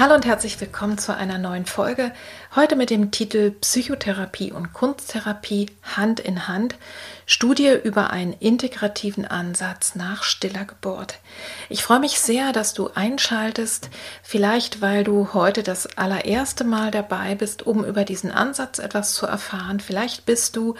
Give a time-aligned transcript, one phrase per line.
[0.00, 2.10] Hallo und herzlich willkommen zu einer neuen Folge.
[2.56, 6.76] Heute mit dem Titel Psychotherapie und Kunsttherapie Hand in Hand.
[7.26, 11.18] Studie über einen integrativen Ansatz nach stiller Geburt.
[11.68, 13.90] Ich freue mich sehr, dass du einschaltest,
[14.22, 19.26] vielleicht weil du heute das allererste Mal dabei bist, um über diesen Ansatz etwas zu
[19.26, 19.80] erfahren.
[19.80, 20.76] Vielleicht bist du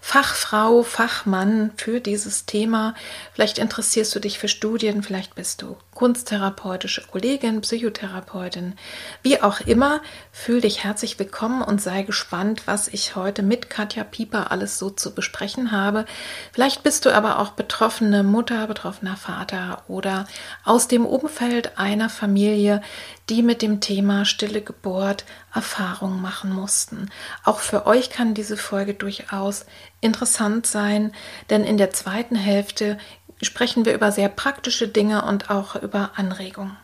[0.00, 2.96] Fachfrau, Fachmann für dieses Thema.
[3.34, 8.74] Vielleicht interessierst du dich für Studien, vielleicht bist du kunsttherapeutische Kollegin, Psychotherapeutin,
[9.22, 10.02] wie auch immer.
[10.32, 14.90] Fühl dich herzlich willkommen und sei gespannt, was ich heute mit Katja Pieper alles so
[14.90, 16.04] zu besprechen habe.
[16.52, 20.26] Vielleicht bist du aber auch betroffene Mutter, betroffener Vater oder
[20.64, 22.82] aus dem Umfeld einer Familie,
[23.30, 27.10] die mit dem Thema stille Geburt Erfahrungen machen mussten.
[27.44, 29.66] Auch für euch kann diese Folge durchaus
[30.00, 31.12] interessant sein,
[31.48, 32.98] denn in der zweiten Hälfte
[33.42, 36.76] sprechen wir über sehr praktische Dinge und auch über Anregungen.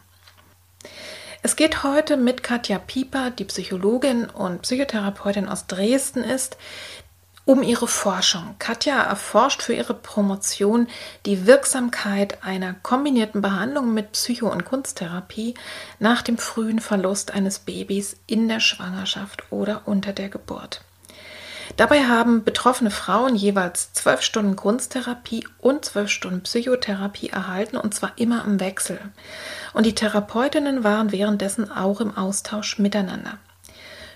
[1.42, 6.58] Es geht heute mit Katja Pieper, die Psychologin und Psychotherapeutin aus Dresden ist,
[7.46, 8.56] um ihre Forschung.
[8.58, 10.86] Katja erforscht für ihre Promotion
[11.24, 15.54] die Wirksamkeit einer kombinierten Behandlung mit Psycho- und Kunsttherapie
[15.98, 20.82] nach dem frühen Verlust eines Babys in der Schwangerschaft oder unter der Geburt.
[21.76, 28.12] Dabei haben betroffene Frauen jeweils zwölf Stunden Kunsttherapie und zwölf Stunden Psychotherapie erhalten und zwar
[28.16, 28.98] immer im Wechsel.
[29.72, 33.38] Und die Therapeutinnen waren währenddessen auch im Austausch miteinander.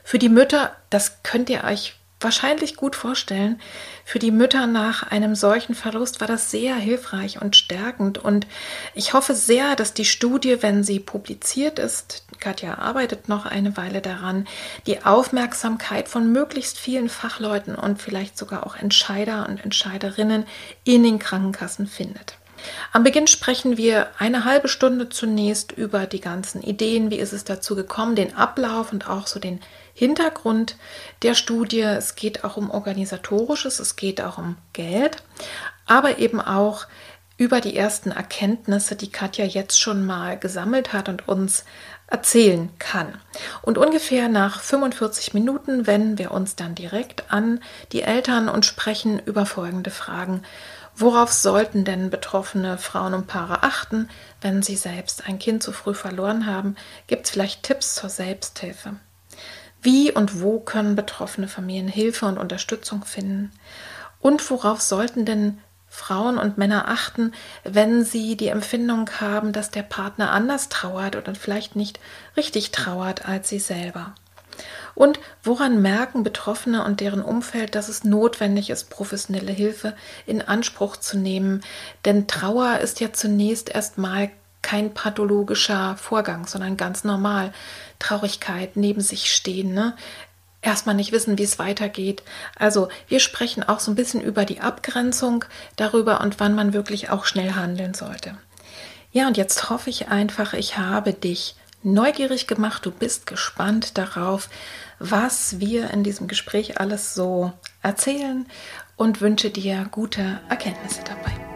[0.02, 1.94] Für die Mütter, das könnt ihr euch
[2.24, 3.60] wahrscheinlich gut vorstellen,
[4.04, 8.18] für die Mütter nach einem solchen Verlust war das sehr hilfreich und stärkend.
[8.18, 8.46] Und
[8.94, 14.02] ich hoffe sehr, dass die Studie, wenn sie publiziert ist, Katja arbeitet noch eine Weile
[14.02, 14.46] daran,
[14.86, 20.44] die Aufmerksamkeit von möglichst vielen Fachleuten und vielleicht sogar auch Entscheider und Entscheiderinnen
[20.84, 22.36] in den Krankenkassen findet.
[22.92, 27.44] Am Beginn sprechen wir eine halbe Stunde zunächst über die ganzen Ideen, wie ist es
[27.44, 29.60] dazu gekommen, den Ablauf und auch so den
[29.94, 30.76] Hintergrund
[31.22, 31.80] der Studie.
[31.80, 35.22] Es geht auch um organisatorisches, es geht auch um Geld,
[35.86, 36.86] aber eben auch
[37.36, 41.64] über die ersten Erkenntnisse, die Katja jetzt schon mal gesammelt hat und uns
[42.14, 43.18] erzählen kann.
[43.62, 47.60] Und ungefähr nach 45 Minuten wenden wir uns dann direkt an
[47.90, 50.44] die Eltern und sprechen über folgende Fragen.
[50.94, 54.08] Worauf sollten denn betroffene Frauen und Paare achten,
[54.40, 56.76] wenn sie selbst ein Kind zu früh verloren haben?
[57.08, 58.94] Gibt es vielleicht Tipps zur Selbsthilfe?
[59.82, 63.50] Wie und wo können betroffene Familien Hilfe und Unterstützung finden?
[64.20, 65.58] Und worauf sollten denn
[65.94, 67.32] Frauen und Männer achten,
[67.62, 72.00] wenn sie die Empfindung haben, dass der Partner anders trauert oder vielleicht nicht
[72.36, 74.12] richtig trauert als sie selber?
[74.96, 79.94] Und woran merken Betroffene und deren Umfeld, dass es notwendig ist, professionelle Hilfe
[80.26, 81.62] in Anspruch zu nehmen?
[82.04, 84.30] Denn Trauer ist ja zunächst erstmal
[84.62, 87.52] kein pathologischer Vorgang, sondern ganz normal.
[88.00, 89.94] Traurigkeit, neben sich stehen, ne?
[90.64, 92.22] Erstmal nicht wissen, wie es weitergeht.
[92.56, 95.44] Also wir sprechen auch so ein bisschen über die Abgrenzung
[95.76, 98.36] darüber und wann man wirklich auch schnell handeln sollte.
[99.12, 101.54] Ja, und jetzt hoffe ich einfach, ich habe dich
[101.84, 104.48] neugierig gemacht, du bist gespannt darauf,
[104.98, 107.52] was wir in diesem Gespräch alles so
[107.82, 108.46] erzählen
[108.96, 111.53] und wünsche dir gute Erkenntnisse dabei.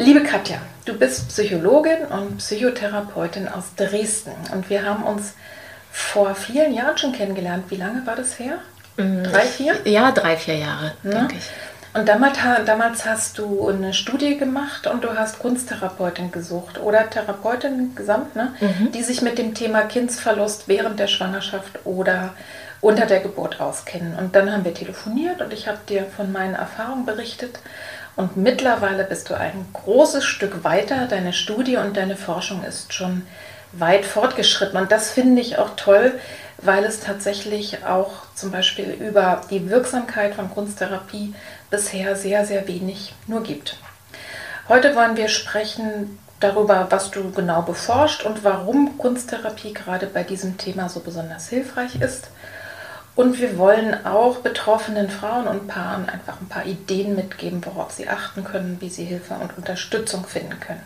[0.00, 0.56] Liebe Katja,
[0.86, 5.34] du bist Psychologin und Psychotherapeutin aus Dresden und wir haben uns
[5.92, 7.64] vor vielen Jahren schon kennengelernt.
[7.68, 8.60] Wie lange war das her?
[8.96, 9.76] Mm, drei, vier?
[9.84, 11.10] Ja, drei, vier Jahre, ja.
[11.10, 11.44] denke ich.
[11.92, 17.94] Und damals, damals, hast du eine Studie gemacht und du hast Kunsttherapeutin gesucht oder Therapeutin
[17.94, 18.54] gesamt, ne?
[18.58, 18.92] Mhm.
[18.92, 22.32] die sich mit dem Thema Kindsverlust während der Schwangerschaft oder
[22.80, 24.14] unter der Geburt auskennen.
[24.14, 27.58] Und dann haben wir telefoniert und ich habe dir von meinen Erfahrungen berichtet.
[28.20, 31.06] Und mittlerweile bist du ein großes Stück weiter.
[31.06, 33.22] Deine Studie und deine Forschung ist schon
[33.72, 34.78] weit fortgeschritten.
[34.78, 36.20] Und das finde ich auch toll,
[36.58, 41.34] weil es tatsächlich auch zum Beispiel über die Wirksamkeit von Kunsttherapie
[41.70, 43.78] bisher sehr, sehr wenig nur gibt.
[44.68, 50.58] Heute wollen wir sprechen darüber, was du genau beforscht und warum Kunsttherapie gerade bei diesem
[50.58, 52.28] Thema so besonders hilfreich ist.
[53.20, 58.08] Und wir wollen auch betroffenen Frauen und Paaren einfach ein paar Ideen mitgeben, worauf sie
[58.08, 60.80] achten können, wie sie Hilfe und Unterstützung finden können.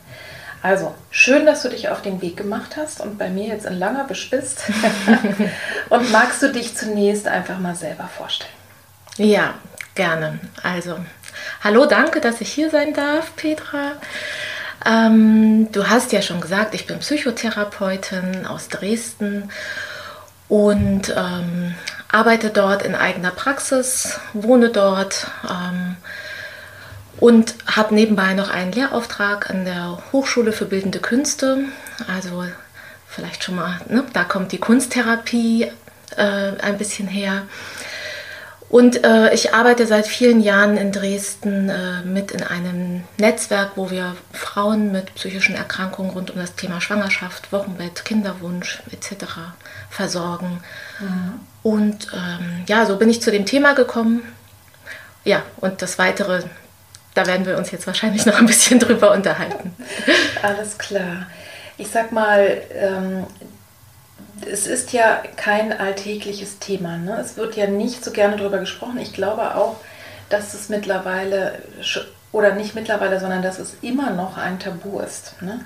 [0.61, 3.79] Also, schön, dass du dich auf den Weg gemacht hast und bei mir jetzt in
[3.79, 4.63] Langerbisch bist.
[5.91, 8.51] und magst du dich zunächst einfach mal selber vorstellen?
[9.17, 9.55] Ja,
[9.95, 10.41] gerne.
[10.61, 10.97] Also,
[11.63, 13.93] hallo, danke, dass ich hier sein darf, Petra.
[14.85, 19.53] Ähm, du hast ja schon gesagt, ich bin Psychotherapeutin aus Dresden
[20.49, 21.75] und ähm,
[22.14, 25.96] arbeite dort in eigener Praxis, wohne dort ähm,
[27.19, 31.64] und habe nebenbei noch einen Lehrauftrag an der Hochschule für Bildende Künste.
[32.06, 32.44] Also
[33.08, 35.70] vielleicht schon mal, ne, da kommt die Kunsttherapie
[36.16, 37.43] äh, ein bisschen her.
[38.75, 43.88] Und äh, ich arbeite seit vielen Jahren in Dresden äh, mit in einem Netzwerk, wo
[43.93, 49.26] wir Frauen mit psychischen Erkrankungen rund um das Thema Schwangerschaft, Wochenbett, Kinderwunsch etc.
[49.91, 50.61] versorgen.
[50.99, 51.41] Mhm.
[51.62, 54.25] Und ähm, ja, so bin ich zu dem Thema gekommen.
[55.23, 56.43] Ja, und das Weitere,
[57.15, 59.73] da werden wir uns jetzt wahrscheinlich noch ein bisschen drüber unterhalten.
[60.43, 61.29] Alles klar.
[61.76, 63.25] Ich sag mal, ähm,
[64.51, 66.97] es ist ja kein alltägliches Thema.
[66.97, 67.19] Ne?
[67.21, 68.99] Es wird ja nicht so gerne darüber gesprochen.
[68.99, 69.77] Ich glaube auch,
[70.29, 71.59] dass es mittlerweile,
[72.33, 75.41] oder nicht mittlerweile, sondern dass es immer noch ein Tabu ist.
[75.41, 75.61] Ne?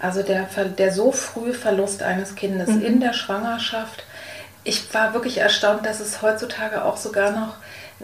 [0.00, 0.48] Also der,
[0.78, 2.82] der so frühe Verlust eines Kindes mhm.
[2.82, 4.04] in der Schwangerschaft.
[4.64, 7.56] Ich war wirklich erstaunt, dass es heutzutage auch sogar noch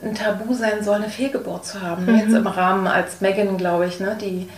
[0.02, 2.06] ein Tabu sein soll, eine Fehlgeburt zu haben.
[2.06, 2.18] Mhm.
[2.18, 4.48] Jetzt im Rahmen als Megan, glaube ich, ne, die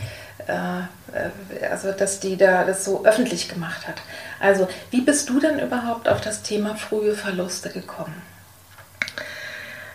[0.47, 0.81] äh,
[1.12, 3.97] äh, also dass die da das so öffentlich gemacht hat.
[4.42, 8.20] Also wie bist du denn überhaupt auf das Thema frühe Verluste gekommen?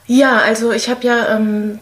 [0.06, 1.80] Ja, also ich habe ja ähm,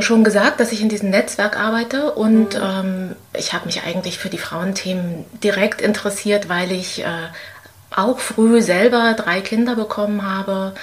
[0.00, 2.60] schon gesagt, dass ich in diesem Netzwerk arbeite und mhm.
[2.60, 7.28] ähm, ich habe mich eigentlich für die Frauenthemen direkt interessiert, weil ich äh,
[7.94, 10.74] auch früh selber drei Kinder bekommen habe,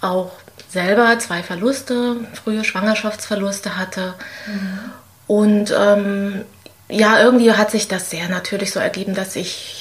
[0.00, 0.30] auch
[0.68, 4.14] selber zwei Verluste, frühe Schwangerschaftsverluste hatte.
[4.46, 4.78] Mhm.
[5.26, 6.44] Und ähm,
[6.88, 9.79] ja, irgendwie hat sich das sehr natürlich so ergeben, dass ich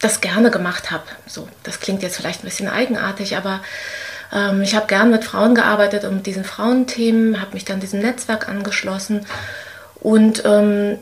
[0.00, 1.04] das gerne gemacht habe.
[1.26, 3.60] So, das klingt jetzt vielleicht ein bisschen eigenartig, aber
[4.32, 8.00] ähm, ich habe gern mit Frauen gearbeitet und mit diesen Frauenthemen, habe mich dann diesem
[8.00, 9.26] Netzwerk angeschlossen
[10.00, 10.98] und ähm,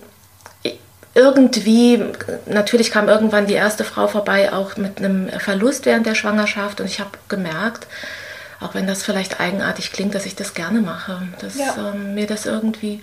[1.15, 2.05] irgendwie,
[2.47, 6.87] natürlich kam irgendwann die erste Frau vorbei, auch mit einem Verlust während der Schwangerschaft und
[6.87, 7.87] ich habe gemerkt,
[8.61, 11.93] auch wenn das vielleicht eigenartig klingt, dass ich das gerne mache, dass ja.
[11.93, 13.01] ähm, mir das irgendwie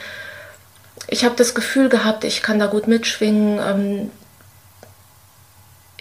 [1.08, 3.60] ich habe das Gefühl gehabt, ich kann da gut mitschwingen.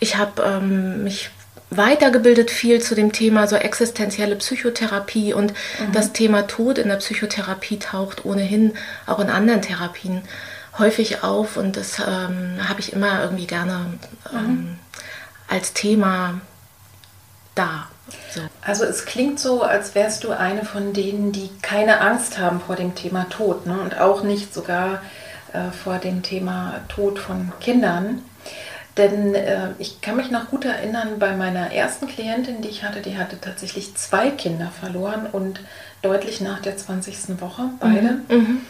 [0.01, 1.31] Ich habe ähm, mich
[1.71, 5.93] weitergebildet viel zu dem Thema so existenzielle Psychotherapie und mhm.
[5.93, 8.75] das Thema Tod in der Psychotherapie taucht ohnehin
[9.07, 10.23] auch in anderen Therapien
[10.79, 13.87] häufig auf und das ähm, habe ich immer irgendwie gerne
[14.33, 14.79] ähm, mhm.
[15.49, 16.41] als Thema
[17.55, 17.89] da.
[18.31, 18.41] So.
[18.61, 22.77] Also es klingt so, als wärst du eine von denen, die keine Angst haben vor
[22.77, 23.81] dem Thema Tod ne?
[23.81, 25.01] und auch nicht sogar
[25.53, 28.23] äh, vor dem Thema Tod von Kindern.
[28.97, 33.01] Denn äh, ich kann mich noch gut erinnern, bei meiner ersten Klientin, die ich hatte,
[33.01, 35.61] die hatte tatsächlich zwei Kinder verloren und
[36.03, 37.41] deutlich nach der 20.
[37.41, 38.21] Woche, beide.
[38.29, 38.37] Mhm.
[38.37, 38.61] Mhm.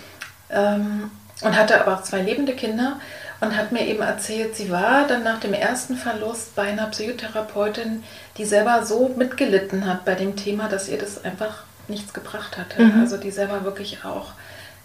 [0.51, 1.11] Ähm,
[1.43, 2.99] und hatte aber auch zwei lebende Kinder
[3.41, 8.03] und hat mir eben erzählt, sie war dann nach dem ersten Verlust bei einer Psychotherapeutin,
[8.39, 12.83] die selber so mitgelitten hat bei dem Thema, dass ihr das einfach nichts gebracht hatte.
[12.83, 13.01] Mhm.
[13.01, 14.33] Also die selber wirklich auch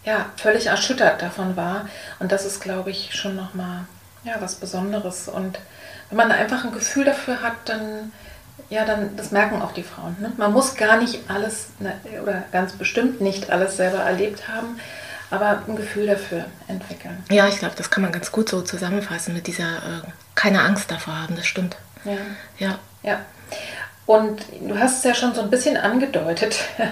[0.04, 1.88] ja, völlig erschüttert davon war.
[2.20, 3.86] Und das ist, glaube ich, schon nochmal
[4.24, 5.28] ja, was Besonderes.
[5.28, 5.60] Und
[6.10, 8.12] wenn man einfach ein Gefühl dafür hat, dann,
[8.70, 10.18] ja, dann, das merken auch die Frauen.
[10.20, 10.32] Ne?
[10.38, 14.80] Man muss gar nicht alles ne, oder ganz bestimmt nicht alles selber erlebt haben,
[15.32, 17.24] aber ein Gefühl dafür entwickeln.
[17.30, 20.02] Ja, ich glaube, das kann man ganz gut so zusammenfassen mit dieser äh,
[20.36, 21.78] keine Angst davor haben, das stimmt.
[22.06, 22.18] Ja.
[22.58, 22.80] Ja.
[23.04, 23.20] ja.
[24.06, 26.60] Und du hast es ja schon so ein bisschen angedeutet.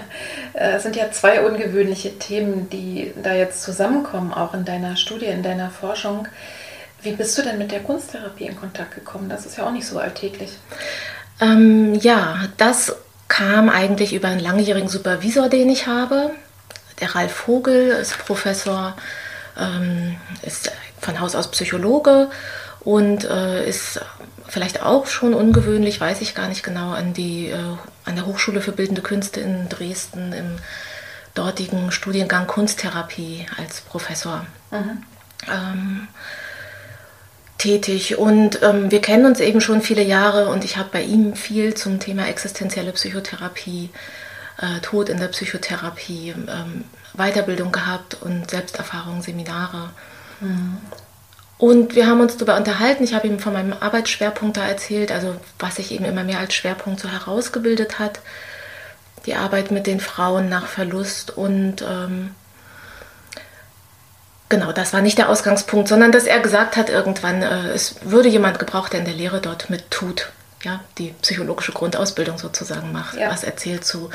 [0.60, 5.44] Es sind ja zwei ungewöhnliche Themen, die da jetzt zusammenkommen, auch in deiner Studie, in
[5.44, 6.26] deiner Forschung.
[7.02, 9.28] Wie bist du denn mit der Kunsttherapie in Kontakt gekommen?
[9.28, 10.50] Das ist ja auch nicht so alltäglich.
[11.40, 12.96] Ähm, ja, das
[13.28, 16.30] kam eigentlich über einen langjährigen Supervisor, den ich habe.
[17.00, 18.96] Der Ralf Vogel ist Professor,
[19.56, 22.30] ähm, ist von Haus aus Psychologe
[22.80, 24.00] und äh, ist
[24.48, 28.60] vielleicht auch schon ungewöhnlich, weiß ich gar nicht genau, an, die, äh, an der Hochschule
[28.60, 30.56] für Bildende Künste in Dresden im
[31.34, 34.44] dortigen Studiengang Kunsttherapie als Professor.
[34.72, 35.02] Mhm.
[35.46, 36.08] Ähm,
[37.58, 41.34] tätig und ähm, wir kennen uns eben schon viele Jahre und ich habe bei ihm
[41.34, 43.90] viel zum Thema existenzielle Psychotherapie,
[44.58, 46.84] äh, Tod in der Psychotherapie, ähm,
[47.14, 49.90] Weiterbildung gehabt und Selbsterfahrung, Seminare.
[50.40, 50.78] Mhm.
[51.58, 53.02] Und wir haben uns darüber unterhalten.
[53.02, 56.54] Ich habe ihm von meinem Arbeitsschwerpunkt da erzählt, also was sich eben immer mehr als
[56.54, 58.20] Schwerpunkt so herausgebildet hat.
[59.26, 62.30] Die Arbeit mit den Frauen nach Verlust und ähm,
[64.48, 68.28] genau, das war nicht der Ausgangspunkt, sondern dass er gesagt hat irgendwann, äh, es würde
[68.28, 70.30] jemand gebraucht, der in der Lehre dort mit tut,
[70.62, 73.30] ja, die psychologische Grundausbildung sozusagen macht, ja.
[73.30, 74.10] was erzählt zu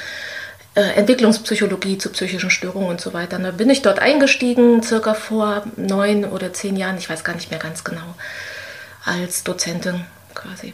[0.75, 3.39] äh, Entwicklungspsychologie, zu psychischen Störungen und so weiter.
[3.39, 7.51] Da bin ich dort eingestiegen, circa vor neun oder zehn Jahren, ich weiß gar nicht
[7.51, 8.15] mehr ganz genau,
[9.05, 10.73] als Dozentin quasi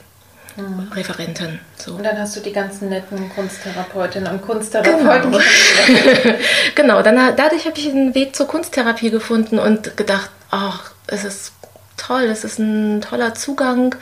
[0.62, 0.92] mhm.
[0.94, 1.60] Referentin.
[1.78, 1.94] So.
[1.94, 5.39] Und dann hast du die ganzen netten Kunsttherapeutinnen und Kunsttherapeuten Genau,
[6.75, 11.54] genau dann, dadurch habe ich einen Weg zur Kunsttherapie gefunden und gedacht, ach, es ist
[11.98, 13.96] toll, es ist ein toller Zugang.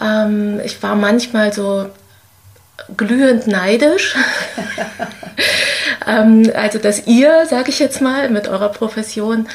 [0.00, 1.90] Ähm, ich war manchmal so
[2.96, 4.16] glühend neidisch.
[6.06, 9.48] ähm, also, dass ihr, sage ich jetzt mal, mit eurer Profession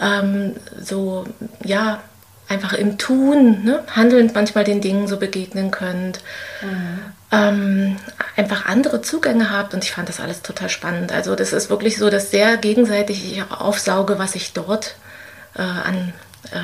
[0.00, 1.24] ähm, so,
[1.64, 2.00] ja,
[2.48, 6.20] einfach im Tun, ne, handelnd manchmal den Dingen so begegnen könnt.
[6.62, 6.98] Mhm.
[7.32, 7.96] Ähm,
[8.36, 11.10] einfach andere Zugänge habt und ich fand das alles total spannend.
[11.10, 14.96] Also das ist wirklich so, dass sehr gegenseitig ich auch aufsauge, was ich dort
[15.56, 16.12] äh, an
[16.52, 16.58] äh,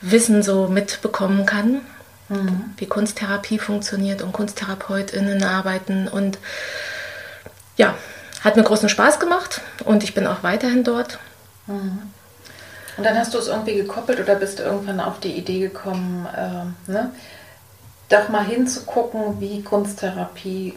[0.00, 1.80] Wissen so mitbekommen kann,
[2.28, 2.64] mhm.
[2.76, 6.38] wie Kunsttherapie funktioniert und KunsttherapeutInnen arbeiten und
[7.76, 7.94] ja,
[8.42, 11.18] hat mir großen Spaß gemacht und ich bin auch weiterhin dort.
[11.66, 12.02] Mhm.
[12.96, 16.26] Und dann hast du es irgendwie gekoppelt oder bist du irgendwann auf die Idee gekommen,
[16.34, 17.12] äh, ne?
[18.08, 20.74] doch mal hinzugucken, wie Kunsttherapie,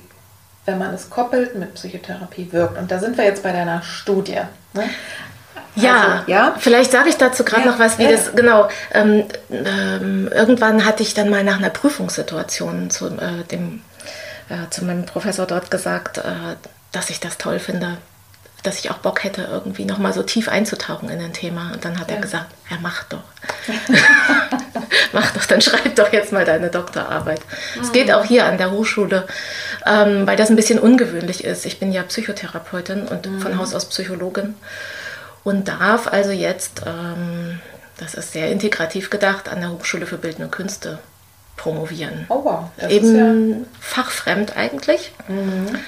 [0.66, 2.78] wenn man es koppelt, mit Psychotherapie wirkt.
[2.78, 4.42] Und da sind wir jetzt bei deiner Studie.
[4.74, 4.90] Ne?
[5.76, 8.12] Ja, also, ja, vielleicht sage ich dazu gerade ja, noch was, wie ja.
[8.12, 8.68] das genau.
[8.92, 13.82] Ähm, ähm, irgendwann hatte ich dann mal nach einer Prüfungssituation zu, äh, dem,
[14.50, 16.22] äh, zu meinem Professor dort gesagt, äh,
[16.92, 17.98] dass ich das toll finde,
[18.64, 21.72] dass ich auch Bock hätte, irgendwie nochmal so tief einzutauchen in ein Thema.
[21.74, 22.16] Und dann hat ja.
[22.16, 23.24] er gesagt, ja, mach doch.
[25.14, 27.42] mach doch, dann schreib doch jetzt mal deine Doktorarbeit.
[27.80, 27.94] Es mhm.
[27.94, 29.28] geht auch hier an der Hochschule,
[29.86, 31.66] ähm, weil das ein bisschen ungewöhnlich ist.
[31.66, 33.40] Ich bin ja Psychotherapeutin und mhm.
[33.40, 34.56] von Haus aus Psychologin
[35.44, 37.60] und darf also jetzt, ähm,
[37.98, 41.00] das ist sehr integrativ gedacht, an der Hochschule für Bildende Künste
[41.56, 42.26] promovieren.
[42.30, 42.66] Oh wow.
[42.78, 45.12] Das Eben ja fachfremd eigentlich.
[45.28, 45.80] Mhm.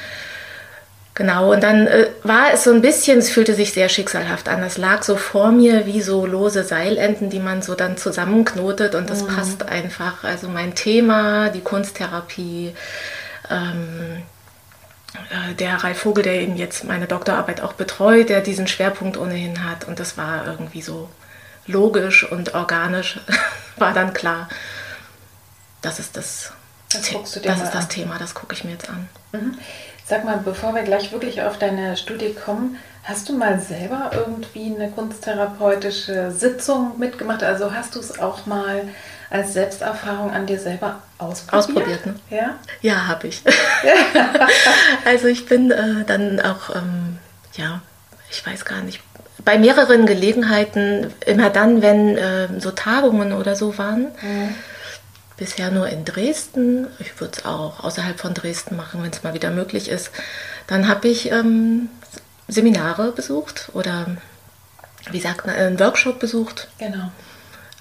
[1.14, 4.64] Genau, und dann äh, war es so ein bisschen, es fühlte sich sehr schicksalhaft an.
[4.64, 9.10] Es lag so vor mir wie so lose Seilenden, die man so dann zusammenknotet und
[9.10, 9.28] das mhm.
[9.28, 10.24] passt einfach.
[10.24, 12.74] Also mein Thema, die Kunsttherapie,
[13.50, 14.24] ähm,
[15.30, 19.66] äh, der Ralf Vogel, der eben jetzt meine Doktorarbeit auch betreut, der diesen Schwerpunkt ohnehin
[19.66, 21.10] hat und das war irgendwie so
[21.68, 23.20] logisch und organisch,
[23.76, 24.48] war dann klar,
[25.82, 26.54] das ist das,
[26.94, 29.10] das, das, ist das Thema, das gucke ich mir jetzt an.
[29.34, 29.58] Mhm.
[30.12, 34.66] Sag mal, bevor wir gleich wirklich auf deine Studie kommen, hast du mal selber irgendwie
[34.66, 37.44] eine kunsttherapeutische Sitzung mitgemacht?
[37.44, 38.90] Also hast du es auch mal
[39.30, 41.54] als Selbsterfahrung an dir selber ausprobiert?
[41.54, 42.16] Ausprobiert, ne?
[42.30, 42.56] Ja?
[42.82, 43.42] Ja, habe ich.
[45.06, 47.18] also ich bin äh, dann auch, ähm,
[47.54, 47.80] ja,
[48.30, 49.00] ich weiß gar nicht,
[49.46, 54.56] bei mehreren Gelegenheiten, immer dann, wenn äh, so Tagungen oder so waren, mhm
[55.42, 56.86] bisher nur in Dresden.
[57.00, 60.12] Ich würde es auch außerhalb von Dresden machen, wenn es mal wieder möglich ist.
[60.68, 61.90] Dann habe ich ähm,
[62.48, 64.06] Seminare besucht oder
[65.10, 66.68] wie sagt man, einen Workshop besucht.
[66.78, 67.10] Genau.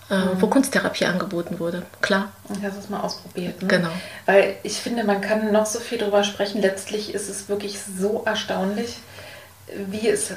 [0.08, 0.40] Äh, mhm.
[0.40, 2.32] Wo Kunsttherapie angeboten wurde, klar.
[2.48, 3.60] Und hast es mal ausprobiert.
[3.60, 3.68] Ne?
[3.68, 3.90] Genau.
[4.24, 6.62] Weil ich finde, man kann noch so viel darüber sprechen.
[6.62, 8.96] Letztlich ist es wirklich so erstaunlich,
[9.90, 10.32] wie es,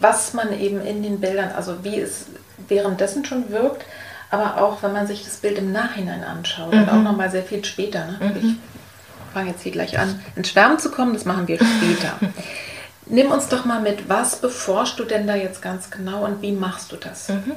[0.00, 2.24] was man eben in den Bildern, also wie es
[2.66, 3.84] währenddessen schon wirkt,
[4.30, 6.80] aber auch wenn man sich das Bild im Nachhinein anschaut mhm.
[6.80, 8.06] und auch nochmal sehr viel später.
[8.06, 8.16] Ne?
[8.20, 8.36] Mhm.
[8.36, 12.18] Ich fange jetzt hier gleich an, ins Schwärmen zu kommen, das machen wir später.
[13.06, 16.52] Nimm uns doch mal mit, was beforschst du denn da jetzt ganz genau und wie
[16.52, 17.28] machst du das?
[17.28, 17.52] Mhm.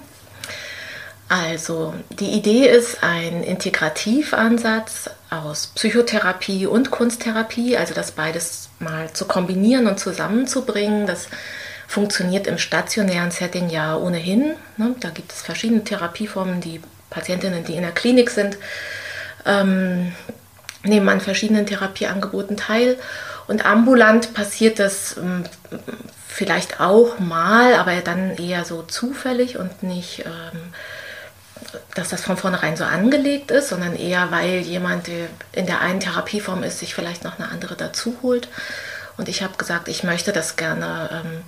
[1.30, 9.26] Also, die Idee ist ein Integrativansatz aus Psychotherapie und Kunsttherapie, also das beides mal zu
[9.26, 11.06] kombinieren und zusammenzubringen.
[11.06, 11.28] Das
[11.90, 14.54] funktioniert im stationären Setting ja ohnehin.
[14.78, 14.96] Ne?
[15.00, 16.62] Da gibt es verschiedene Therapieformen.
[16.62, 18.58] Die Patientinnen, die in der Klinik sind,
[19.44, 20.14] ähm,
[20.84, 22.96] nehmen an verschiedenen Therapieangeboten teil.
[23.48, 25.46] Und ambulant passiert das ähm,
[26.28, 30.60] vielleicht auch mal, aber dann eher so zufällig und nicht ähm,
[31.96, 35.08] dass das von vornherein so angelegt ist, sondern eher, weil jemand
[35.52, 38.48] in der einen Therapieform ist, sich vielleicht noch eine andere dazu holt.
[39.18, 41.44] Und ich habe gesagt, ich möchte das gerne ähm,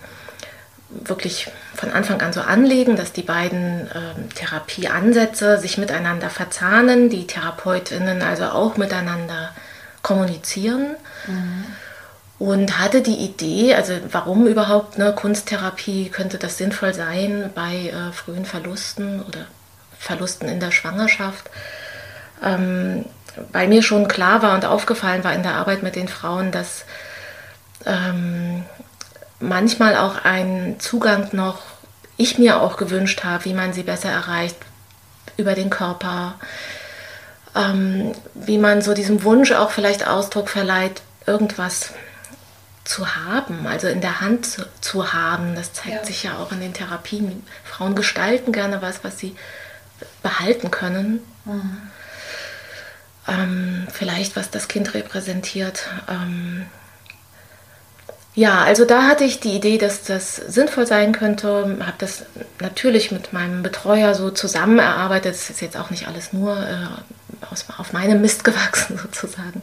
[0.91, 7.27] wirklich von Anfang an so anlegen, dass die beiden ähm, Therapieansätze sich miteinander verzahnen, die
[7.27, 9.53] Therapeutinnen also auch miteinander
[10.01, 10.95] kommunizieren.
[11.27, 11.65] Mhm.
[12.39, 18.11] Und hatte die Idee, also warum überhaupt eine Kunsttherapie, könnte das sinnvoll sein bei äh,
[18.11, 19.45] frühen Verlusten oder
[19.99, 21.51] Verlusten in der Schwangerschaft.
[22.43, 23.05] Ähm,
[23.51, 26.85] bei mir schon klar war und aufgefallen war in der Arbeit mit den Frauen, dass
[27.85, 28.65] ähm,
[29.41, 31.59] manchmal auch ein Zugang noch
[32.17, 34.57] ich mir auch gewünscht habe, wie man sie besser erreicht
[35.37, 36.35] über den Körper,
[37.55, 41.93] ähm, wie man so diesem Wunsch auch vielleicht Ausdruck verleiht, irgendwas
[42.83, 45.55] zu haben, also in der Hand zu, zu haben.
[45.55, 46.05] Das zeigt ja.
[46.05, 47.43] sich ja auch in den Therapien.
[47.63, 49.35] Frauen gestalten gerne was, was sie
[50.23, 51.19] behalten können.
[51.45, 51.77] Mhm.
[53.27, 55.87] Ähm, vielleicht was das Kind repräsentiert.
[56.07, 56.65] Ähm,
[58.33, 61.77] ja, also da hatte ich die Idee, dass das sinnvoll sein könnte.
[61.81, 62.23] Habe das
[62.59, 65.33] natürlich mit meinem Betreuer so zusammen erarbeitet.
[65.33, 69.61] Das ist jetzt auch nicht alles nur äh, aus, auf meinem Mist gewachsen sozusagen.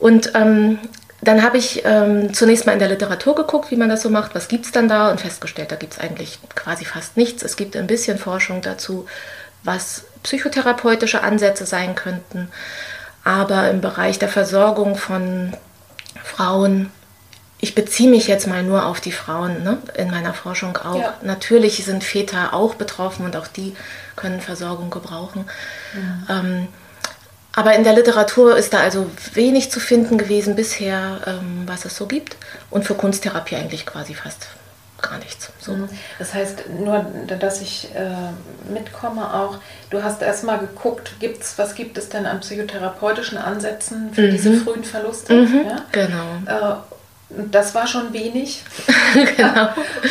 [0.00, 0.78] Und ähm,
[1.22, 4.34] dann habe ich ähm, zunächst mal in der Literatur geguckt, wie man das so macht,
[4.34, 7.42] was gibt es dann da und festgestellt, da gibt es eigentlich quasi fast nichts.
[7.42, 9.06] Es gibt ein bisschen Forschung dazu,
[9.62, 12.48] was psychotherapeutische Ansätze sein könnten.
[13.22, 15.52] Aber im Bereich der Versorgung von
[16.24, 16.90] Frauen
[17.60, 21.00] ich beziehe mich jetzt mal nur auf die Frauen ne, in meiner Forschung auch.
[21.00, 21.14] Ja.
[21.22, 23.76] Natürlich sind Väter auch betroffen und auch die
[24.16, 25.44] können Versorgung gebrauchen.
[25.94, 26.26] Mhm.
[26.28, 26.68] Ähm,
[27.52, 31.96] aber in der Literatur ist da also wenig zu finden gewesen bisher, ähm, was es
[31.96, 32.36] so gibt.
[32.70, 34.48] Und für Kunsttherapie eigentlich quasi fast
[35.02, 35.50] gar nichts.
[35.60, 35.72] So.
[35.72, 35.88] Mhm.
[36.18, 39.58] Das heißt, nur, dass ich äh, mitkomme auch,
[39.90, 44.30] du hast erstmal geguckt, gibt's, was gibt es denn an psychotherapeutischen Ansätzen für mhm.
[44.30, 45.34] diese frühen Verluste?
[45.34, 45.84] Mhm, ja?
[45.92, 46.36] Genau.
[46.46, 46.89] Äh,
[47.30, 48.62] das war schon wenig.
[49.36, 49.68] genau.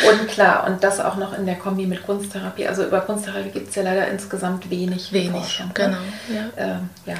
[0.08, 2.66] Und klar, und das auch noch in der Kombi mit Kunsttherapie.
[2.66, 5.12] Also über Kunsttherapie gibt es ja leider insgesamt wenig.
[5.12, 5.72] Wenig, Forschung, ne?
[5.74, 5.98] genau.
[5.98, 6.50] Ne?
[6.56, 6.64] Ja.
[6.64, 7.14] Ähm, ja.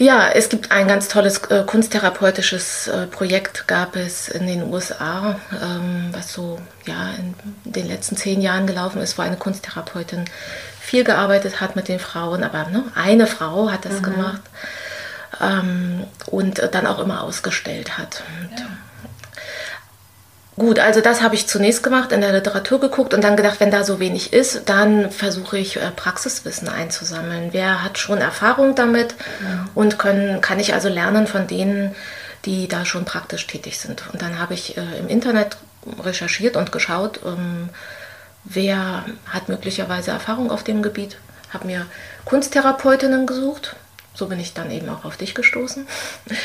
[0.00, 5.40] Ja, es gibt ein ganz tolles äh, kunsttherapeutisches äh, Projekt, gab es in den USA,
[5.60, 10.26] ähm, was so ja, in den letzten zehn Jahren gelaufen ist, wo eine Kunsttherapeutin
[10.80, 14.02] viel gearbeitet hat mit den Frauen, aber ne, eine Frau hat das mhm.
[14.02, 14.42] gemacht
[15.40, 18.22] ähm, und dann auch immer ausgestellt hat.
[18.40, 18.66] Und, ja.
[20.58, 23.70] Gut, also das habe ich zunächst gemacht, in der Literatur geguckt und dann gedacht, wenn
[23.70, 27.50] da so wenig ist, dann versuche ich äh, Praxiswissen einzusammeln.
[27.52, 29.68] Wer hat schon Erfahrung damit ja.
[29.76, 31.94] und können, kann ich also lernen von denen,
[32.44, 34.02] die da schon praktisch tätig sind.
[34.12, 35.58] Und dann habe ich äh, im Internet
[36.02, 37.68] recherchiert und geschaut, ähm,
[38.42, 41.18] wer hat möglicherweise Erfahrung auf dem Gebiet.
[41.50, 41.86] Habe mir
[42.24, 43.76] Kunsttherapeutinnen gesucht,
[44.12, 45.86] so bin ich dann eben auch auf dich gestoßen,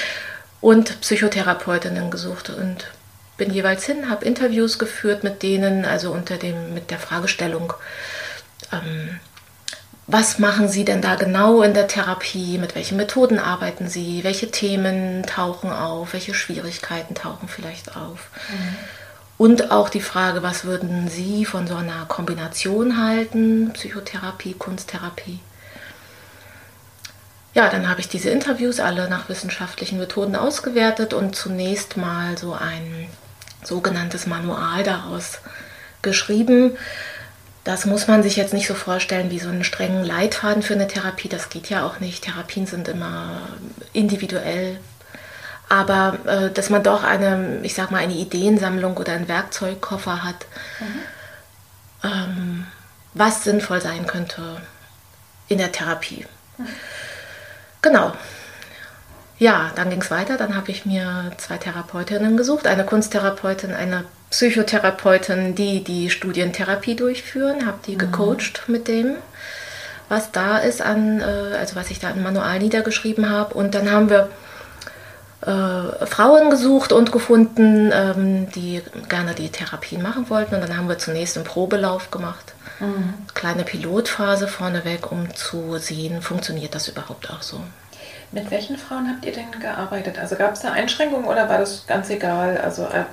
[0.61, 2.85] und Psychotherapeutinnen gesucht und
[3.37, 7.73] bin jeweils hin, habe Interviews geführt mit denen, also unter dem, mit der Fragestellung,
[8.71, 9.19] ähm,
[10.05, 12.57] was machen Sie denn da genau in der Therapie?
[12.57, 14.23] Mit welchen Methoden arbeiten Sie?
[14.23, 16.11] Welche Themen tauchen auf?
[16.11, 18.29] Welche Schwierigkeiten tauchen vielleicht auf?
[18.49, 18.75] Mhm.
[19.37, 23.71] Und auch die Frage, was würden Sie von so einer Kombination halten?
[23.73, 25.39] Psychotherapie, Kunsttherapie?
[27.53, 32.53] Ja, dann habe ich diese Interviews alle nach wissenschaftlichen Methoden ausgewertet und zunächst mal so
[32.53, 33.07] ein
[33.65, 35.39] sogenanntes Manual daraus
[36.01, 36.77] geschrieben.
[37.63, 40.87] Das muss man sich jetzt nicht so vorstellen wie so einen strengen Leitfaden für eine
[40.87, 41.29] Therapie.
[41.29, 42.23] Das geht ja auch nicht.
[42.23, 43.41] Therapien sind immer
[43.93, 44.79] individuell.
[45.69, 50.45] Aber äh, dass man doch eine, ich sag mal, eine Ideensammlung oder einen Werkzeugkoffer hat,
[50.79, 52.09] mhm.
[52.09, 52.67] ähm,
[53.13, 54.61] was sinnvoll sein könnte
[55.47, 56.25] in der Therapie.
[56.57, 56.67] Mhm.
[57.81, 58.13] Genau.
[59.39, 60.37] Ja, dann ging es weiter.
[60.37, 67.65] Dann habe ich mir zwei Therapeutinnen gesucht, eine Kunsttherapeutin, eine Psychotherapeutin, die die Studientherapie durchführen,
[67.65, 67.99] habe die mhm.
[67.99, 69.15] gecoacht mit dem,
[70.09, 73.53] was da ist an, äh, also was ich da im Manual niedergeschrieben habe.
[73.53, 74.29] Und dann haben wir
[75.41, 80.55] äh, Frauen gesucht und gefunden, ähm, die gerne die Therapien machen wollten.
[80.55, 82.53] Und dann haben wir zunächst einen Probelauf gemacht.
[82.79, 83.13] Mhm.
[83.33, 87.61] Kleine Pilotphase vorneweg, um zu sehen, funktioniert das überhaupt auch so.
[88.33, 90.17] Mit welchen Frauen habt ihr denn gearbeitet?
[90.19, 92.57] Also gab es da Einschränkungen oder war das ganz egal?
[92.57, 93.03] Also äh,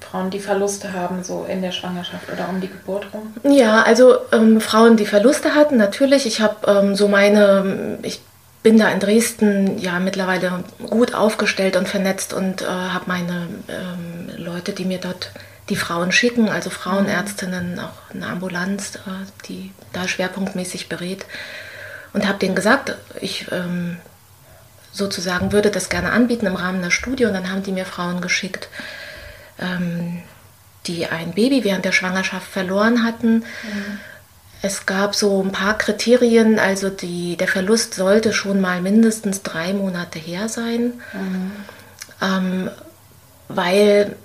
[0.00, 3.34] Frauen, die Verluste haben, so in der Schwangerschaft oder um die Geburt rum?
[3.44, 6.26] Ja, also ähm, Frauen, die Verluste hatten, natürlich.
[6.26, 8.20] Ich habe ähm, so meine, ich
[8.62, 14.30] bin da in Dresden ja mittlerweile gut aufgestellt und vernetzt und äh, habe meine ähm,
[14.36, 15.30] Leute, die mir dort
[15.68, 21.26] die Frauen schicken, also Frauenärztinnen, auch eine Ambulanz, äh, die da schwerpunktmäßig berät.
[22.14, 23.98] Und habe denen gesagt, ich ähm,
[24.92, 27.24] sozusagen würde das gerne anbieten im Rahmen der Studie.
[27.24, 28.68] Und dann haben die mir Frauen geschickt,
[29.58, 30.22] ähm,
[30.86, 33.36] die ein Baby während der Schwangerschaft verloren hatten.
[33.36, 34.00] Mhm.
[34.60, 39.72] Es gab so ein paar Kriterien, also die, der Verlust sollte schon mal mindestens drei
[39.72, 41.52] Monate her sein, mhm.
[42.20, 42.70] ähm,
[43.46, 44.16] weil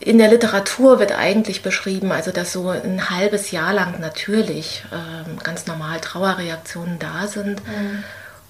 [0.00, 5.38] in der Literatur wird eigentlich beschrieben, also dass so ein halbes Jahr lang natürlich ähm,
[5.42, 8.02] ganz normal Trauerreaktionen da sind mhm.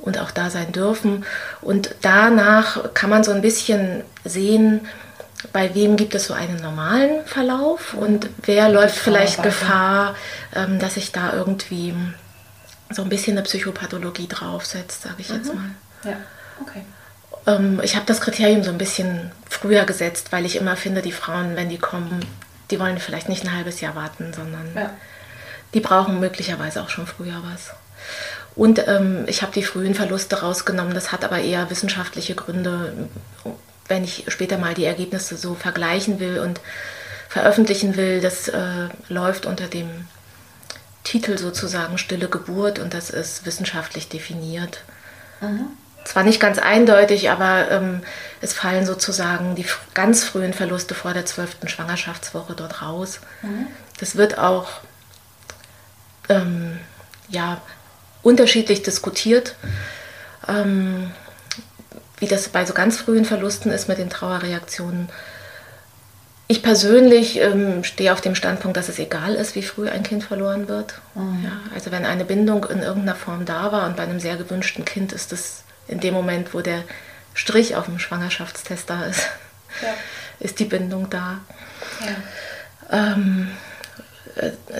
[0.04, 1.24] Und auch da sein dürfen.
[1.62, 4.86] Und danach kann man so ein bisschen sehen,
[5.52, 10.14] bei wem gibt es so einen normalen Verlauf und wer läuft vielleicht Gefahr,
[10.54, 11.94] ähm, dass sich da irgendwie
[12.90, 15.36] so ein bisschen eine Psychopathologie draufsetzt, sage ich mhm.
[15.36, 15.70] jetzt mal.
[16.04, 16.16] Ja,
[16.60, 16.82] okay.
[17.46, 21.12] Ähm, ich habe das Kriterium so ein bisschen früher gesetzt, weil ich immer finde, die
[21.12, 22.24] Frauen, wenn die kommen,
[22.70, 24.90] die wollen vielleicht nicht ein halbes Jahr warten, sondern ja.
[25.74, 27.70] die brauchen möglicherweise auch schon früher was.
[28.56, 30.94] Und ähm, ich habe die frühen Verluste rausgenommen.
[30.94, 33.08] Das hat aber eher wissenschaftliche Gründe,
[33.88, 36.60] wenn ich später mal die Ergebnisse so vergleichen will und
[37.28, 38.20] veröffentlichen will.
[38.20, 39.88] Das äh, läuft unter dem
[41.02, 44.84] Titel sozusagen Stille Geburt und das ist wissenschaftlich definiert.
[45.40, 45.70] Mhm
[46.04, 48.02] zwar nicht ganz eindeutig, aber ähm,
[48.40, 53.20] es fallen sozusagen die ganz frühen Verluste vor der zwölften Schwangerschaftswoche dort raus.
[53.42, 53.66] Mhm.
[53.98, 54.68] Das wird auch
[56.28, 56.78] ähm,
[57.28, 57.60] ja,
[58.24, 59.54] unterschiedlich diskutiert,
[60.48, 61.12] ähm,
[62.18, 65.08] wie das bei so ganz frühen Verlusten ist mit den Trauerreaktionen.
[66.46, 70.24] Ich persönlich ähm, stehe auf dem Standpunkt, dass es egal ist, wie früh ein Kind
[70.24, 71.00] verloren wird.
[71.14, 71.44] Mhm.
[71.44, 74.84] Ja, also wenn eine Bindung in irgendeiner Form da war und bei einem sehr gewünschten
[74.84, 76.82] Kind ist es in dem Moment, wo der
[77.34, 79.22] Strich auf dem Schwangerschaftstest da ist,
[79.82, 79.88] ja.
[80.40, 81.40] ist die Bindung da.
[82.00, 83.14] Ja.
[83.14, 83.63] Ähm, äh,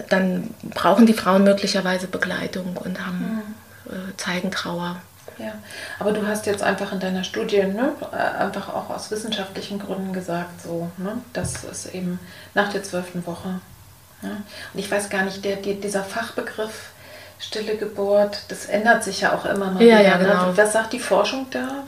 [0.09, 3.43] dann brauchen die Frauen möglicherweise Begleitung und haben,
[3.87, 3.93] mhm.
[3.93, 4.97] äh, zeigen Trauer.
[5.39, 5.53] Ja,
[5.99, 10.13] aber du hast jetzt einfach in deiner Studie ne, äh, einfach auch aus wissenschaftlichen Gründen
[10.13, 12.21] gesagt, so, ne, dass es eben
[12.55, 13.61] nach der zwölften Woche.
[14.23, 14.37] Ne,
[14.73, 16.91] und ich weiß gar nicht, der, dieser Fachbegriff
[17.41, 20.03] stille Geburt, das ändert sich ja auch immer mal ja, wieder.
[20.03, 20.25] Ja, ne?
[20.25, 20.57] genau.
[20.57, 21.85] Was sagt die Forschung da?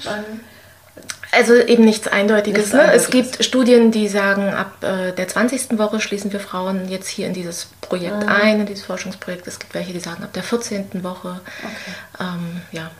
[1.32, 2.58] Also eben nichts Eindeutiges.
[2.58, 2.80] Nichts ne?
[2.80, 3.04] Eindeutiges.
[3.04, 5.78] Es gibt Studien, die sagen, ab äh, der 20.
[5.78, 8.28] Woche schließen wir Frauen jetzt hier in dieses Projekt mhm.
[8.28, 9.46] ein, in dieses Forschungsprojekt.
[9.46, 11.02] Es gibt welche, die sagen, ab der 14.
[11.02, 11.40] Woche.
[11.62, 12.20] Okay.
[12.20, 12.90] Ähm, ja,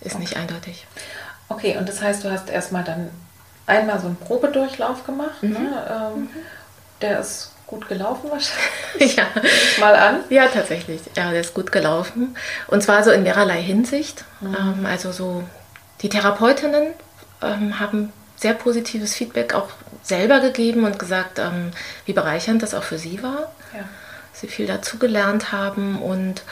[0.00, 0.20] ist okay.
[0.20, 0.86] nicht eindeutig.
[1.48, 3.10] Okay, und das heißt, du hast erstmal dann
[3.66, 5.42] einmal so einen Probedurchlauf gemacht.
[5.42, 5.52] Mhm.
[5.52, 5.86] Ne?
[5.90, 6.28] Ähm, mhm.
[7.00, 9.16] Der ist gut gelaufen wahrscheinlich.
[9.16, 9.26] ja.
[9.80, 10.20] Mal an.
[10.30, 11.00] Ja, tatsächlich.
[11.16, 12.36] Ja, der ist gut gelaufen.
[12.68, 14.24] Und zwar so in mehrerlei Hinsicht.
[14.40, 14.56] Mhm.
[14.58, 15.44] Ähm, also so
[16.02, 16.94] die Therapeutinnen
[17.42, 19.68] ähm, haben sehr positives Feedback auch
[20.02, 21.70] selber gegeben und gesagt, ähm,
[22.04, 23.52] wie bereichernd das auch für sie war.
[23.72, 23.84] Ja.
[24.32, 26.42] Sie viel dazugelernt haben und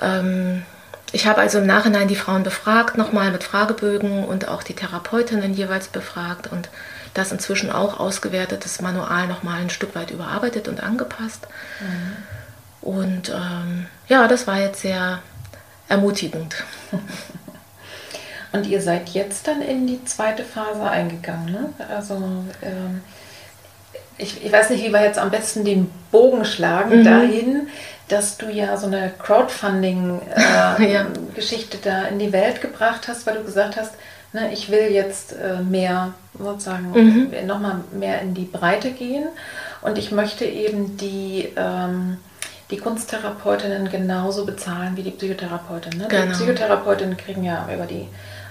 [0.00, 0.62] ähm,
[1.12, 5.52] ich habe also im Nachhinein die Frauen befragt, nochmal mit Fragebögen und auch die Therapeutinnen
[5.54, 6.68] jeweils befragt und
[7.14, 11.48] das inzwischen auch ausgewertetes Manual nochmal ein Stück weit überarbeitet und angepasst.
[11.80, 12.16] Mhm.
[12.80, 15.20] Und ähm, ja, das war jetzt sehr
[15.88, 16.64] ermutigend.
[18.52, 21.72] Und ihr seid jetzt dann in die zweite Phase eingegangen, ne?
[21.88, 22.16] Also
[22.62, 23.02] ähm,
[24.18, 27.04] ich, ich, weiß nicht, wie wir jetzt am besten den Bogen schlagen mhm.
[27.04, 27.68] dahin,
[28.08, 32.02] dass du ja so eine Crowdfunding-Geschichte äh, ja.
[32.02, 33.94] da in die Welt gebracht hast, weil du gesagt hast,
[34.32, 37.46] ne, ich will jetzt äh, mehr sozusagen mhm.
[37.46, 39.28] nochmal mehr in die Breite gehen
[39.82, 42.18] und ich möchte eben die, ähm,
[42.70, 45.98] die Kunsttherapeutinnen genauso bezahlen wie die Psychotherapeutinnen.
[45.98, 46.06] Ne?
[46.08, 46.26] Genau.
[46.26, 48.06] Die Psychotherapeutinnen kriegen ja über die,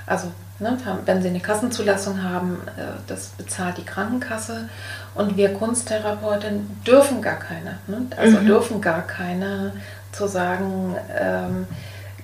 [0.10, 4.68] also ne, wenn sie eine Kassenzulassung haben, äh, das bezahlt die Krankenkasse
[5.16, 8.08] und wir Kunsttherapeutinnen dürfen gar keine, ne?
[8.18, 8.46] also mhm.
[8.48, 9.74] dürfen gar keine
[10.12, 11.68] zu sagen, ähm,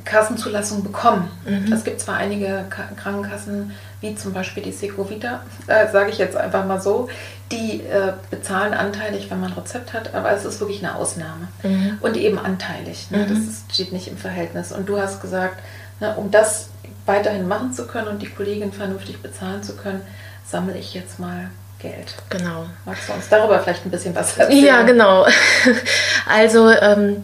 [0.04, 1.30] Kassenzulassung bekommen.
[1.46, 1.72] Mhm.
[1.72, 3.72] Es gibt zwar einige Krankenkassen,
[4.02, 7.10] wie zum Beispiel die Secovita, äh, sage ich jetzt einfach mal so,
[7.52, 11.48] die äh, bezahlen anteilig, wenn man ein Rezept hat, aber es ist wirklich eine Ausnahme.
[11.64, 11.98] Mhm.
[12.02, 13.10] Und eben anteilig.
[13.12, 13.20] Ne?
[13.20, 13.30] Mhm.
[13.30, 14.72] Das ist, steht nicht im Verhältnis.
[14.72, 15.60] Und du hast gesagt,
[16.00, 16.70] ne, um das
[17.06, 20.02] weiterhin machen zu können und die Kollegin vernünftig bezahlen zu können,
[20.46, 22.16] sammle ich jetzt mal Geld.
[22.30, 22.66] Genau.
[22.86, 24.66] Magst du uns darüber vielleicht ein bisschen was erzählen?
[24.66, 25.28] Ja, genau.
[26.28, 27.24] Also ähm,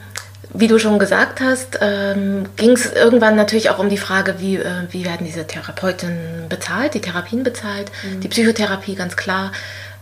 [0.54, 4.58] wie du schon gesagt hast, ähm, ging es irgendwann natürlich auch um die Frage, wie,
[4.58, 7.92] äh, wie werden diese Therapeuten bezahlt, die Therapien bezahlt.
[8.04, 8.22] Mhm.
[8.22, 9.52] Die Psychotherapie, ganz klar,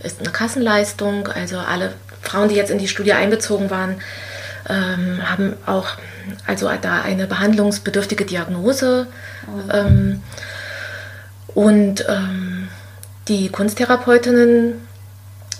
[0.01, 1.27] ist eine Kassenleistung.
[1.27, 4.01] Also alle Frauen, die jetzt in die Studie einbezogen waren,
[4.67, 5.87] ähm, haben auch
[6.45, 9.07] also da eine behandlungsbedürftige Diagnose.
[9.47, 9.71] Mhm.
[9.71, 10.23] Ähm,
[11.53, 12.67] und ähm,
[13.27, 14.87] die Kunsttherapeutinnen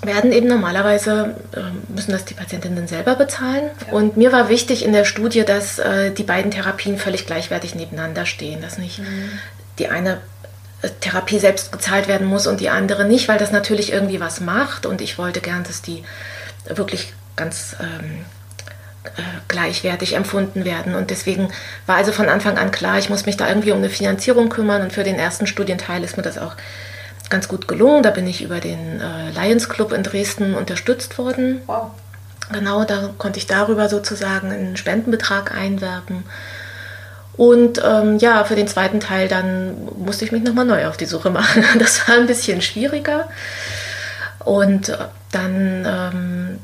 [0.02, 3.70] werden eben normalerweise, äh, müssen das die Patientinnen selber bezahlen.
[3.88, 3.94] Ja.
[3.94, 8.26] Und mir war wichtig in der Studie, dass äh, die beiden Therapien völlig gleichwertig nebeneinander
[8.26, 9.30] stehen, dass nicht mhm.
[9.78, 10.22] die eine
[10.82, 14.40] äh, Therapie selbst gezahlt werden muss und die andere nicht, weil das natürlich irgendwie was
[14.40, 14.86] macht.
[14.86, 16.04] Und ich wollte gern, dass die
[16.66, 18.39] wirklich ganz ähm, äh,
[19.48, 20.96] gleichwertig empfunden werden.
[20.96, 21.50] Und deswegen
[21.86, 24.82] war also von Anfang an klar, ich muss mich da irgendwie um eine Finanzierung kümmern.
[24.82, 26.56] Und für den ersten Studienteil ist mir das auch
[27.30, 28.04] ganz gut gelungen.
[28.04, 31.62] Da bin ich über den äh, Lions Club in Dresden unterstützt worden.
[31.66, 31.92] Wow.
[32.52, 36.24] Genau, da konnte ich darüber sozusagen einen Spendenbetrag einwerben.
[37.38, 41.06] Und ähm, ja, für den zweiten Teil dann musste ich mich nochmal neu auf die
[41.06, 41.64] Suche machen.
[41.80, 43.30] Das war ein bisschen schwieriger.
[44.44, 44.98] Und
[45.32, 46.60] dann ähm,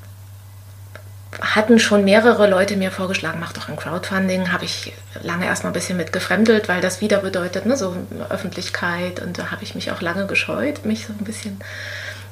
[1.41, 4.52] hatten schon mehrere Leute mir vorgeschlagen, mach doch ein Crowdfunding.
[4.52, 4.93] Habe ich
[5.24, 7.95] lange erstmal ein bisschen mit gefremdelt, weil das wieder bedeutet, ne, so
[8.30, 9.19] Öffentlichkeit.
[9.21, 11.60] Und da habe ich mich auch lange gescheut, mich so ein bisschen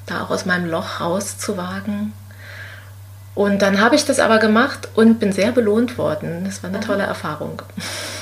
[0.05, 2.13] da auch aus meinem Loch rauszuwagen.
[3.35, 6.43] Und dann habe ich das aber gemacht und bin sehr belohnt worden.
[6.45, 6.83] Das war eine mhm.
[6.83, 7.61] tolle Erfahrung.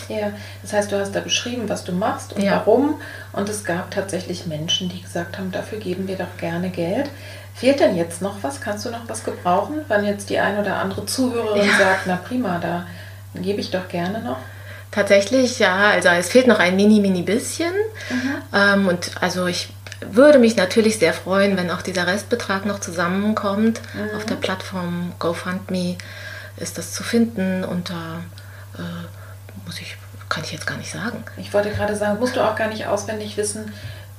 [0.07, 2.53] Ja, das heißt, du hast da beschrieben, was du machst und ja.
[2.53, 2.99] warum.
[3.33, 7.09] Und es gab tatsächlich Menschen, die gesagt haben, dafür geben wir doch gerne Geld.
[7.61, 8.59] Fehlt denn jetzt noch was?
[8.59, 11.77] Kannst du noch was gebrauchen, wenn jetzt die ein oder andere Zuhörerin ja.
[11.77, 12.87] sagt, na prima, da
[13.39, 14.39] gebe ich doch gerne noch?
[14.89, 15.91] Tatsächlich, ja.
[15.91, 17.71] Also es fehlt noch ein mini, mini bisschen.
[18.09, 18.31] Mhm.
[18.51, 19.69] Ähm, und also ich
[19.99, 23.79] würde mich natürlich sehr freuen, wenn auch dieser Restbetrag noch zusammenkommt.
[23.93, 24.17] Mhm.
[24.17, 25.97] Auf der Plattform GoFundMe
[26.57, 28.23] ist das zu finden unter,
[28.73, 29.97] äh, muss ich,
[30.29, 31.23] kann ich jetzt gar nicht sagen.
[31.37, 33.71] Ich wollte gerade sagen, musst du auch gar nicht auswendig wissen.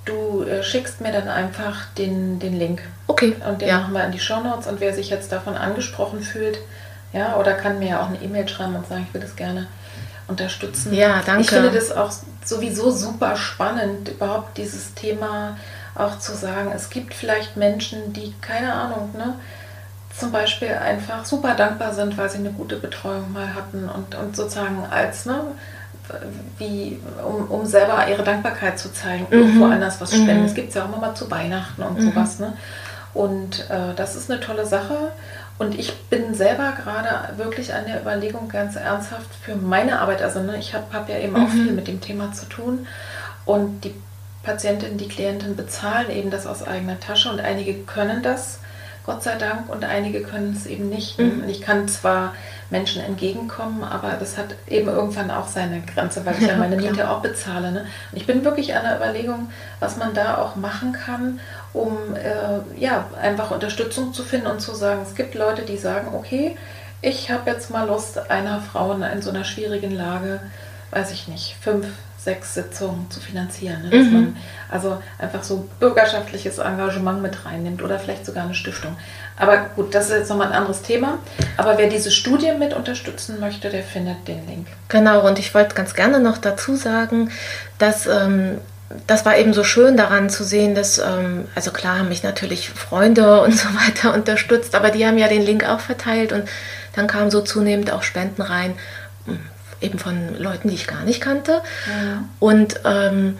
[0.04, 2.82] Du äh, schickst mir dann einfach den, den Link.
[3.06, 3.36] Okay.
[3.48, 3.80] Und den ja.
[3.80, 4.66] machen wir in die Show Notes.
[4.66, 6.58] Und wer sich jetzt davon angesprochen fühlt,
[7.12, 9.66] ja, oder kann mir ja auch eine E-Mail schreiben und sagen, ich will das gerne
[10.28, 10.94] unterstützen.
[10.94, 11.42] Ja, danke.
[11.42, 12.10] Ich finde das auch
[12.44, 15.56] sowieso super spannend, überhaupt dieses Thema
[15.94, 16.72] auch zu sagen.
[16.74, 19.34] Es gibt vielleicht Menschen, die, keine Ahnung, ne,
[20.16, 24.36] zum Beispiel einfach super dankbar sind, weil sie eine gute Betreuung mal hatten und, und
[24.36, 25.42] sozusagen als, ne,
[26.58, 29.38] wie, um, um selber ihre Dankbarkeit zu zeigen, mhm.
[29.38, 30.40] irgendwo anders was spenden.
[30.40, 30.46] Mhm.
[30.46, 32.10] Es gibt es ja auch immer mal zu Weihnachten und mhm.
[32.10, 32.38] sowas.
[32.38, 32.54] Ne?
[33.14, 35.12] Und äh, das ist eine tolle Sache.
[35.58, 40.22] Und ich bin selber gerade wirklich an der Überlegung ganz ernsthaft für meine Arbeit.
[40.22, 41.64] Also ne, ich habe hab ja eben auch mhm.
[41.64, 42.86] viel mit dem Thema zu tun.
[43.44, 43.94] Und die
[44.42, 48.58] Patientinnen, die Klienten bezahlen eben das aus eigener Tasche und einige können das
[49.04, 51.18] Gott sei Dank, und einige können es eben nicht.
[51.18, 51.44] Mhm.
[51.48, 52.34] Ich kann zwar
[52.70, 56.76] Menschen entgegenkommen, aber das hat eben irgendwann auch seine Grenze, weil ich ja, ja meine
[56.76, 57.72] Miete auch bezahle.
[57.72, 57.80] Ne?
[57.80, 61.40] Und ich bin wirklich an der Überlegung, was man da auch machen kann,
[61.72, 66.14] um äh, ja, einfach Unterstützung zu finden und zu sagen, es gibt Leute, die sagen,
[66.14, 66.56] okay,
[67.00, 70.40] ich habe jetzt mal Lust, einer Frau in so einer schwierigen Lage,
[70.92, 71.86] weiß ich nicht, fünf,
[72.24, 73.82] sechs Sitzungen zu finanzieren.
[73.82, 73.90] Ne?
[73.90, 74.12] Dass mhm.
[74.12, 74.36] man
[74.70, 78.96] also einfach so bürgerschaftliches Engagement mit reinnimmt oder vielleicht sogar eine Stiftung.
[79.36, 81.18] Aber gut, das ist jetzt nochmal ein anderes Thema.
[81.56, 84.66] Aber wer diese Studie mit unterstützen möchte, der findet den Link.
[84.88, 87.30] Genau, und ich wollte ganz gerne noch dazu sagen,
[87.78, 88.58] dass ähm,
[89.06, 92.70] das war eben so schön daran zu sehen, dass, ähm, also klar haben mich natürlich
[92.70, 96.48] Freunde und so weiter unterstützt, aber die haben ja den Link auch verteilt und
[96.94, 98.74] dann kamen so zunehmend auch Spenden rein
[99.82, 101.62] eben von Leuten, die ich gar nicht kannte.
[101.86, 102.24] Ja.
[102.38, 103.38] Und ähm,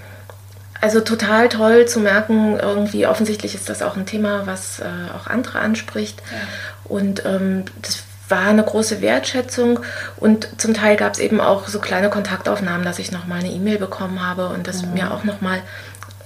[0.83, 4.85] also total toll zu merken, irgendwie offensichtlich ist das auch ein Thema, was äh,
[5.17, 6.21] auch andere anspricht.
[6.31, 6.39] Ja.
[6.85, 9.79] Und ähm, das war eine große Wertschätzung
[10.17, 13.79] und zum Teil gab es eben auch so kleine Kontaktaufnahmen, dass ich nochmal eine E-Mail
[13.79, 14.95] bekommen habe und dass mhm.
[14.95, 15.61] mir auch nochmal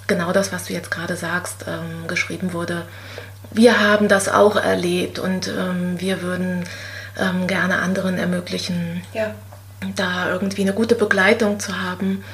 [0.06, 2.86] genau das, was du jetzt gerade sagst, ähm, geschrieben wurde.
[3.50, 6.64] Wir haben das auch erlebt und ähm, wir würden
[7.18, 9.34] ähm, gerne anderen ermöglichen, ja
[9.94, 12.24] da irgendwie eine gute Begleitung zu haben.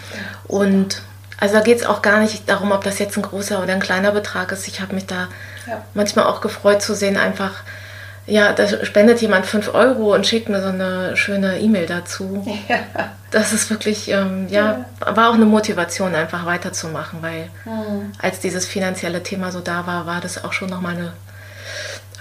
[0.48, 1.02] Und
[1.42, 3.80] also da geht es auch gar nicht darum, ob das jetzt ein großer oder ein
[3.80, 4.68] kleiner Betrag ist.
[4.68, 5.26] Ich habe mich da
[5.66, 5.84] ja.
[5.92, 7.64] manchmal auch gefreut zu sehen, einfach,
[8.26, 12.46] ja, da spendet jemand 5 Euro und schickt mir so eine schöne E-Mail dazu.
[12.68, 12.78] Ja.
[13.32, 18.12] Das ist wirklich, ähm, ja, ja, war auch eine Motivation, einfach weiterzumachen, weil mhm.
[18.20, 21.14] als dieses finanzielle Thema so da war, war das auch schon nochmal eine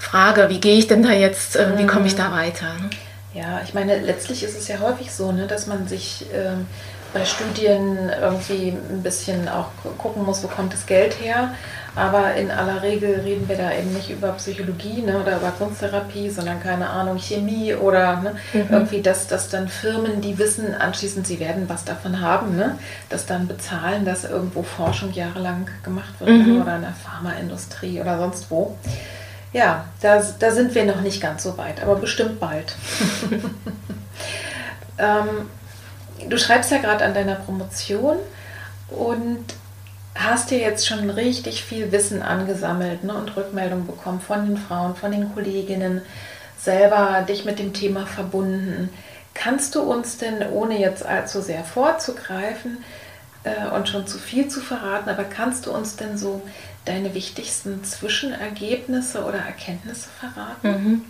[0.00, 2.64] Frage, wie gehe ich denn da jetzt, äh, wie komme ich da weiter?
[2.80, 2.88] Ne?
[3.34, 6.66] Ja, ich meine, letztlich ist es ja häufig so, ne, dass man sich ähm,
[7.12, 9.68] bei Studien irgendwie ein bisschen auch
[9.98, 11.54] gucken muss, wo kommt das Geld her.
[11.94, 16.30] Aber in aller Regel reden wir da eben nicht über Psychologie ne, oder über Kunsttherapie,
[16.30, 18.66] sondern keine Ahnung, Chemie oder ne, mhm.
[18.70, 22.78] irgendwie, dass, dass dann Firmen, die wissen, anschließend sie werden was davon haben, ne,
[23.10, 26.62] das dann bezahlen, dass irgendwo Forschung jahrelang gemacht wird mhm.
[26.62, 28.76] oder in der Pharmaindustrie oder sonst wo.
[29.52, 32.74] Ja, da, da sind wir noch nicht ganz so weit, aber bestimmt bald.
[34.98, 35.48] ähm,
[36.28, 38.16] du schreibst ja gerade an deiner Promotion
[38.88, 39.44] und
[40.14, 44.94] hast ja jetzt schon richtig viel Wissen angesammelt ne, und Rückmeldung bekommen von den Frauen,
[44.94, 46.02] von den Kolleginnen,
[46.58, 48.90] selber dich mit dem Thema verbunden.
[49.34, 52.84] Kannst du uns denn, ohne jetzt allzu sehr vorzugreifen
[53.44, 56.42] äh, und schon zu viel zu verraten, aber kannst du uns denn so
[56.84, 60.68] deine wichtigsten Zwischenergebnisse oder Erkenntnisse verraten?
[60.68, 61.04] Mhm.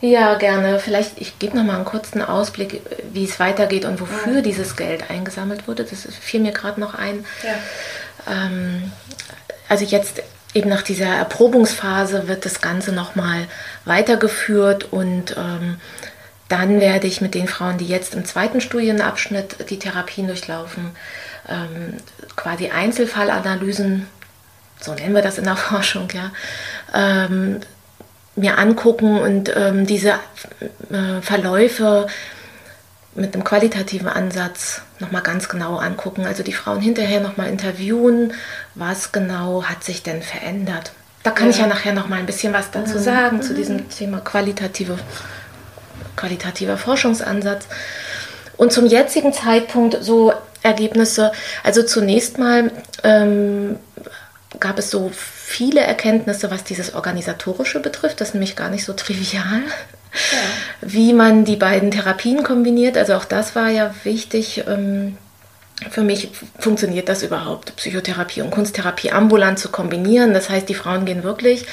[0.00, 0.78] Ja, gerne.
[0.78, 4.42] Vielleicht, ich gebe noch mal einen kurzen Ausblick, wie es weitergeht und wofür mhm.
[4.42, 5.84] dieses Geld eingesammelt wurde.
[5.84, 7.24] Das fiel mir gerade noch ein.
[7.42, 8.32] Ja.
[8.32, 8.92] Ähm,
[9.68, 10.22] also jetzt
[10.54, 13.46] eben nach dieser Erprobungsphase wird das Ganze noch mal
[13.84, 15.78] weitergeführt und ähm,
[16.48, 20.92] dann werde ich mit den Frauen, die jetzt im zweiten Studienabschnitt die Therapien durchlaufen,
[21.48, 21.94] ähm,
[22.36, 24.06] quasi Einzelfallanalysen,
[24.80, 26.30] so nennen wir das in der Forschung, ja,
[26.94, 27.60] ähm,
[28.36, 30.14] mir angucken und ähm, diese
[30.90, 32.06] äh, Verläufe
[33.14, 36.26] mit einem qualitativen Ansatz nochmal ganz genau angucken.
[36.26, 38.34] Also die Frauen hinterher nochmal interviewen,
[38.74, 40.92] was genau hat sich denn verändert.
[41.22, 41.50] Da kann ja.
[41.50, 43.02] ich ja nachher nochmal ein bisschen was dazu mhm.
[43.02, 43.42] sagen, mhm.
[43.42, 44.98] zu diesem Thema qualitative,
[46.14, 47.66] qualitativer Forschungsansatz.
[48.58, 51.32] Und zum jetzigen Zeitpunkt so Ergebnisse.
[51.62, 52.70] Also zunächst mal
[53.02, 53.78] ähm,
[54.60, 58.20] gab es so viele Erkenntnisse, was dieses Organisatorische betrifft.
[58.20, 59.62] Das ist nämlich gar nicht so trivial.
[60.32, 60.38] Ja.
[60.80, 62.96] Wie man die beiden Therapien kombiniert.
[62.96, 64.64] Also auch das war ja wichtig.
[64.66, 65.18] Ähm,
[65.90, 70.32] für mich funktioniert das überhaupt, Psychotherapie und Kunsttherapie ambulant zu kombinieren.
[70.32, 71.66] Das heißt, die Frauen gehen wirklich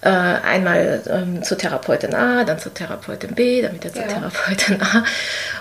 [0.00, 4.08] äh, einmal ähm, zur Therapeutin A, dann zur Therapeutin B, dann wieder zur ja.
[4.08, 5.04] Therapeutin A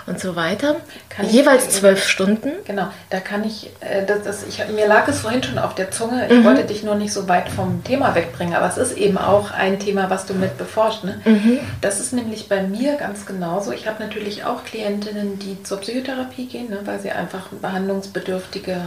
[0.06, 0.76] und so weiter.
[1.10, 2.52] Kann Jeweils zwölf Stunden.
[2.65, 5.89] Genau, da kann ich, äh, das, das, ich, mir lag es vorhin schon auf der
[5.89, 6.43] Zunge, ich mhm.
[6.43, 9.80] wollte dich nur nicht so weit vom Thema wegbringen, aber es ist eben auch ein
[9.80, 11.04] Thema, was du mit beforscht.
[11.04, 11.19] Ne?
[11.26, 11.60] Mhm.
[11.82, 13.71] Das ist nämlich bei mir ganz genauso.
[13.71, 18.78] Ich habe natürlich auch Klientinnen, die zur Psychotherapie gehen, ne, weil sie einfach behandlungsbedürftige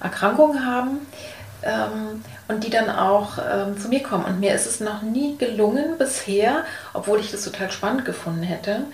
[0.00, 1.00] Erkrankungen haben
[1.68, 4.24] ähm, und die dann auch ähm, zu mir kommen.
[4.24, 8.84] Und mir ist es noch nie gelungen bisher, obwohl ich das total spannend gefunden hätte,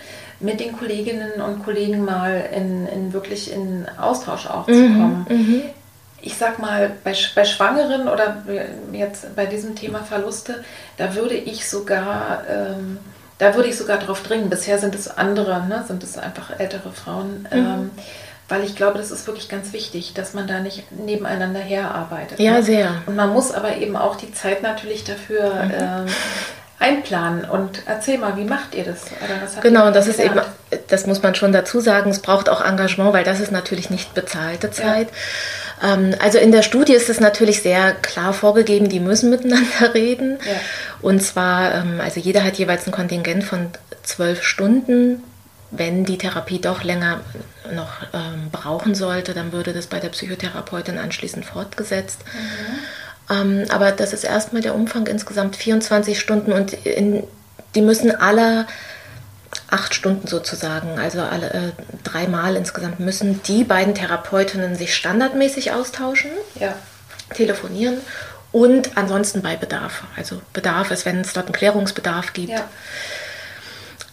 [0.41, 5.27] mit den Kolleginnen und Kollegen mal in, in wirklich in Austausch auch mhm, zu kommen.
[5.29, 5.63] Mhm.
[6.21, 8.45] Ich sag mal, bei, bei Schwangeren oder
[8.93, 10.65] jetzt bei diesem Thema Verluste,
[10.97, 12.99] da würde ich sogar, ähm,
[13.39, 14.49] da würde ich sogar drauf dringen.
[14.49, 15.85] Bisher sind es andere, ne?
[15.87, 17.47] sind es einfach ältere Frauen.
[17.53, 17.91] Mhm ähm,
[18.49, 22.39] weil ich glaube, das ist wirklich ganz wichtig, dass man da nicht nebeneinander herarbeitet.
[22.39, 22.63] Ja, ne?
[22.63, 23.03] sehr.
[23.07, 25.71] Und man muss aber eben auch die Zeit natürlich dafür mhm.
[25.71, 26.11] äh,
[26.79, 27.45] einplanen.
[27.47, 29.07] Und erzähl mal, wie macht ihr das?
[29.63, 30.41] genau, das ist eben,
[30.89, 34.13] das muss man schon dazu sagen, es braucht auch Engagement, weil das ist natürlich nicht
[34.15, 35.09] bezahlte Zeit.
[35.83, 35.95] Ja.
[35.95, 40.39] Ähm, also in der Studie ist es natürlich sehr klar vorgegeben, die müssen miteinander reden.
[40.45, 40.61] Ja.
[41.01, 43.71] Und zwar, ähm, also jeder hat jeweils ein Kontingent von
[44.03, 45.23] zwölf Stunden
[45.77, 47.21] wenn die Therapie doch länger
[47.73, 52.21] noch ähm, brauchen sollte, dann würde das bei der Psychotherapeutin anschließend fortgesetzt.
[52.25, 52.79] Mhm.
[53.31, 57.25] Ähm, aber das ist erstmal der Umfang insgesamt 24 Stunden und in,
[57.75, 58.67] die müssen alle
[59.71, 66.31] acht Stunden sozusagen, also alle äh, dreimal insgesamt müssen die beiden Therapeutinnen sich standardmäßig austauschen,
[66.61, 66.75] ja.
[67.35, 67.99] telefonieren
[68.53, 70.05] und ansonsten bei Bedarf.
[70.17, 72.51] Also Bedarf ist, wenn es dort einen Klärungsbedarf gibt.
[72.51, 72.69] Ja.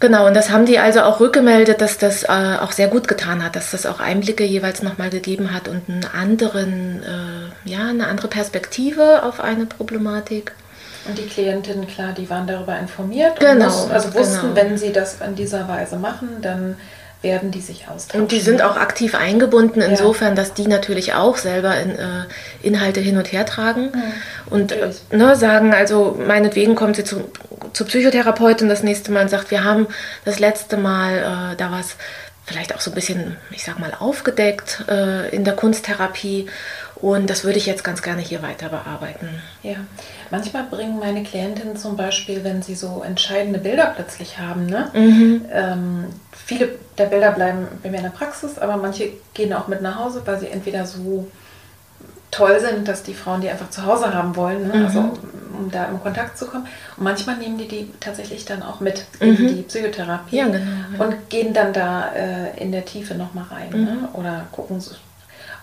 [0.02, 3.44] Genau, und das haben die also auch rückgemeldet, dass das äh, auch sehr gut getan
[3.44, 8.08] hat, dass das auch Einblicke jeweils nochmal gegeben hat und einen anderen, äh, ja, eine
[8.08, 10.54] andere Perspektive auf eine Problematik.
[11.08, 13.40] Und die Klientinnen, klar, die waren darüber informiert.
[13.40, 13.68] Genau.
[13.68, 14.56] Wussten, also wussten, genau.
[14.56, 16.78] wenn sie das in dieser Weise machen, dann
[17.22, 18.22] werden die sich austauschen.
[18.22, 20.36] Und die sind auch aktiv eingebunden, insofern, ja.
[20.36, 22.26] dass die natürlich auch selber in, äh,
[22.64, 24.14] Inhalte hin und her tragen mhm.
[24.50, 24.76] und
[25.12, 27.30] ne, sagen, also meinetwegen kommt sie zu,
[27.74, 29.88] zur Psychotherapeutin das nächste Mal und sagt, wir haben
[30.26, 31.96] das letzte Mal äh, da was
[32.46, 36.48] vielleicht auch so ein bisschen, ich sag mal, aufgedeckt äh, in der Kunsttherapie
[36.96, 39.30] und das würde ich jetzt ganz gerne hier weiter bearbeiten.
[39.64, 39.78] Ja,
[40.30, 44.90] manchmal bringen meine Klientinnen zum Beispiel, wenn sie so entscheidende Bilder plötzlich haben, ne?
[44.94, 45.46] Mhm.
[45.52, 46.06] Ähm,
[46.46, 49.98] viele der Bilder bleiben bei mir in der Praxis, aber manche gehen auch mit nach
[49.98, 51.28] Hause, weil sie entweder so
[52.32, 54.78] toll sind, dass die Frauen die einfach zu Hause haben wollen, ne?
[54.78, 54.86] Mhm.
[54.86, 55.00] also
[55.58, 56.66] um da in Kontakt zu kommen.
[56.98, 59.48] Und manchmal nehmen die die tatsächlich dann auch mit in mhm.
[59.48, 60.58] die Psychotherapie ja, genau,
[60.98, 61.06] ja.
[61.06, 63.78] und gehen dann da äh, in der Tiefe nochmal rein ne?
[63.78, 63.86] mhm.
[63.86, 64.10] ne?
[64.14, 64.96] oder gucken so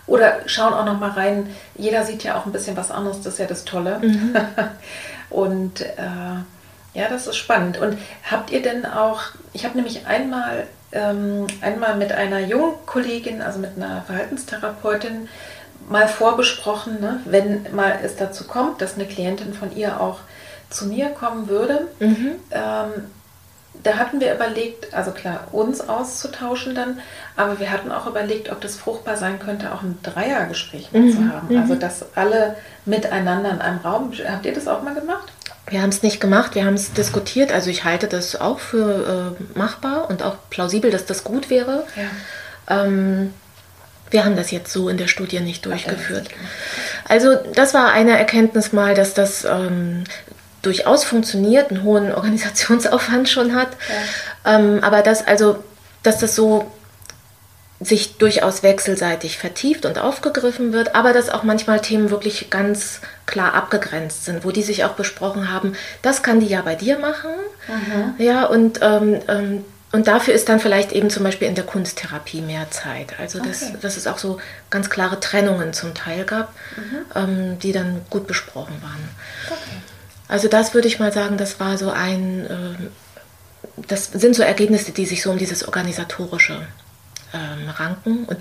[0.09, 1.47] oder schauen auch noch mal rein.
[1.75, 3.99] Jeder sieht ja auch ein bisschen was anderes, das ist ja das Tolle.
[4.01, 4.35] Mhm.
[5.29, 6.39] und äh,
[6.93, 7.77] ja, das ist spannend.
[7.77, 7.97] Und
[8.29, 9.21] habt ihr denn auch,
[9.53, 15.29] ich habe nämlich einmal, ähm, einmal mit einer jungen Kollegin, also mit einer Verhaltenstherapeutin,
[15.89, 20.19] mal vorbesprochen, ne, wenn mal es dazu kommt, dass eine Klientin von ihr auch
[20.69, 22.35] zu mir kommen würde, mhm.
[22.51, 23.05] ähm,
[23.83, 26.99] da hatten wir überlegt, also klar, uns auszutauschen dann,
[27.35, 31.11] aber wir hatten auch überlegt, ob das fruchtbar sein könnte, auch ein Dreiergespräch mhm.
[31.11, 31.57] zu haben.
[31.57, 31.79] Also mhm.
[31.79, 34.11] dass alle miteinander in einem Raum.
[34.27, 35.31] Habt ihr das auch mal gemacht?
[35.67, 37.51] Wir haben es nicht gemacht, wir haben es diskutiert.
[37.51, 41.85] Also ich halte das auch für äh, machbar und auch plausibel, dass das gut wäre.
[41.95, 42.83] Ja.
[42.85, 43.33] Ähm,
[44.11, 46.29] wir haben das jetzt so in der Studie nicht durchgeführt.
[47.07, 50.03] Also das war eine Erkenntnis mal, dass das ähm,
[50.61, 53.69] durchaus funktioniert, einen hohen Organisationsaufwand schon hat.
[54.43, 54.55] Ja.
[54.55, 55.63] Ähm, aber dass also,
[56.03, 56.71] dass das so
[57.81, 63.53] sich durchaus wechselseitig vertieft und aufgegriffen wird, aber dass auch manchmal Themen wirklich ganz klar
[63.53, 67.31] abgegrenzt sind, wo die sich auch besprochen haben, das kann die ja bei dir machen,
[67.67, 68.21] mhm.
[68.21, 72.41] ja, und, ähm, ähm, und dafür ist dann vielleicht eben zum Beispiel in der Kunsttherapie
[72.41, 73.19] mehr Zeit.
[73.19, 73.77] Also dass, okay.
[73.81, 77.05] dass es auch so ganz klare Trennungen zum Teil gab, mhm.
[77.15, 79.09] ähm, die dann gut besprochen waren.
[79.47, 79.77] Okay.
[80.27, 84.91] Also das würde ich mal sagen, das war so ein, äh, das sind so Ergebnisse,
[84.91, 86.67] die sich so um dieses organisatorische
[87.33, 88.39] ähm, ranken und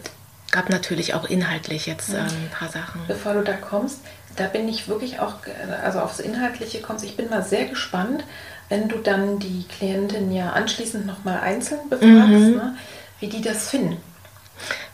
[0.50, 3.00] gab natürlich auch inhaltlich jetzt ähm, ein paar Sachen.
[3.06, 4.00] Bevor du da kommst,
[4.36, 5.34] da bin ich wirklich auch,
[5.82, 8.24] also aufs Inhaltliche kommst, ich bin mal sehr gespannt,
[8.68, 12.56] wenn du dann die Klientin ja anschließend nochmal einzeln befragst, mhm.
[12.56, 12.76] ne,
[13.20, 13.96] wie die das finden.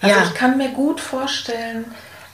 [0.01, 0.25] Also ja.
[0.25, 1.87] ich kann mir gut vorstellen,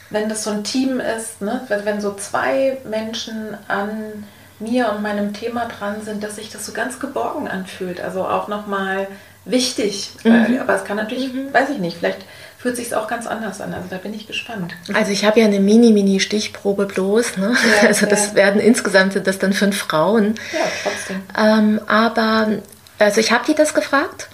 [0.09, 4.25] wenn das so ein Team ist, ne, wenn so zwei Menschen an
[4.59, 7.99] mir und meinem Thema dran sind, dass sich das so ganz geborgen anfühlt.
[8.01, 9.07] Also auch nochmal
[9.45, 10.11] wichtig.
[10.23, 10.59] Mhm.
[10.59, 11.53] Aber es kann natürlich, mhm.
[11.53, 12.25] weiß ich nicht, vielleicht
[12.61, 13.73] fühlt sich auch ganz anders an.
[13.73, 14.73] Also da bin ich gespannt.
[14.93, 17.37] Also ich habe ja eine Mini-Mini-Stichprobe bloß.
[17.37, 17.55] Ne?
[17.81, 18.35] Ja, also das ja.
[18.35, 20.35] werden insgesamt sind das dann fünf Frauen.
[20.53, 21.23] Ja, trotzdem.
[21.37, 22.59] Ähm, aber
[22.99, 24.29] also ich habe die das gefragt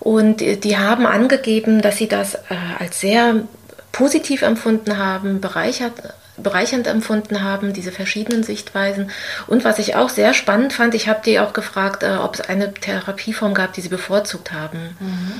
[0.00, 3.42] und die haben angegeben, dass sie das äh, als sehr
[3.92, 9.10] positiv empfunden haben, bereichert bereichernd empfunden haben, diese verschiedenen Sichtweisen.
[9.46, 12.42] Und was ich auch sehr spannend fand, ich habe die auch gefragt, äh, ob es
[12.42, 14.96] eine Therapieform gab, die sie bevorzugt haben.
[15.00, 15.32] Mhm.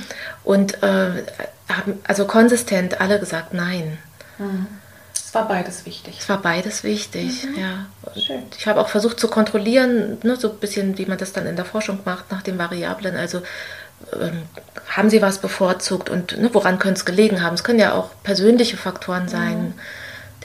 [0.43, 1.22] Und äh,
[1.69, 3.99] haben also konsistent alle gesagt, nein.
[4.39, 4.67] Mhm.
[5.14, 6.19] Es war beides wichtig.
[6.21, 7.59] Es war beides wichtig, mhm.
[7.59, 7.87] ja.
[8.21, 8.43] Schön.
[8.57, 11.57] Ich habe auch versucht zu kontrollieren, ne, so ein bisschen, wie man das dann in
[11.57, 13.17] der Forschung macht, nach den Variablen.
[13.17, 13.43] Also
[14.21, 14.43] ähm,
[14.89, 17.55] haben sie was bevorzugt und ne, woran könnte es gelegen haben?
[17.55, 19.59] Es können ja auch persönliche Faktoren sein.
[19.59, 19.75] Mhm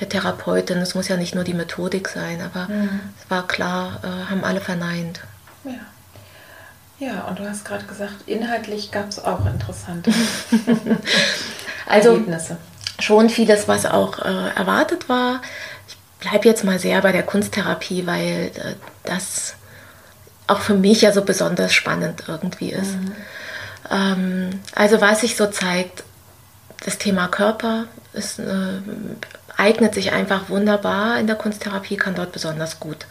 [0.01, 0.79] der Therapeutin.
[0.79, 2.99] Es muss ja nicht nur die Methodik sein, aber mhm.
[3.17, 5.21] es war klar, äh, haben alle verneint.
[5.63, 5.73] Ja.
[7.01, 10.11] Ja, und du hast gerade gesagt, inhaltlich gab es auch interessante
[11.87, 12.57] also, Ergebnisse.
[12.99, 15.41] Schon vieles, was auch äh, erwartet war.
[15.87, 19.55] Ich bleibe jetzt mal sehr bei der Kunsttherapie, weil äh, das
[20.45, 22.93] auch für mich ja so besonders spannend irgendwie ist.
[22.93, 23.11] Mhm.
[23.89, 26.03] Ähm, also was sich so zeigt,
[26.85, 28.79] das Thema Körper ist äh,
[29.57, 33.07] eignet sich einfach wunderbar in der Kunsttherapie, kann dort besonders gut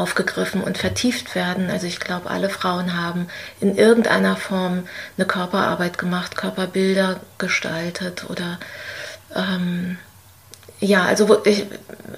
[0.00, 1.70] aufgegriffen und vertieft werden.
[1.70, 3.28] Also ich glaube, alle Frauen haben
[3.60, 4.84] in irgendeiner Form
[5.16, 8.58] eine Körperarbeit gemacht, Körperbilder gestaltet oder
[9.34, 9.98] ähm,
[10.80, 11.66] ja, also wo ich,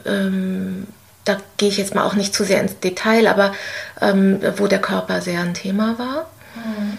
[0.07, 0.87] ähm,
[1.25, 3.53] da gehe ich jetzt mal auch nicht zu sehr ins Detail, aber
[4.01, 6.31] ähm, wo der Körper sehr ein Thema war.
[6.55, 6.99] Mhm.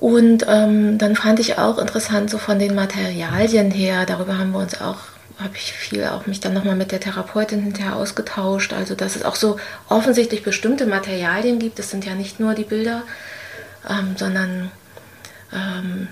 [0.00, 4.58] Und ähm, dann fand ich auch interessant, so von den Materialien her, darüber haben wir
[4.58, 4.98] uns auch
[5.38, 8.72] habe ich viel auch mich dann nochmal mit der Therapeutin hinterher ausgetauscht.
[8.72, 9.58] Also dass es auch so
[9.88, 11.78] offensichtlich bestimmte Materialien gibt.
[11.78, 13.02] Das sind ja nicht nur die Bilder,
[13.88, 14.70] ähm, sondern
[15.52, 16.08] ähm,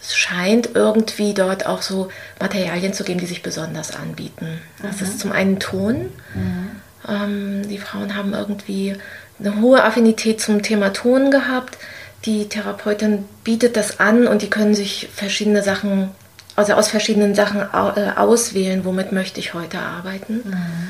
[0.00, 2.08] es scheint irgendwie dort auch so
[2.40, 4.60] Materialien zu geben, die sich besonders anbieten.
[4.82, 5.06] Das mhm.
[5.06, 6.12] ist zum einen Ton.
[6.34, 6.70] Mhm.
[7.08, 8.96] Ähm, die Frauen haben irgendwie
[9.38, 11.78] eine hohe Affinität zum Thema Ton gehabt.
[12.24, 16.10] Die Therapeutin bietet das an und die können sich verschiedene Sachen
[16.58, 20.42] also aus verschiedenen Sachen äh, auswählen, womit möchte ich heute arbeiten.
[20.44, 20.88] Mhm.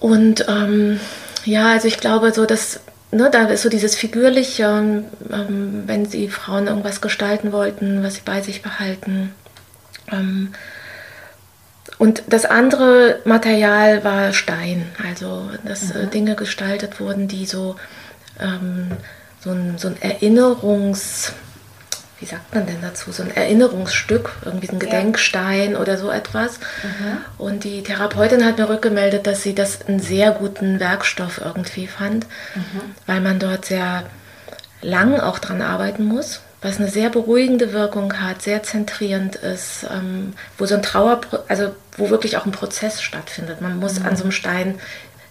[0.00, 1.00] Und ähm,
[1.46, 4.64] ja, also ich glaube so, dass ne, da ist so dieses figürliche,
[5.32, 9.34] ähm, wenn sie Frauen irgendwas gestalten wollten, was sie bei sich behalten.
[10.10, 10.52] Ähm,
[11.96, 16.10] und das andere Material war Stein, also dass äh, mhm.
[16.10, 17.76] Dinge gestaltet wurden, die so,
[18.38, 18.88] ähm,
[19.40, 21.32] so, ein, so ein Erinnerungs
[22.22, 26.60] wie sagt man denn dazu, so ein Erinnerungsstück, irgendwie ein Gedenkstein oder so etwas.
[26.84, 27.18] Mhm.
[27.36, 32.26] Und die Therapeutin hat mir rückgemeldet, dass sie das einen sehr guten Werkstoff irgendwie fand,
[32.54, 32.94] mhm.
[33.06, 34.04] weil man dort sehr
[34.82, 40.34] lang auch dran arbeiten muss, was eine sehr beruhigende Wirkung hat, sehr zentrierend ist, ähm,
[40.58, 43.60] wo so ein Trauer, also wo wirklich auch ein Prozess stattfindet.
[43.60, 44.06] Man muss mhm.
[44.06, 44.78] an so einem Stein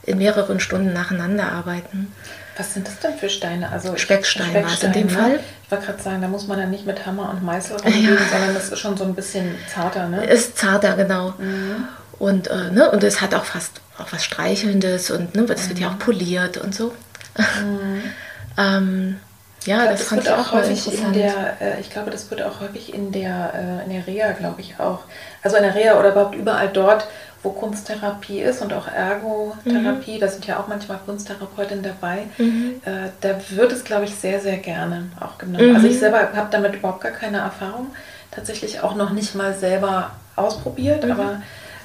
[0.04, 2.12] in mehreren Stunden nacheinander arbeiten.
[2.58, 3.72] Was sind das denn für Steine?
[3.72, 5.14] Also Speckstein, Speckstein war es in dem ne?
[5.14, 5.40] Fall.
[5.72, 8.20] Wollte gerade sagen, da muss man dann nicht mit Hammer und Meißel rumgehen, ja.
[8.32, 10.26] sondern das ist schon so ein bisschen zarter, ne?
[10.26, 11.34] Ist zarter, genau.
[11.38, 11.88] Mhm.
[12.20, 15.70] Und, äh, ne, und es hat auch fast auch was Streichelndes und ne, das mhm.
[15.70, 16.00] wird ja auch mhm.
[16.00, 16.94] poliert und so.
[17.38, 18.04] Mhm.
[18.58, 19.18] Ähm,
[19.66, 22.60] ja, das, das fand ich auch häufig in der, äh, ich glaube, das wird auch
[22.60, 25.00] häufig in der, äh, in der Reha, glaube ich, auch.
[25.44, 27.08] Also in der Reha oder überhaupt überall dort,
[27.44, 30.20] wo Kunsttherapie ist und auch Ergotherapie, mhm.
[30.20, 32.82] da sind ja auch manchmal Kunsttherapeutinnen dabei, mhm.
[32.86, 35.70] äh, da wird es, glaube ich, sehr, sehr gerne auch genommen.
[35.70, 35.76] Mhm.
[35.76, 37.88] Also ich selber habe damit überhaupt gar keine Erfahrung,
[38.30, 41.12] tatsächlich auch noch nicht mal selber ausprobiert, mhm.
[41.12, 41.42] aber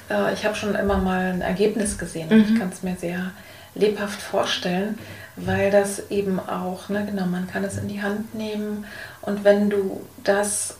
[0.09, 2.27] äh, ich habe schon immer mal ein Ergebnis gesehen.
[2.31, 2.59] Ich mhm.
[2.59, 3.31] kann es mir sehr
[3.73, 4.97] lebhaft vorstellen,
[5.35, 8.85] weil das eben auch, ne, genau, man kann es in die Hand nehmen
[9.21, 10.75] und wenn du das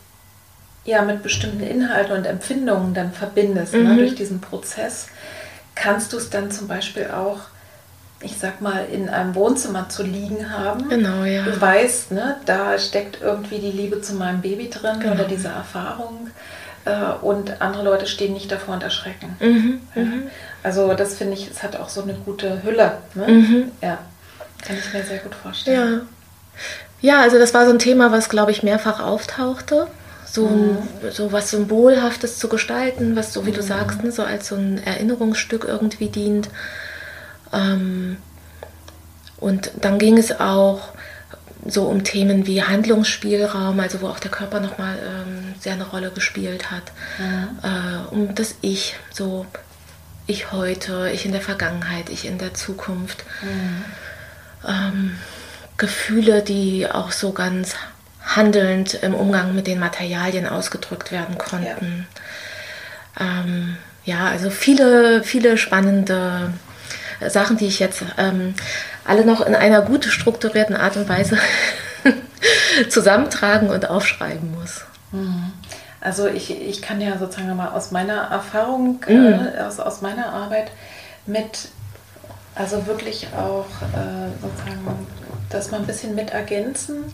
[0.88, 3.90] ja mit bestimmten Inhalten und Empfindungen dann verbindest, ne, mhm.
[3.90, 5.08] ne, durch diesen Prozess,
[5.76, 7.42] kannst du es dann zum Beispiel auch,
[8.22, 10.90] ich sag mal, in einem Wohnzimmer zu liegen haben.
[10.90, 11.44] Genau, ja.
[11.44, 15.14] Du weißt, ne, da steckt irgendwie die Liebe zu meinem Baby drin genau.
[15.14, 16.32] oder diese Erfahrung.
[16.86, 19.36] Äh, und andere Leute stehen nicht davor und erschrecken.
[19.40, 20.02] Mhm, ja.
[20.02, 20.24] Mhm.
[20.64, 22.94] Also das finde ich, es hat auch so eine gute Hülle.
[23.14, 23.28] Ne?
[23.28, 23.72] Mhm.
[23.82, 24.00] Ja,
[24.66, 26.08] kann ich mir sehr gut vorstellen.
[27.02, 27.16] Ja.
[27.18, 29.88] ja, also das war so ein Thema, was, glaube ich, mehrfach auftauchte
[30.30, 30.78] so, ein,
[31.12, 33.68] so was Symbolhaftes zu gestalten, was so wie du mhm.
[33.68, 36.50] sagst, ne, so als so ein Erinnerungsstück irgendwie dient.
[37.54, 38.18] Ähm,
[39.38, 40.90] und dann ging es auch
[41.66, 46.12] so um Themen wie Handlungsspielraum, also wo auch der Körper nochmal ähm, sehr eine Rolle
[46.12, 47.60] gespielt hat, mhm.
[47.64, 49.46] äh, um das Ich, so
[50.28, 53.24] ich heute, ich in der Vergangenheit, ich in der Zukunft.
[53.42, 53.86] Mhm.
[54.68, 55.18] Ähm,
[55.78, 57.76] Gefühle, die auch so ganz
[58.36, 62.08] handelnd im Umgang mit den Materialien ausgedrückt werden konnten.
[63.18, 66.54] Ja, ähm, ja also viele, viele spannende
[67.28, 68.54] Sachen, die ich jetzt ähm,
[69.06, 71.38] alle noch in einer gut strukturierten Art und Weise
[72.90, 74.84] zusammentragen und aufschreiben muss.
[75.12, 75.54] Mhm.
[76.00, 79.48] Also ich, ich kann ja sozusagen mal aus meiner Erfahrung, mhm.
[79.56, 80.72] äh, aus, aus meiner Arbeit
[81.26, 81.70] mit,
[82.56, 85.08] also wirklich auch äh, sozusagen
[85.50, 87.06] das mal ein bisschen mit ergänzen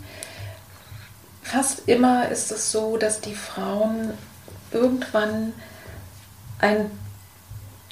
[1.43, 4.13] fast immer ist es so, dass die Frauen
[4.71, 5.53] irgendwann
[6.59, 6.89] ein,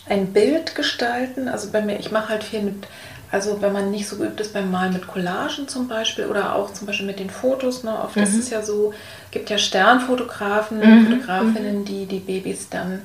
[0.07, 1.47] ein Bild gestalten.
[1.47, 2.87] Also bei mir, ich mache halt viel mit,
[3.29, 6.73] also wenn man nicht so geübt ist beim Malen mit Collagen zum Beispiel oder auch
[6.73, 7.83] zum Beispiel mit den Fotos.
[7.83, 8.01] Ne?
[8.01, 8.23] Oft mhm.
[8.23, 8.93] ist es ja so,
[9.29, 11.07] gibt ja Sternfotografen, mhm.
[11.07, 11.85] Fotografinnen, mhm.
[11.85, 13.01] die die Babys dann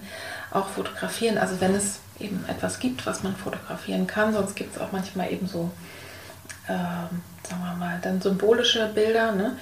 [0.53, 1.39] auch fotografieren.
[1.39, 5.33] Also wenn es eben etwas gibt, was man fotografieren kann, sonst gibt es auch manchmal
[5.33, 5.71] eben so,
[6.67, 9.33] äh, sagen wir mal, dann symbolische Bilder.
[9.33, 9.57] Ne?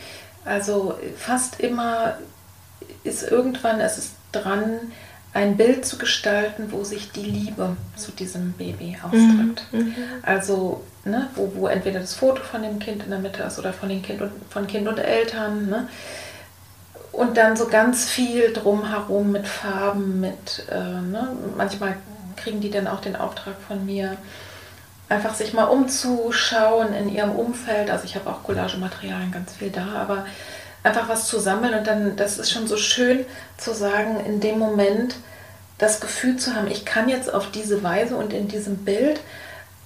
[0.45, 2.19] Also fast immer
[3.03, 4.93] ist irgendwann, es ist dran,
[5.35, 9.65] ein Bild zu gestalten, wo sich die Liebe zu diesem Baby ausdrückt.
[9.73, 9.79] Mhm.
[9.79, 9.95] mhm.
[10.23, 13.73] Also, ne, wo, wo entweder das Foto von dem Kind in der Mitte ist oder
[13.73, 15.69] von, den kind und, von Kind und Eltern.
[15.69, 15.89] Ne?
[17.11, 21.37] Und dann so ganz viel drumherum mit Farben, mit, äh, ne?
[21.57, 21.97] manchmal
[22.37, 24.17] kriegen die dann auch den Auftrag von mir,
[25.09, 27.91] einfach sich mal umzuschauen in ihrem Umfeld.
[27.91, 30.25] Also ich habe auch Collagematerialien ganz viel da, aber
[30.83, 33.25] einfach was zu sammeln und dann, das ist schon so schön
[33.57, 35.17] zu sagen, in dem Moment
[35.79, 39.21] das Gefühl zu haben, ich kann jetzt auf diese Weise und in diesem Bild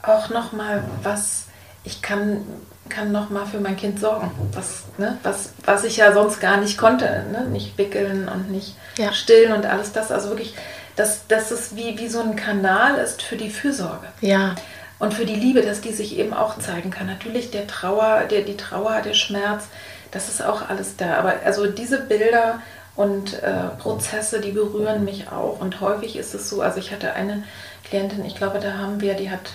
[0.02, 1.46] auch noch mal was,
[1.84, 2.44] ich kann,
[2.88, 6.58] kann noch mal für mein Kind sorgen, was, ne, was, was ich ja sonst gar
[6.58, 7.46] nicht konnte, ne?
[7.50, 9.12] nicht wickeln und nicht ja.
[9.12, 10.54] stillen und alles das, also wirklich,
[10.96, 14.08] dass, dass es wie, wie so ein Kanal ist für die Fürsorge.
[14.20, 14.54] Ja
[14.98, 17.06] und für die Liebe, dass die sich eben auch zeigen kann.
[17.06, 19.64] Natürlich der Trauer, der, die Trauer, der Schmerz,
[20.10, 21.16] das ist auch alles da.
[21.16, 22.60] Aber also diese Bilder
[22.96, 25.60] und äh, Prozesse, die berühren mich auch.
[25.60, 27.44] Und häufig ist es so, also ich hatte eine
[27.84, 29.52] Klientin, ich glaube, da haben wir, die hat,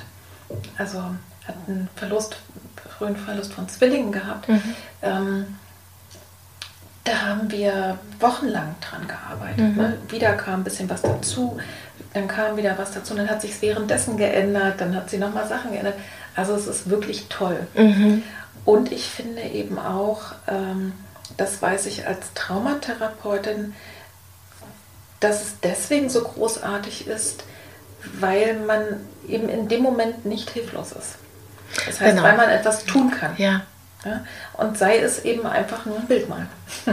[0.78, 1.00] also
[1.46, 2.38] hat einen Verlust,
[2.98, 4.48] frühen Verlust von Zwillingen gehabt.
[4.48, 4.76] Mhm.
[5.02, 5.46] Ähm,
[7.04, 9.76] da haben wir wochenlang dran gearbeitet.
[9.76, 9.76] Mhm.
[9.76, 9.98] Ne?
[10.08, 11.60] Wieder kam ein bisschen was dazu
[12.14, 15.72] dann kam wieder was dazu, dann hat sich währenddessen geändert, dann hat sie nochmal Sachen
[15.72, 15.96] geändert.
[16.36, 17.68] Also es ist wirklich toll.
[17.74, 18.24] Mhm.
[18.66, 20.94] Und ich finde eben auch, ähm,
[21.38, 23.74] das weiß ich als Traumatherapeutin,
[25.20, 27.44] dass es deswegen so großartig ist,
[28.20, 28.84] weil man
[29.28, 31.16] eben in dem Moment nicht hilflos ist.
[31.86, 32.24] Das heißt, genau.
[32.24, 33.34] weil man etwas tun kann.
[33.38, 33.62] Ja.
[34.06, 34.26] ja.
[34.54, 36.48] Und sei es eben einfach nur ein Bild mal.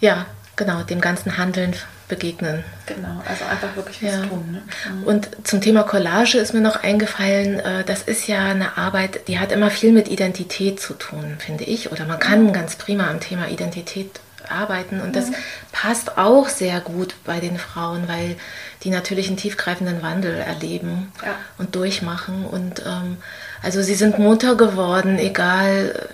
[0.00, 0.26] ja,
[0.56, 1.74] genau, dem ganzen Handeln
[2.10, 2.62] begegnen.
[2.84, 4.26] Genau, also einfach wirklich was ja.
[4.26, 4.52] tun.
[4.52, 4.62] Ne?
[4.92, 5.04] Mhm.
[5.04, 9.38] Und zum Thema Collage ist mir noch eingefallen, äh, das ist ja eine Arbeit, die
[9.38, 11.90] hat immer viel mit Identität zu tun, finde ich.
[11.90, 12.52] Oder man kann mhm.
[12.52, 15.00] ganz prima am Thema Identität arbeiten.
[15.00, 15.34] Und das mhm.
[15.72, 18.36] passt auch sehr gut bei den Frauen, weil
[18.82, 21.34] die natürlich einen tiefgreifenden Wandel erleben ja.
[21.58, 22.44] und durchmachen.
[22.44, 23.18] Und ähm,
[23.62, 26.08] also sie sind Mutter geworden, egal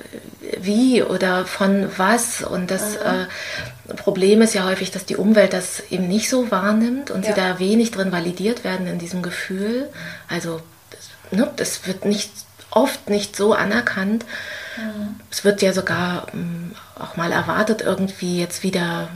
[0.60, 2.42] wie oder von was.
[2.42, 3.26] Und das äh,
[3.96, 7.34] Problem ist ja häufig, dass die Umwelt das eben nicht so wahrnimmt und ja.
[7.34, 9.88] sie da wenig drin validiert werden in diesem Gefühl.
[10.28, 10.60] Also
[11.30, 12.30] ne, das wird nicht
[12.70, 14.24] oft nicht so anerkannt.
[14.76, 15.20] Mhm.
[15.30, 19.08] Es wird ja sogar ähm, auch mal erwartet, irgendwie jetzt wieder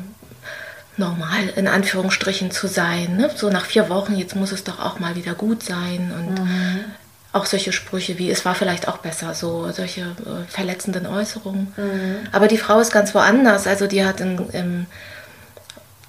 [0.96, 3.16] normal in Anführungsstrichen zu sein.
[3.16, 3.30] Ne?
[3.34, 6.12] So nach vier Wochen, jetzt muss es doch auch mal wieder gut sein.
[6.16, 6.84] Und mhm.
[7.32, 11.72] Auch solche Sprüche wie, es war vielleicht auch besser, so solche äh, verletzenden Äußerungen.
[11.76, 12.16] Mhm.
[12.32, 13.66] Aber die Frau ist ganz woanders.
[13.66, 14.86] Also die hat in, im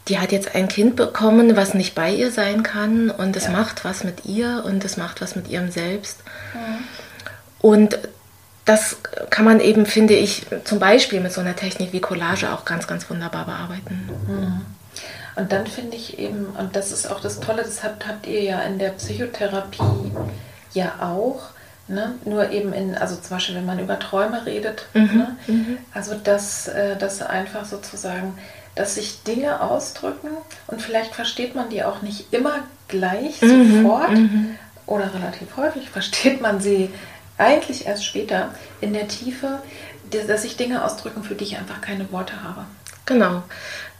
[0.08, 3.52] die hat jetzt ein Kind bekommen, was nicht bei ihr sein kann und es ja.
[3.52, 6.24] macht was mit ihr und es macht was mit ihrem Selbst.
[6.54, 6.84] Mhm.
[7.62, 8.00] Und
[8.66, 8.98] das
[9.30, 12.88] kann man eben, finde ich, zum Beispiel mit so einer Technik wie Collage auch ganz,
[12.88, 14.10] ganz wunderbar bearbeiten.
[14.28, 14.62] Mhm.
[15.36, 18.42] Und dann finde ich eben, und das ist auch das Tolle, das habt, habt ihr
[18.42, 20.12] ja in der Psychotherapie
[20.74, 21.42] ja auch,
[21.88, 22.16] ne?
[22.26, 25.02] nur eben in, also zum Beispiel, wenn man über Träume redet, mhm.
[25.02, 25.38] Ne?
[25.48, 25.78] Mhm.
[25.94, 28.38] also dass, äh, dass einfach sozusagen
[28.76, 30.30] dass sich Dinge ausdrücken
[30.68, 34.56] und vielleicht versteht man die auch nicht immer gleich mhm, sofort mhm.
[34.86, 36.90] oder relativ häufig versteht man sie
[37.38, 39.62] eigentlich erst später in der Tiefe,
[40.28, 42.66] dass sich Dinge ausdrücken, für die ich einfach keine Worte habe.
[43.06, 43.44] Genau.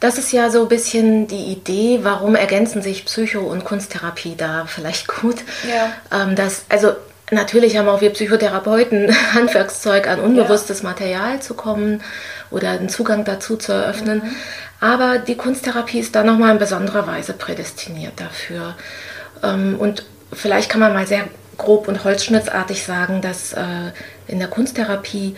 [0.00, 4.64] Das ist ja so ein bisschen die Idee, warum ergänzen sich Psycho- und Kunsttherapie da
[4.66, 5.36] vielleicht gut.
[5.68, 5.92] Ja.
[6.22, 6.94] Ähm, das, also
[7.30, 10.88] natürlich haben auch wir Psychotherapeuten Handwerkszeug an unbewusstes ja.
[10.88, 12.02] Material zu kommen
[12.50, 14.22] oder einen Zugang dazu zu eröffnen.
[14.24, 14.36] Mhm.
[14.80, 18.74] Aber die Kunsttherapie ist da nochmal in besonderer Weise prädestiniert dafür.
[19.42, 21.28] Ähm, und vielleicht kann man mal sehr
[21.58, 23.62] grob und holzschnittartig sagen, dass äh,
[24.26, 25.36] in der Kunsttherapie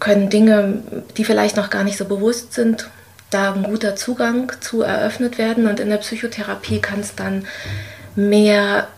[0.00, 0.82] können Dinge,
[1.16, 2.88] die vielleicht noch gar nicht so bewusst sind,
[3.30, 5.68] da ein guter Zugang zu eröffnet werden.
[5.68, 7.46] Und in der Psychotherapie kann es dann
[8.16, 8.88] mehr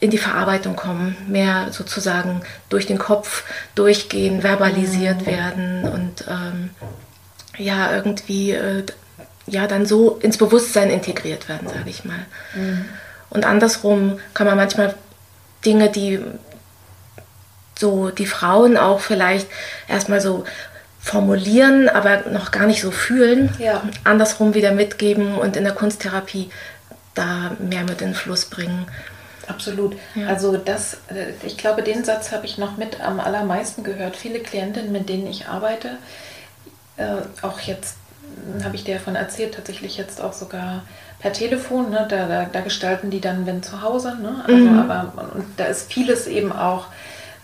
[0.00, 3.44] in die Verarbeitung kommen, mehr sozusagen durch den Kopf
[3.74, 5.26] durchgehen, verbalisiert mhm.
[5.26, 6.70] werden und ähm,
[7.56, 8.84] ja, irgendwie äh,
[9.46, 12.26] ja dann so ins Bewusstsein integriert werden, sage ich mal.
[12.54, 12.84] Mhm.
[13.30, 14.94] Und andersrum kann man manchmal
[15.64, 16.20] Dinge, die
[17.78, 19.48] so die Frauen auch vielleicht
[19.88, 20.44] erstmal so
[21.00, 23.82] formulieren, aber noch gar nicht so fühlen, ja.
[24.02, 26.50] andersrum wieder mitgeben und in der Kunsttherapie
[27.14, 28.86] da mehr mit in den Fluss bringen.
[29.46, 29.96] Absolut.
[30.14, 30.26] Ja.
[30.26, 34.16] Also das, äh, ich glaube, den Satz habe ich noch mit am allermeisten gehört.
[34.16, 35.98] Viele Klientinnen, mit denen ich arbeite,
[36.96, 37.04] äh,
[37.42, 37.96] auch jetzt
[38.52, 40.82] hm, habe ich dir davon erzählt, tatsächlich jetzt auch sogar
[41.20, 44.78] per Telefon, ne, da, da, da, gestalten die dann, wenn zu Hause, ne, also, mhm.
[44.78, 46.86] aber und da ist vieles eben auch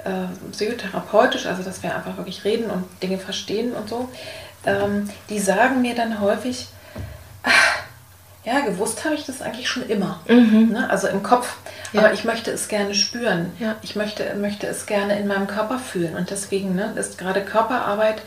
[0.04, 4.08] äh, psychotherapeutisch, also dass wir einfach wirklich reden und Dinge verstehen und so.
[4.64, 6.68] Ähm, die sagen mir dann häufig,
[7.42, 7.82] ach,
[8.44, 10.20] ja, gewusst habe ich das eigentlich schon immer.
[10.28, 10.70] Mhm.
[10.72, 10.90] Ne?
[10.90, 11.56] Also im Kopf.
[11.92, 12.00] Ja.
[12.00, 13.52] Aber ich möchte es gerne spüren.
[13.58, 13.76] Ja.
[13.82, 16.16] Ich möchte, möchte es gerne in meinem Körper fühlen.
[16.16, 18.22] Und deswegen ne, ist gerade Körperarbeit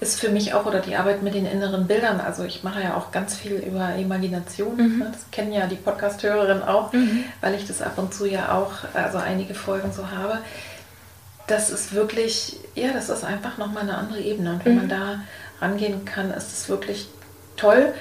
[0.00, 2.94] ist für mich auch, oder die Arbeit mit den inneren Bildern, also ich mache ja
[2.96, 4.98] auch ganz viel über Imagination, mhm.
[4.98, 5.10] ne?
[5.12, 7.24] das kennen ja die Podcast-Hörerinnen auch, mhm.
[7.42, 10.38] weil ich das ab und zu ja auch, also einige Folgen so habe.
[11.50, 14.52] Das ist wirklich, ja, das ist einfach nochmal eine andere Ebene.
[14.52, 14.78] Und wenn mhm.
[14.78, 15.20] man da
[15.60, 17.08] rangehen kann, ist es wirklich
[17.56, 17.92] toll.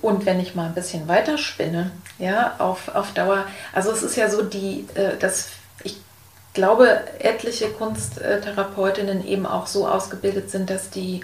[0.00, 4.16] Und wenn ich mal ein bisschen weiter spinne, ja, auf, auf Dauer, also es ist
[4.16, 5.48] ja so, die, äh, das,
[5.82, 6.00] ich
[6.54, 11.22] glaube, etliche Kunsttherapeutinnen eben auch so ausgebildet sind, dass die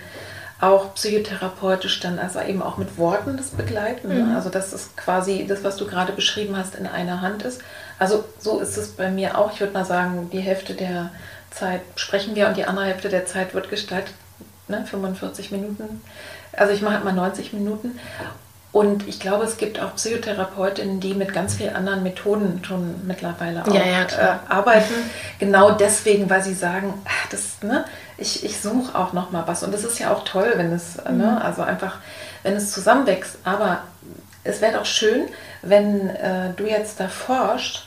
[0.60, 4.08] auch psychotherapeutisch dann also eben auch mit Worten das begleiten.
[4.08, 4.24] Ne?
[4.24, 4.36] Mhm.
[4.36, 7.60] Also dass es quasi das, was du gerade beschrieben hast, in einer Hand ist.
[7.98, 9.52] Also so ist es bei mir auch.
[9.52, 11.10] Ich würde mal sagen, die Hälfte der
[11.50, 14.14] Zeit sprechen wir und die andere Hälfte der Zeit wird gestaltet.
[14.68, 14.84] Ne?
[14.88, 16.02] 45 Minuten.
[16.52, 17.98] Also ich mache halt mal 90 Minuten.
[18.74, 23.62] Und ich glaube, es gibt auch Psychotherapeutinnen, die mit ganz vielen anderen Methoden schon mittlerweile
[23.62, 24.94] auch ja, ja, äh, arbeiten.
[25.38, 27.84] Genau deswegen, weil sie sagen, ach, das, ne,
[28.18, 29.62] ich, ich suche auch noch mal was.
[29.62, 31.18] Und das ist ja auch toll, wenn es, ne, mhm.
[31.18, 31.98] ne, also einfach,
[32.42, 33.38] wenn es zusammenwächst.
[33.44, 33.84] Aber
[34.42, 35.28] es wäre doch schön,
[35.64, 37.86] wenn äh, du jetzt da forschst,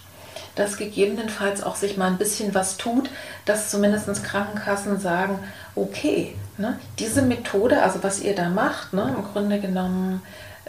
[0.56, 3.10] dass gegebenenfalls auch sich mal ein bisschen was tut,
[3.46, 5.40] dass zumindest Krankenkassen sagen,
[5.76, 10.24] okay, ne, diese Methode, also was ihr da macht, ne, im Grunde genommen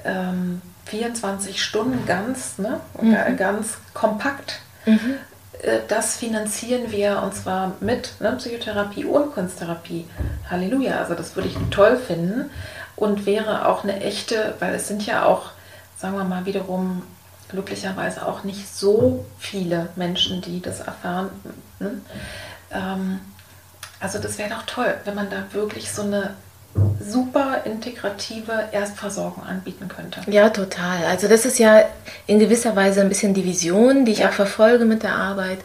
[0.05, 3.37] ähm, 24 Stunden ganz, ne, mhm.
[3.37, 4.61] ganz kompakt.
[4.85, 5.17] Mhm.
[5.63, 10.07] Äh, das finanzieren wir und zwar mit ne, Psychotherapie und Kunsttherapie.
[10.51, 12.51] Halleluja, also das würde ich toll finden
[12.97, 15.51] und wäre auch eine echte, weil es sind ja auch,
[15.99, 17.03] sagen wir mal wiederum,
[17.49, 21.31] glücklicherweise auch nicht so viele Menschen, die das erfahren.
[21.81, 22.01] Ne?
[22.71, 23.21] Ähm,
[24.01, 26.35] also das wäre doch toll, wenn man da wirklich so eine
[27.01, 30.21] super integrative Erstversorgung anbieten könnte.
[30.31, 31.05] Ja, total.
[31.07, 31.83] Also das ist ja
[32.27, 34.29] in gewisser Weise ein bisschen die Vision, die ich ja.
[34.29, 35.59] auch verfolge mit der Arbeit.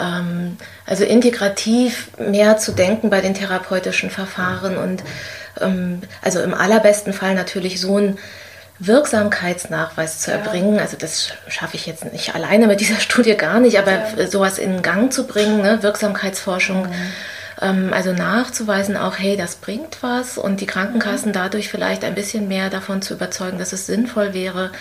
[0.00, 0.56] Ähm,
[0.86, 5.02] also integrativ mehr zu denken bei den therapeutischen Verfahren und
[5.60, 8.18] ähm, also im allerbesten Fall natürlich so ein
[8.80, 10.80] Wirksamkeitsnachweis zu erbringen.
[10.80, 14.26] Also das schaffe ich jetzt nicht alleine mit dieser Studie gar nicht, aber ja.
[14.26, 15.82] sowas in Gang zu bringen, ne?
[15.82, 16.88] Wirksamkeitsforschung.
[16.88, 17.12] Mhm.
[17.60, 21.34] Ähm, also nachzuweisen auch, hey, das bringt was und die Krankenkassen mhm.
[21.34, 24.72] dadurch vielleicht ein bisschen mehr davon zu überzeugen, dass es sinnvoll wäre,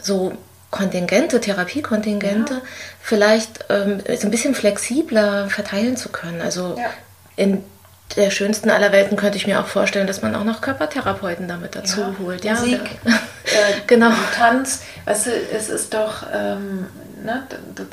[0.00, 0.36] so
[0.70, 2.60] Kontingente, Therapiekontingente, ja.
[3.00, 6.40] vielleicht ähm, so ein bisschen flexibler verteilen zu können.
[6.42, 6.90] Also ja.
[7.36, 7.64] in
[8.16, 11.76] der schönsten aller Welten könnte ich mir auch vorstellen, dass man auch noch Körpertherapeuten damit
[11.76, 12.44] dazu ja, holt.
[12.44, 13.48] Ja, Musik, äh,
[13.86, 14.10] genau.
[14.36, 16.86] Tanz, weißt du, es ist doch, ähm,
[17.24, 17.44] ne,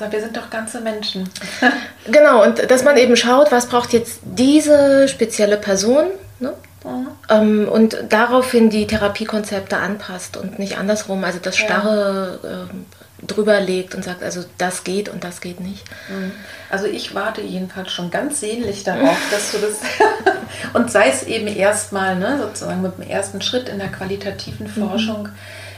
[0.09, 1.29] wir sind doch ganze Menschen.
[2.05, 6.07] genau, und dass man eben schaut, was braucht jetzt diese spezielle Person,
[6.39, 6.53] ne?
[6.83, 7.07] Mhm.
[7.29, 12.49] Ähm, und daraufhin die Therapiekonzepte anpasst und nicht andersrum, also das Starre ja.
[12.49, 12.85] ähm,
[13.21, 15.83] drüber legt und sagt, also das geht und das geht nicht.
[16.09, 16.31] Mhm.
[16.69, 19.79] Also ich warte jedenfalls schon ganz sehnlich darauf, dass du das
[20.73, 24.87] und sei es eben erstmal, ne, sozusagen mit dem ersten Schritt in der qualitativen mhm.
[24.87, 25.31] Forschung, mhm.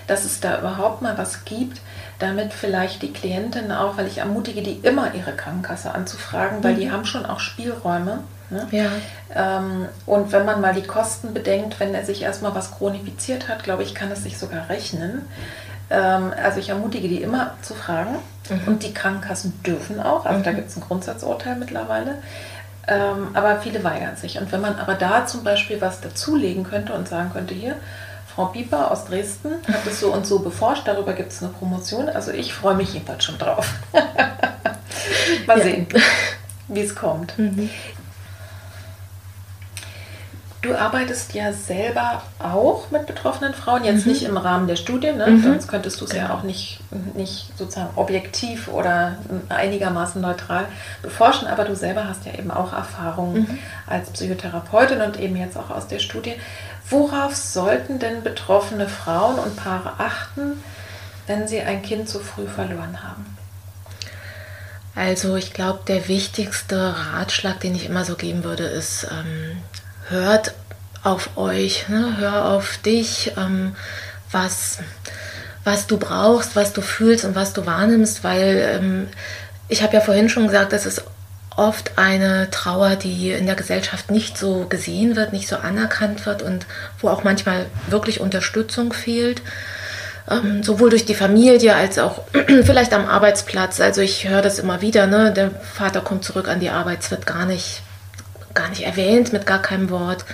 [0.08, 1.80] dass es da überhaupt mal was gibt,
[2.20, 6.80] damit vielleicht die Klientinnen auch, weil ich ermutige die immer ihre Krankenkasse anzufragen, weil mhm.
[6.80, 8.24] die haben schon auch Spielräume.
[8.50, 8.68] Ne?
[8.72, 9.60] Ja.
[9.60, 13.64] Ähm, und wenn man mal die Kosten bedenkt, wenn er sich erstmal was chronifiziert hat,
[13.64, 15.22] glaube ich, kann es sich sogar rechnen.
[15.22, 15.28] Ähm,
[15.96, 18.16] also ich ermutige die immer zu fragen.
[18.50, 18.62] Mhm.
[18.68, 20.26] Und die Krankenkassen dürfen auch.
[20.26, 20.44] Also mhm.
[20.44, 22.16] da gibt es ein Grundsatzurteil mittlerweile.
[22.88, 24.40] Ähm, aber viele weigern sich.
[24.40, 27.76] Und wenn man aber da zum Beispiel was dazulegen könnte und sagen könnte, hier,
[28.34, 32.10] Frau Pieper aus Dresden hat es so und so beforscht, darüber gibt es eine Promotion.
[32.10, 33.70] Also ich freue mich jedenfalls schon drauf.
[35.46, 35.64] Mal ja.
[35.64, 35.88] sehen,
[36.68, 37.38] wie es kommt.
[37.38, 37.70] Mhm.
[40.62, 44.12] Du arbeitest ja selber auch mit betroffenen Frauen, jetzt mhm.
[44.12, 45.28] nicht im Rahmen der Studie, ne?
[45.28, 45.42] mhm.
[45.42, 46.28] sonst könntest du es genau.
[46.28, 46.82] ja auch nicht,
[47.16, 50.66] nicht sozusagen objektiv oder einigermaßen neutral
[51.02, 53.60] beforschen, aber du selber hast ja eben auch Erfahrungen mhm.
[53.88, 56.36] als Psychotherapeutin und eben jetzt auch aus der Studie.
[56.90, 60.62] Worauf sollten denn betroffene Frauen und Paare achten,
[61.28, 63.38] wenn sie ein Kind zu früh verloren haben?
[64.96, 69.58] Also ich glaube, der wichtigste Ratschlag, den ich immer so geben würde, ist, ähm,
[70.10, 70.54] hört
[71.04, 72.18] auf euch, ne?
[72.18, 73.76] hör auf dich, ähm,
[74.32, 74.80] was,
[75.64, 79.08] was du brauchst, was du fühlst und was du wahrnimmst, weil ähm,
[79.70, 81.04] ich habe ja vorhin schon gesagt, das ist
[81.56, 86.42] oft eine Trauer, die in der Gesellschaft nicht so gesehen wird, nicht so anerkannt wird
[86.42, 86.66] und
[87.00, 89.42] wo auch manchmal wirklich Unterstützung fehlt.
[90.30, 92.22] Ähm, sowohl durch die Familie als auch
[92.64, 93.82] vielleicht am Arbeitsplatz.
[93.82, 95.34] Also ich höre das immer wieder, ne?
[95.34, 97.82] der Vater kommt zurück an die Arbeit, es wird gar nicht
[98.54, 100.26] gar nicht erwähnt, mit gar keinem Wort.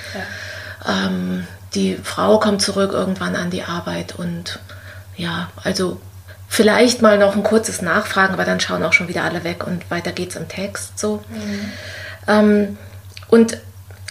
[0.86, 1.08] Ja.
[1.08, 4.60] Ähm, die Frau kommt zurück irgendwann an die Arbeit und
[5.18, 6.00] ja, also
[6.48, 9.90] vielleicht mal noch ein kurzes Nachfragen, aber dann schauen auch schon wieder alle weg und
[9.92, 11.24] weiter geht's im Text so.
[11.30, 11.72] Mhm.
[12.28, 12.78] Ähm,
[13.28, 13.58] und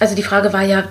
[0.00, 0.84] also die Frage war ja,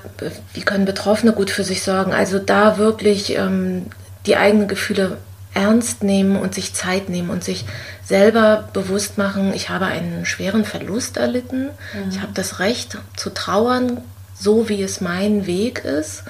[0.54, 2.14] wie können Betroffene gut für sich sorgen?
[2.14, 3.88] Also da wirklich ähm,
[4.26, 5.18] die eigenen Gefühle
[5.54, 7.66] ernst nehmen und sich Zeit nehmen und sich
[8.04, 12.10] selber bewusst machen, ich habe einen schweren Verlust erlitten, mhm.
[12.10, 14.02] ich habe das Recht zu trauern,
[14.34, 16.24] so wie es mein Weg ist.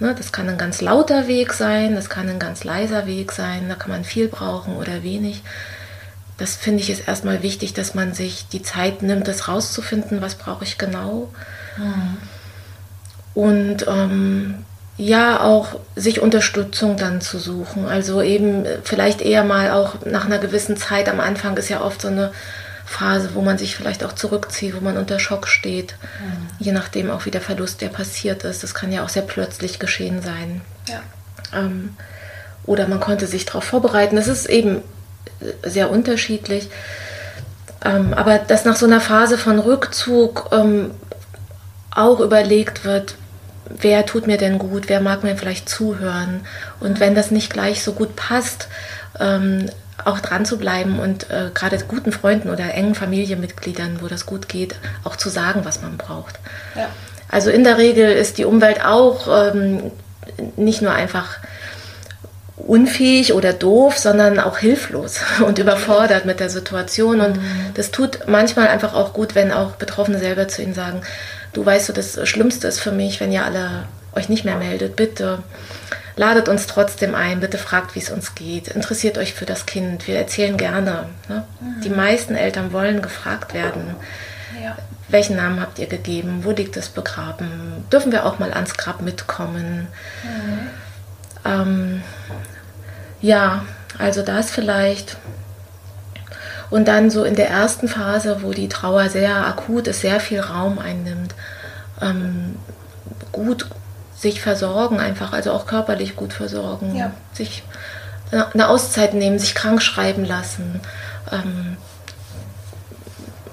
[0.00, 3.68] Ne, das kann ein ganz lauter Weg sein, das kann ein ganz leiser Weg sein,
[3.68, 5.42] da kann man viel brauchen oder wenig.
[6.36, 10.34] Das finde ich ist erstmal wichtig, dass man sich die Zeit nimmt, das rauszufinden, was
[10.34, 11.32] brauche ich genau.
[11.76, 12.16] Mhm.
[13.34, 14.64] Und ähm,
[14.96, 17.86] ja auch sich Unterstützung dann zu suchen.
[17.86, 21.08] Also eben vielleicht eher mal auch nach einer gewissen Zeit.
[21.08, 22.32] Am Anfang ist ja oft so eine
[22.86, 25.96] Phase, wo man sich vielleicht auch zurückzieht, wo man unter Schock steht.
[26.20, 26.48] Mhm.
[26.58, 28.62] Je nachdem auch, wie der Verlust der passiert ist.
[28.62, 30.60] Das kann ja auch sehr plötzlich geschehen sein.
[30.88, 31.00] Ja.
[31.52, 31.96] Ähm,
[32.64, 34.16] oder man konnte sich darauf vorbereiten.
[34.16, 34.82] Das ist eben
[35.64, 36.68] sehr unterschiedlich.
[37.84, 40.92] Ähm, aber dass nach so einer Phase von Rückzug ähm,
[41.90, 43.16] auch überlegt wird,
[43.68, 46.40] wer tut mir denn gut, wer mag mir vielleicht zuhören.
[46.80, 48.68] Und wenn das nicht gleich so gut passt,
[49.18, 49.66] ähm,
[50.04, 54.48] auch dran zu bleiben und äh, gerade guten Freunden oder engen Familienmitgliedern, wo das gut
[54.48, 56.38] geht, auch zu sagen, was man braucht.
[56.74, 56.88] Ja.
[57.28, 59.92] Also in der Regel ist die Umwelt auch ähm,
[60.56, 61.38] nicht nur einfach
[62.56, 67.20] unfähig oder doof, sondern auch hilflos und überfordert mit der Situation.
[67.20, 67.70] Und mhm.
[67.74, 71.02] das tut manchmal einfach auch gut, wenn auch Betroffene selber zu ihnen sagen,
[71.54, 73.84] du weißt du, das Schlimmste ist für mich, wenn ihr alle
[74.14, 75.42] euch nicht mehr meldet, bitte
[76.16, 80.06] ladet uns trotzdem ein, bitte fragt, wie es uns geht, interessiert euch für das Kind,
[80.06, 81.08] wir erzählen gerne.
[81.28, 81.44] Ne?
[81.60, 81.80] Mhm.
[81.82, 83.96] Die meisten Eltern wollen gefragt werden.
[84.62, 84.76] Ja.
[85.08, 86.40] Welchen Namen habt ihr gegeben?
[86.42, 87.84] Wo liegt es begraben?
[87.92, 89.88] Dürfen wir auch mal ans Grab mitkommen?
[90.22, 90.60] Mhm.
[91.44, 92.02] Ähm,
[93.20, 93.64] ja,
[93.98, 95.16] also da ist vielleicht
[96.74, 100.40] und dann so in der ersten Phase, wo die Trauer sehr akut ist, sehr viel
[100.40, 101.32] Raum einnimmt,
[102.02, 102.56] ähm,
[103.30, 103.66] gut
[104.16, 107.12] sich versorgen einfach, also auch körperlich gut versorgen, ja.
[107.32, 107.62] sich
[108.32, 110.80] eine Auszeit nehmen, sich krank schreiben lassen,
[111.30, 111.76] ähm,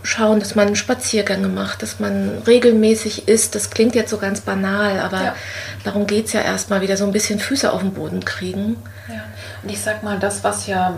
[0.02, 3.54] schauen, dass man Spaziergänge macht, dass man regelmäßig isst.
[3.54, 5.36] Das klingt jetzt so ganz banal, aber ja.
[5.84, 8.78] darum geht es ja erstmal wieder so ein bisschen Füße auf den Boden kriegen.
[9.08, 9.22] Ja.
[9.62, 10.98] Und ich sag mal, das, was ja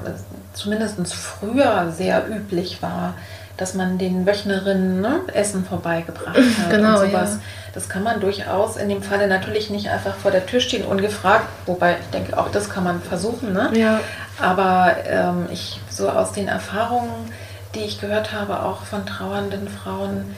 [0.54, 3.16] zumindest früher sehr üblich war,
[3.58, 7.34] dass man den Wöchnerinnen ne, Essen vorbeigebracht hat genau, und sowas.
[7.34, 7.39] Ja.
[7.74, 11.45] Das kann man durchaus in dem Falle natürlich nicht einfach vor der Tür stehen ungefragt,
[11.66, 13.54] wobei ich denke, auch das kann man versuchen.
[13.54, 13.72] Ne?
[13.74, 13.99] Ja.
[14.39, 17.32] Aber ähm, ich so aus den Erfahrungen,
[17.76, 20.36] die ich gehört habe, auch von trauernden Frauen,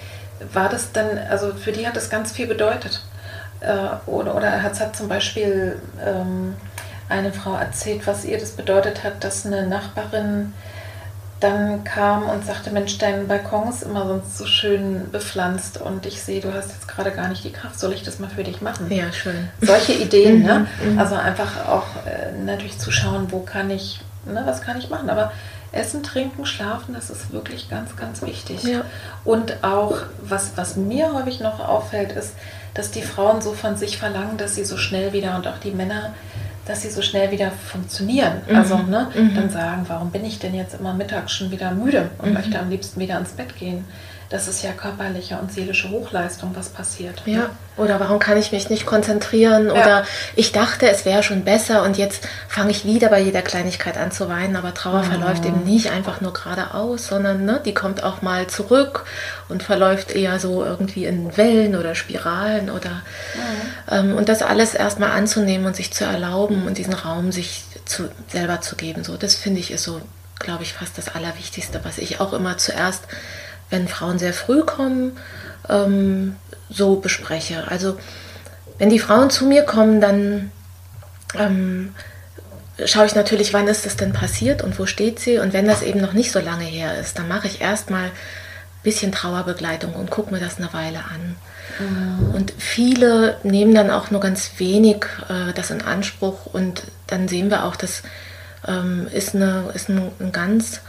[0.54, 3.02] war das dann, also für die hat das ganz viel bedeutet.
[3.62, 6.56] Äh, oder, oder hat, hat zum Beispiel ähm,
[7.10, 10.54] eine Frau erzählt, was ihr das bedeutet hat, dass eine Nachbarin
[11.40, 16.22] dann kam und sagte, Mensch, dein Balkon ist immer sonst so schön bepflanzt und ich
[16.22, 18.62] sehe, du hast jetzt gerade gar nicht die Kraft, soll ich das mal für dich
[18.62, 18.90] machen?
[18.90, 19.50] Ja, schön.
[19.62, 20.68] Solche Ideen, ne?
[20.82, 21.00] Mhm, mhm.
[21.00, 25.10] Also einfach auch äh, natürlich zu schauen, wo kann ich, ne, was kann ich machen,
[25.10, 25.32] aber
[25.74, 28.64] Essen, Trinken, Schlafen, das ist wirklich ganz, ganz wichtig.
[28.64, 28.86] Ja.
[29.26, 32.34] Und auch, was, was mir häufig noch auffällt, ist,
[32.74, 35.72] dass die Frauen so von sich verlangen, dass sie so schnell wieder und auch die
[35.72, 36.14] Männer
[36.66, 38.42] dass sie so schnell wieder funktionieren.
[38.50, 38.56] Mhm.
[38.56, 39.36] Also ne, mhm.
[39.36, 42.34] dann sagen, warum bin ich denn jetzt immer mittags schon wieder müde und mhm.
[42.34, 43.86] möchte am liebsten wieder ins Bett gehen
[44.30, 47.22] das ist ja körperliche und seelische Hochleistung, was passiert.
[47.26, 47.38] Ja.
[47.38, 47.50] Ne?
[47.78, 49.68] Oder warum kann ich mich nicht konzentrieren?
[49.68, 49.74] Ja.
[49.74, 50.06] Oder
[50.36, 54.12] ich dachte, es wäre schon besser und jetzt fange ich wieder bei jeder Kleinigkeit an
[54.12, 54.56] zu weinen.
[54.56, 55.08] Aber Trauer mhm.
[55.12, 59.06] verläuft eben nicht einfach nur geradeaus, sondern ne, die kommt auch mal zurück
[59.50, 63.92] und verläuft eher so irgendwie in Wellen oder Spiralen oder mhm.
[63.92, 68.10] ähm, und das alles erstmal anzunehmen und sich zu erlauben und diesen Raum sich zu,
[68.30, 69.04] selber zu geben.
[69.04, 70.02] So, das finde ich ist so,
[70.40, 73.04] glaube ich, fast das Allerwichtigste, was ich auch immer zuerst
[73.76, 75.18] wenn Frauen sehr früh kommen,
[75.70, 76.36] ähm,
[76.70, 77.66] so bespreche.
[77.68, 77.98] Also
[78.78, 80.52] wenn die Frauen zu mir kommen, dann
[81.38, 81.94] ähm,
[82.86, 85.38] schaue ich natürlich, wann ist das denn passiert und wo steht sie.
[85.38, 88.12] Und wenn das eben noch nicht so lange her ist, dann mache ich erstmal ein
[88.84, 91.36] bisschen Trauerbegleitung und gucke mir das eine Weile an.
[91.80, 92.36] Mhm.
[92.36, 97.50] Und viele nehmen dann auch nur ganz wenig äh, das in Anspruch und dann sehen
[97.50, 98.04] wir auch, das
[98.68, 100.80] ähm, ist, eine, ist ein, ein ganz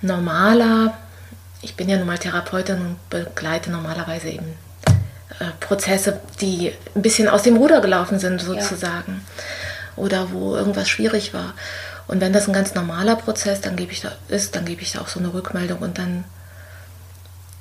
[0.00, 0.94] normaler
[1.62, 4.56] ich bin ja nun mal Therapeutin und begleite normalerweise eben
[5.38, 9.22] äh, Prozesse, die ein bisschen aus dem Ruder gelaufen sind, sozusagen.
[9.36, 10.02] Ja.
[10.02, 11.54] Oder wo irgendwas schwierig war.
[12.06, 14.92] Und wenn das ein ganz normaler Prozess dann gebe ich da, ist, dann gebe ich
[14.92, 16.24] da auch so eine Rückmeldung und dann,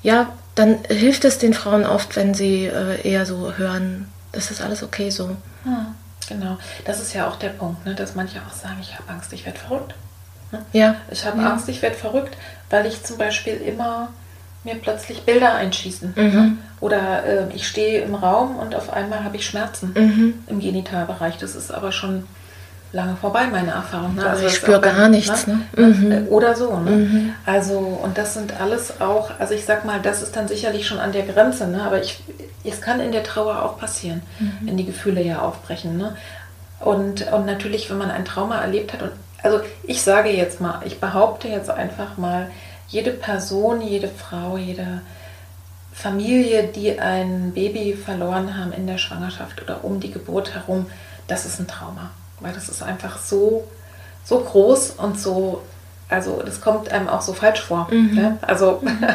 [0.02, 4.62] ja, dann hilft es den Frauen oft, wenn sie äh, eher so hören, das ist
[4.62, 5.36] alles okay so.
[5.66, 5.94] Ja,
[6.28, 6.58] genau.
[6.86, 9.46] Das ist ja auch der Punkt, ne, dass manche auch sagen, ich habe Angst, ich
[9.46, 9.94] werde verrückt.
[10.52, 10.66] Ne?
[10.74, 10.96] Ja.
[11.12, 11.52] Ich habe ja.
[11.52, 12.38] Angst, ich werde verrückt,
[12.70, 14.10] weil ich zum Beispiel immer
[14.64, 16.14] mir plötzlich Bilder einschießen.
[16.16, 16.24] Mhm.
[16.24, 16.58] Ne?
[16.82, 20.34] Oder äh, ich stehe im Raum und auf einmal habe ich Schmerzen mhm.
[20.48, 21.38] im Genitalbereich.
[21.38, 22.26] Das ist aber schon
[22.92, 24.16] lange vorbei, meine Erfahrung.
[24.16, 24.26] Ne?
[24.26, 25.48] Also ich spüre gar nichts.
[25.48, 25.62] Ne?
[25.76, 26.12] Mhm.
[26.12, 26.78] Äh, oder so.
[26.78, 26.92] Ne?
[26.92, 27.34] Mhm.
[27.46, 31.00] Also, und das sind alles auch, also ich sag mal, das ist dann sicherlich schon
[31.00, 31.84] an der Grenze, ne?
[31.84, 32.22] aber ich,
[32.64, 34.58] es kann in der Trauer auch passieren, mhm.
[34.62, 35.98] wenn die Gefühle ja aufbrechen.
[35.98, 36.16] Ne?
[36.80, 39.12] Und, und natürlich, wenn man ein Trauma erlebt hat und
[39.44, 42.50] also ich sage jetzt mal, ich behaupte jetzt einfach mal,
[42.90, 45.02] jede Person, jede Frau, jede
[45.94, 50.88] Familie, die ein Baby verloren haben in der Schwangerschaft oder um die Geburt herum,
[51.28, 52.12] das ist ein Trauma.
[52.40, 53.68] Weil das ist einfach so,
[54.24, 55.62] so groß und so,
[56.08, 57.88] also das kommt einem auch so falsch vor.
[57.92, 58.16] Mhm.
[58.16, 58.38] Ne?
[58.42, 59.06] Also mhm.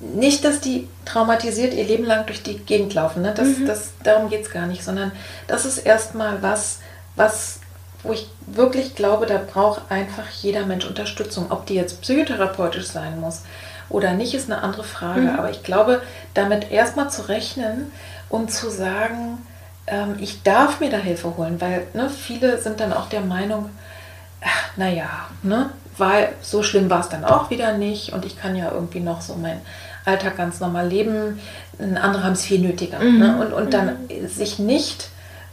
[0.18, 3.22] nicht, dass die traumatisiert ihr Leben lang durch die Gegend laufen.
[3.22, 3.32] Ne?
[3.34, 3.66] Das, mhm.
[3.66, 5.12] das, darum geht es gar nicht, sondern
[5.46, 6.80] das ist erstmal was,
[7.16, 7.60] was
[8.02, 11.50] wo ich wirklich glaube, da braucht einfach jeder Mensch Unterstützung.
[11.50, 13.42] Ob die jetzt psychotherapeutisch sein muss
[13.88, 15.22] oder nicht, ist eine andere Frage.
[15.22, 15.38] Mhm.
[15.38, 16.02] Aber ich glaube,
[16.34, 17.92] damit erstmal zu rechnen
[18.28, 19.38] und zu sagen,
[19.86, 23.70] ähm, ich darf mir da Hilfe holen, weil ne, viele sind dann auch der Meinung,
[24.76, 25.08] naja,
[25.42, 29.00] ne, weil so schlimm war es dann auch wieder nicht und ich kann ja irgendwie
[29.00, 29.60] noch so mein
[30.04, 31.38] Alltag ganz normal leben.
[31.78, 32.98] Andere haben es viel nötiger.
[32.98, 33.18] Mhm.
[33.18, 33.44] Ne?
[33.44, 34.28] Und, und dann mhm.
[34.28, 35.08] sich nicht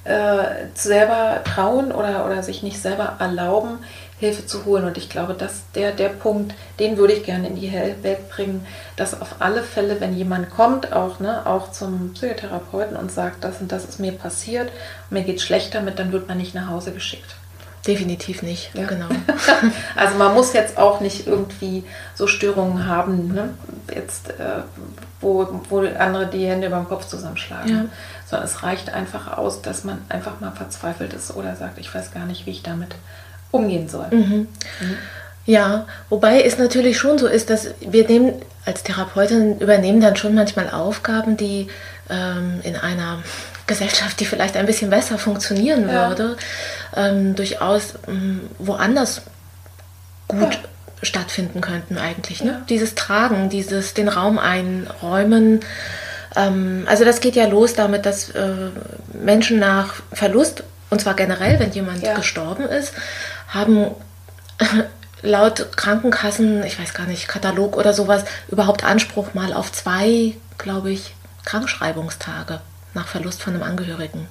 [0.07, 3.79] äh, selber trauen oder, oder sich nicht selber erlauben,
[4.19, 4.85] Hilfe zu holen.
[4.85, 8.65] Und ich glaube, dass der, der Punkt, den würde ich gerne in die Welt bringen,
[8.95, 13.59] dass auf alle Fälle, wenn jemand kommt, auch, ne, auch zum Psychotherapeuten und sagt, das
[13.61, 14.71] und das ist mir passiert,
[15.09, 17.35] mir geht schlecht damit, dann wird man nicht nach Hause geschickt.
[17.85, 18.85] Definitiv nicht, ja.
[18.85, 19.07] genau.
[19.95, 21.85] also man muss jetzt auch nicht irgendwie
[22.15, 23.49] so Störungen haben, ne?
[23.93, 24.63] jetzt, äh,
[25.21, 27.69] wo, wo andere die Hände über den Kopf zusammenschlagen.
[27.69, 27.85] Ja
[28.29, 32.11] sondern es reicht einfach aus, dass man einfach mal verzweifelt ist oder sagt, ich weiß
[32.13, 32.95] gar nicht, wie ich damit
[33.51, 34.07] umgehen soll.
[34.11, 34.47] Mhm.
[34.81, 34.97] Mhm.
[35.45, 38.33] Ja, wobei es natürlich schon so ist, dass wir nehmen
[38.65, 41.67] als Therapeutin übernehmen dann schon manchmal Aufgaben, die
[42.09, 43.19] ähm, in einer
[43.65, 46.09] Gesellschaft, die vielleicht ein bisschen besser funktionieren Ja.
[46.09, 46.35] würde,
[46.97, 49.21] ähm, durchaus ähm, woanders
[50.27, 50.59] gut Ja.
[51.01, 52.43] stattfinden könnten eigentlich.
[52.43, 52.51] Ne?
[52.51, 52.61] Ja.
[52.67, 55.61] Dieses Tragen, dieses den Raum einräumen.
[56.37, 58.69] Ähm, also das geht ja los damit, dass äh,
[59.13, 62.13] Menschen nach Verlust, und zwar generell, wenn jemand Ja.
[62.15, 62.93] gestorben ist,
[63.49, 63.87] haben
[65.21, 70.91] laut Krankenkassen, ich weiß gar nicht, Katalog oder sowas, überhaupt Anspruch mal auf zwei, glaube
[70.91, 71.13] ich,
[71.45, 72.59] Krankschreibungstage
[72.93, 74.27] nach Verlust von einem Angehörigen.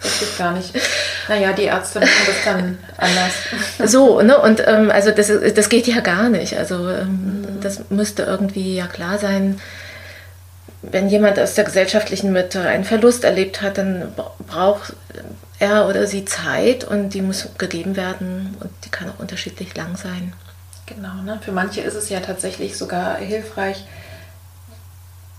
[0.00, 0.72] Das geht gar nicht.
[1.28, 3.90] Naja, die Ärzte machen das dann anders.
[3.92, 4.38] So, ne?
[4.38, 6.56] Und ähm, also das, das geht ja gar nicht.
[6.56, 9.60] Also ähm, das müsste irgendwie ja klar sein.
[10.82, 14.92] Wenn jemand aus der gesellschaftlichen Mitte einen Verlust erlebt hat, dann bra- braucht
[15.58, 19.96] er oder sie Zeit und die muss gegeben werden und die kann auch unterschiedlich lang
[19.96, 20.32] sein.
[20.86, 21.40] Genau, ne?
[21.44, 23.84] Für manche ist es ja tatsächlich sogar hilfreich,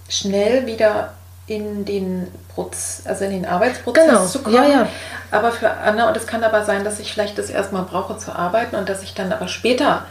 [0.10, 1.14] schnell wieder
[1.48, 4.56] in den Proz also in den Arbeitsprozess Genau, zu kommen.
[4.56, 4.88] ja, ja.
[5.32, 8.36] Aber für Anna, und es kann aber sein, dass ich vielleicht das erstmal brauche zu
[8.36, 10.06] arbeiten und dass ich dann aber später,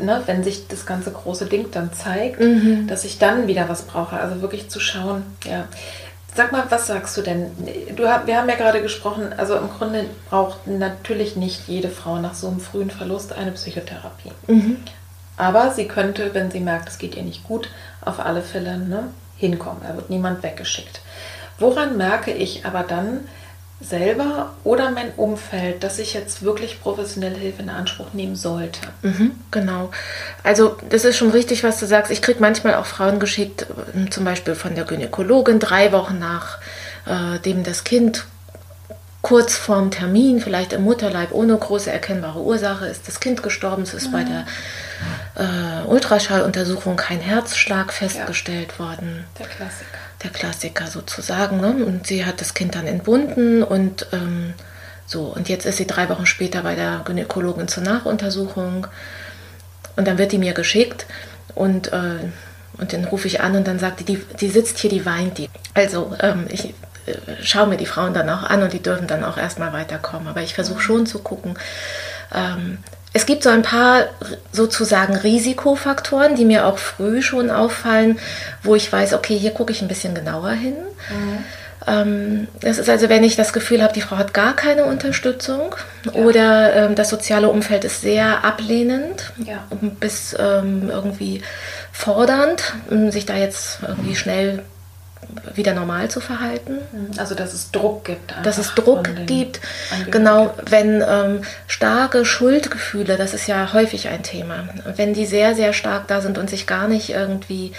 [0.00, 2.86] ne, wenn sich das ganze große Ding dann zeigt, Mhm.
[2.86, 4.18] dass ich dann wieder was brauche.
[4.18, 5.64] Also wirklich zu schauen, ja.
[6.34, 7.50] Sag mal, was sagst du denn?
[7.96, 12.34] Du, wir haben ja gerade gesprochen, also im Grunde braucht natürlich nicht jede Frau nach
[12.34, 14.30] so einem frühen Verlust eine Psychotherapie.
[15.36, 17.68] Aber sie könnte, wenn sie merkt, es geht ihr nicht gut,
[18.04, 19.08] auf alle Fälle ne,
[19.38, 19.82] hinkommen.
[19.86, 21.00] Da wird niemand weggeschickt.
[21.58, 23.20] Woran merke ich aber dann
[23.80, 28.80] selber oder mein Umfeld, dass ich jetzt wirklich professionelle Hilfe in Anspruch nehmen sollte?
[29.02, 29.90] Mhm, genau.
[30.42, 32.12] Also das ist schon richtig, was du sagst.
[32.12, 36.58] Ich kriege manchmal auch Frauen geschickt, äh, zum Beispiel von der Gynäkologin, drei Wochen nach
[37.06, 38.26] äh, dem das Kind
[39.22, 43.82] kurz vorm Termin, vielleicht im Mutterleib ohne große erkennbare Ursache, ist das Kind gestorben.
[43.82, 44.46] Es ist bei der
[45.36, 49.98] äh, Ultraschalluntersuchung kein Herzschlag festgestellt worden Der Klassiker.
[50.22, 51.60] Der Klassiker sozusagen.
[51.60, 51.84] Ne?
[51.84, 54.54] Und sie hat das Kind dann entbunden und ähm,
[55.06, 55.22] so.
[55.24, 58.86] Und jetzt ist sie drei Wochen später bei der Gynäkologin zur Nachuntersuchung.
[59.96, 61.06] Und dann wird die mir geschickt
[61.54, 62.18] und, äh,
[62.78, 65.38] und dann rufe ich an und dann sagt die, die, die sitzt hier, die weint
[65.38, 65.50] die.
[65.74, 66.66] Also ähm, ich
[67.06, 70.28] äh, schaue mir die Frauen dann auch an und die dürfen dann auch erstmal weiterkommen.
[70.28, 71.58] Aber ich versuche schon zu gucken.
[72.32, 72.78] Ähm,
[73.12, 74.04] es gibt so ein paar
[74.52, 78.18] sozusagen Risikofaktoren, die mir auch früh schon auffallen,
[78.62, 80.76] wo ich weiß, okay, hier gucke ich ein bisschen genauer hin.
[81.86, 85.74] Ähm, das ist also, wenn ich das Gefühl habe, die Frau hat gar keine Unterstützung
[86.12, 89.64] oder ähm, das soziale Umfeld ist sehr ablehnend Ja.
[89.98, 91.42] bis ähm, irgendwie
[91.92, 92.74] fordernd,
[93.08, 94.62] sich da jetzt irgendwie schnell
[95.54, 96.78] wieder normal zu verhalten
[97.16, 98.34] Also, dass es Druck gibt.
[98.42, 99.60] dass es Druck gibt.
[100.10, 105.72] Genau, wenn ähm, starke Schuldgefühle, das ist ja häufig ein Thema, wenn die sehr, sehr
[105.72, 107.72] stark da sind und sich gar nicht irgendwie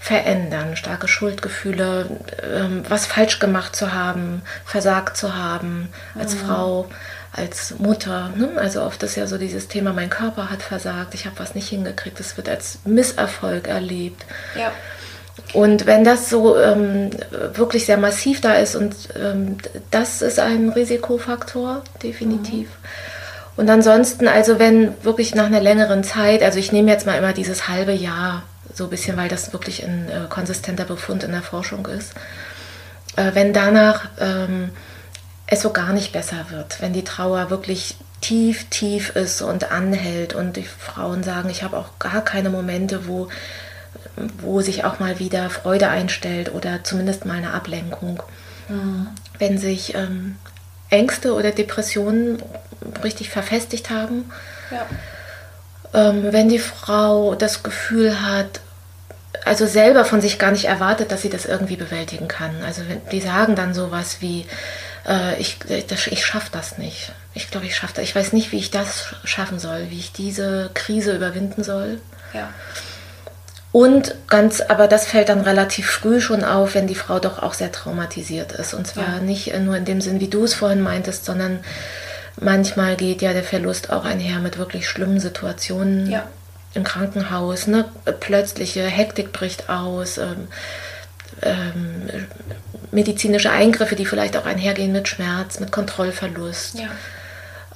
[0.00, 2.06] verändern, starke Schuldgefühle,
[2.52, 6.88] ähm, was falsch gemacht zu haben, versagt zu haben als Frau,
[7.32, 8.30] als Mutter.
[8.36, 8.50] Ne?
[8.56, 11.68] Also oft ist ja so dieses Thema, mein Körper hat versagt, ich habe was nicht
[11.68, 14.24] hingekriegt, es wird als Misserfolg erlebt.
[14.58, 14.72] Ja.
[15.52, 17.10] Und wenn das so ähm,
[17.54, 19.58] wirklich sehr massiv da ist und ähm,
[19.90, 22.68] das ist ein Risikofaktor, definitiv.
[23.56, 27.34] Und ansonsten, also wenn wirklich nach einer längeren Zeit, also ich nehme jetzt mal immer
[27.34, 31.42] dieses halbe Jahr so ein bisschen, weil das wirklich ein äh, konsistenter Befund in der
[31.42, 32.14] Forschung ist,
[33.16, 34.70] äh, wenn danach ähm,
[35.46, 40.34] es so gar nicht besser wird, wenn die Trauer wirklich tief, tief ist und anhält
[40.34, 43.28] und die Frauen sagen, ich habe auch gar keine Momente, wo
[44.40, 48.22] wo sich auch mal wieder Freude einstellt oder zumindest mal eine Ablenkung.
[49.38, 50.36] Wenn sich ähm,
[50.90, 52.42] Ängste oder Depressionen
[53.02, 54.30] richtig verfestigt haben,
[54.70, 54.86] Ja.
[55.94, 58.60] ähm, wenn die Frau das Gefühl hat,
[59.44, 62.62] also selber von sich gar nicht erwartet, dass sie das irgendwie bewältigen kann.
[62.64, 64.46] Also wenn, die sagen dann sowas wie,
[65.08, 67.12] äh, ich, das, ich schaffe das nicht.
[67.34, 68.04] Ich glaube, ich schaffe das.
[68.04, 72.00] Ich weiß nicht, wie ich das schaffen soll, wie ich diese Krise überwinden soll.
[72.32, 72.50] Ja.
[73.72, 77.54] Und ganz, aber das fällt dann relativ früh schon auf, wenn die Frau doch auch
[77.54, 78.74] sehr traumatisiert ist.
[78.74, 79.20] Und zwar Ja.
[79.20, 81.60] nicht nur in dem Sinn, wie du es vorhin meintest, sondern
[82.38, 86.28] manchmal geht ja der Verlust auch einher mit wirklich schlimmen Situationen Ja.
[86.74, 87.66] im Krankenhaus.
[87.66, 87.86] Ne?
[88.20, 90.48] Plötzliche Hektik bricht aus, ähm,
[91.40, 92.26] ähm,
[92.90, 96.78] medizinische Eingriffe, die vielleicht auch einhergehen mit Schmerz, mit Kontrollverlust.
[96.78, 96.88] Ja.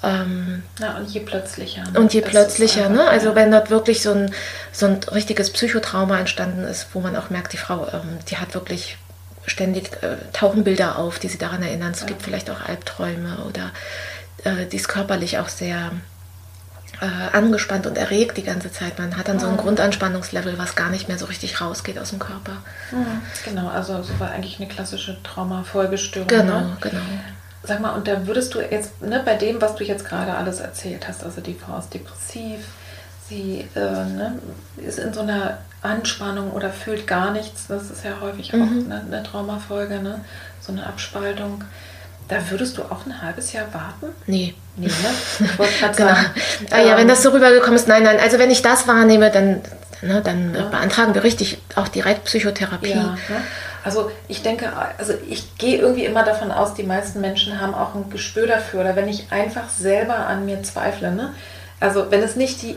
[0.06, 1.82] Ähm, Na, und je plötzlicher.
[1.90, 1.98] ne?
[1.98, 3.08] und je Das plötzlicher, ne?
[3.08, 3.34] Also ja.
[3.34, 4.32] wenn dort wirklich so ein,
[4.70, 8.54] so ein richtiges Psychotrauma entstanden ist, wo man auch merkt, die Frau, ähm, die hat
[8.54, 8.98] wirklich
[9.46, 11.92] ständig äh, tauchen Bilder auf, die sie daran erinnern.
[11.92, 13.72] Es gibt vielleicht auch Albträume oder
[14.44, 15.90] äh, die ist körperlich auch sehr
[17.00, 18.98] äh, angespannt und erregt die ganze Zeit.
[18.98, 22.18] Man hat dann so ein Grundanspannungslevel, was gar nicht mehr so richtig rausgeht aus dem
[22.18, 22.62] Körper.
[22.90, 23.22] Mhm.
[23.44, 26.28] Genau, also so war eigentlich eine klassische Traumafolgestörung.
[26.28, 26.76] Genau, ne?
[26.80, 27.02] genau.
[27.66, 30.60] Sag mal, und da würdest du jetzt, ne, bei dem, was du jetzt gerade alles
[30.60, 32.60] erzählt hast, also die Frau ist depressiv,
[33.28, 34.38] sie äh, ne,
[34.76, 38.86] ist in so einer Anspannung oder fühlt gar nichts, das ist ja häufig auch Mhm.
[38.90, 40.20] eine, eine Traumafolge, ne?
[40.60, 41.62] so eine Abspaltung.
[42.28, 44.06] Da würdest du auch ein halbes Jahr warten?
[44.26, 44.54] Nee.
[44.76, 44.92] Nee, ne?
[45.50, 46.08] Ich wollte gerade Genau.
[46.10, 46.30] sagen.
[46.72, 48.18] Ah, ja, ähm, wenn das so rübergekommen ist, nein, nein.
[48.20, 49.60] Also wenn ich das wahrnehme, dann,
[50.02, 50.64] ne, dann Ja.
[50.68, 52.90] beantragen wir richtig auch direkt Psychotherapie.
[52.90, 53.42] Ja, ne?
[53.86, 57.94] Also ich denke, also ich gehe irgendwie immer davon aus, die meisten Menschen haben auch
[57.94, 58.80] ein Gespür dafür.
[58.80, 61.32] Oder wenn ich einfach selber an mir zweifle, ne?
[61.78, 62.74] also wenn es nicht die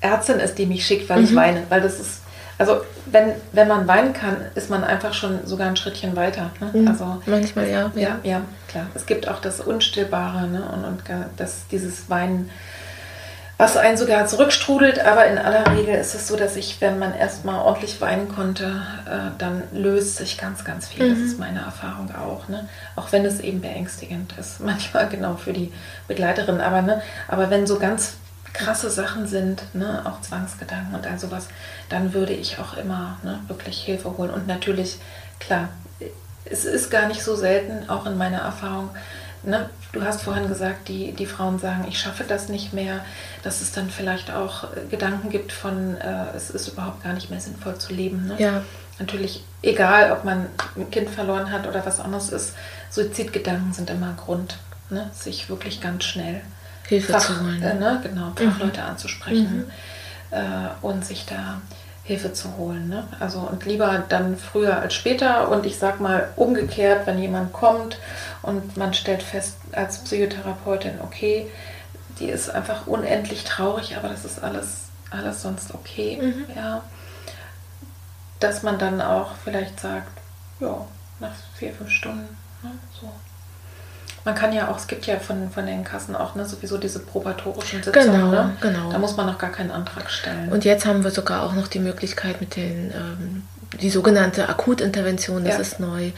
[0.00, 2.22] Ärztin ist, die mich schickt, weil ich weine, weil das ist,
[2.58, 6.50] also wenn, wenn man weinen kann, ist man einfach schon sogar ein Schrittchen weiter.
[6.58, 6.80] Ne?
[6.80, 6.88] Mhm.
[6.88, 7.92] Also Manchmal ja.
[7.94, 8.86] ja, ja, klar.
[8.94, 10.68] Es gibt auch das Unstillbare ne?
[10.74, 11.02] und, und
[11.36, 12.50] das, dieses Weinen,
[13.58, 17.14] was einen sogar zurückstrudelt, aber in aller Regel ist es so, dass ich, wenn man
[17.14, 21.08] erstmal ordentlich weinen konnte, äh, dann löst sich ganz, ganz viel.
[21.08, 22.48] Das ist meine Erfahrung auch.
[22.48, 22.68] Ne?
[22.96, 25.72] Auch wenn es eben beängstigend ist, manchmal genau für die
[26.08, 26.60] Begleiterin.
[26.60, 27.02] Aber, ne?
[27.28, 28.14] aber wenn so ganz
[28.52, 30.02] krasse Sachen sind, ne?
[30.04, 31.48] auch Zwangsgedanken und all sowas,
[31.88, 33.40] dann würde ich auch immer ne?
[33.46, 34.30] wirklich Hilfe holen.
[34.30, 34.98] Und natürlich,
[35.38, 35.68] klar,
[36.44, 38.90] es ist gar nicht so selten, auch in meiner Erfahrung.
[39.44, 39.68] Ne?
[39.92, 43.04] Du hast vorhin gesagt, die, die Frauen sagen, ich schaffe das nicht mehr,
[43.42, 47.30] dass es dann vielleicht auch äh, Gedanken gibt von, äh, es ist überhaupt gar nicht
[47.30, 48.26] mehr sinnvoll zu leben.
[48.28, 48.36] Ne?
[48.38, 48.62] Ja.
[48.98, 52.54] Natürlich, egal ob man ein Kind verloren hat oder was anderes ist,
[52.90, 54.58] Suizidgedanken sind immer ein Grund,
[54.90, 55.10] ne?
[55.12, 56.40] sich wirklich ganz schnell
[56.86, 57.62] Hilfe Fach, zu holen.
[57.62, 58.00] Äh, ne?
[58.02, 59.64] Genau, Fachleute anzusprechen
[60.30, 61.60] äh, und sich da
[62.04, 62.88] Hilfe zu holen.
[62.88, 63.06] Ne?
[63.20, 67.98] Also und lieber dann früher als später und ich sag mal umgekehrt, wenn jemand kommt
[68.42, 71.48] und man stellt fest als Psychotherapeutin, okay,
[72.18, 76.34] die ist einfach unendlich traurig, aber das ist alles, alles sonst okay.
[76.54, 76.82] Ja.
[78.40, 80.10] Dass man dann auch vielleicht sagt,
[80.58, 80.84] ja,
[81.20, 82.70] nach vier, fünf Stunden, ne?
[83.00, 83.12] so.
[84.24, 87.00] Man kann ja auch, es gibt ja von, von den Kassen auch ne, sowieso diese
[87.00, 88.12] probatorischen Sitzungen.
[88.12, 88.56] Genau, ne?
[88.60, 88.90] genau.
[88.92, 90.50] Da muss man noch gar keinen Antrag stellen.
[90.52, 93.42] Und jetzt haben wir sogar auch noch die Möglichkeit mit den, ähm,
[93.80, 95.60] die sogenannte Akutintervention, das Ja.
[95.60, 96.10] ist neu.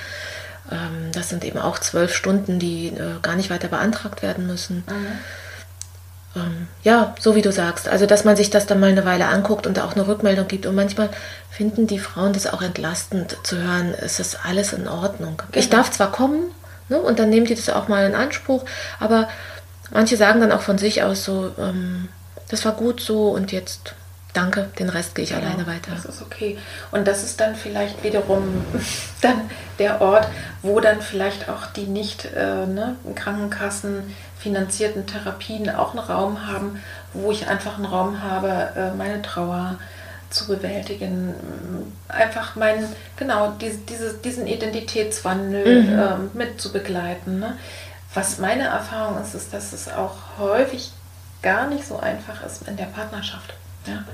[0.71, 4.85] Ähm, das sind eben auch zwölf Stunden, die äh, gar nicht weiter beantragt werden müssen.
[4.87, 5.07] Mhm.
[6.37, 7.89] Ähm, ja, so wie du sagst.
[7.89, 10.67] Also, dass man sich das dann mal eine Weile anguckt und auch eine Rückmeldung gibt.
[10.67, 11.11] Und manchmal
[11.51, 15.41] finden die Frauen das auch entlastend zu hören, es ist alles in Ordnung.
[15.53, 15.83] Ich Genau.
[15.83, 16.41] darf zwar kommen,
[16.89, 18.65] ne, und dann nehmen die das auch mal in Anspruch,
[19.01, 19.29] aber
[19.91, 22.09] manche sagen dann auch von sich aus so, ähm,
[22.49, 23.95] das war gut so und jetzt
[24.35, 25.93] danke, den Rest gehe ich Genau, alleine weiter.
[25.95, 26.59] Das ist okay.
[26.91, 28.65] Und das ist dann vielleicht wiederum
[29.21, 30.29] dann der Ort,
[30.63, 36.83] wo dann vielleicht auch die nicht äh, ne, Krankenkassen finanzierten Therapien auch einen Raum haben,
[37.15, 39.79] wo ich einfach einen Raum habe, äh, meine Trauer
[40.35, 41.35] zu bewältigen,
[42.09, 45.99] einfach meinen, genau, diese, diese, diesen Identitätswandel Mhm.
[45.99, 47.39] ähm, mit zu begleiten.
[47.41, 47.57] Ne?
[48.15, 50.93] Was meine Erfahrung ist, ist, dass es auch häufig
[51.43, 53.55] gar nicht so einfach ist in der Partnerschaft.
[53.87, 54.05] Ja?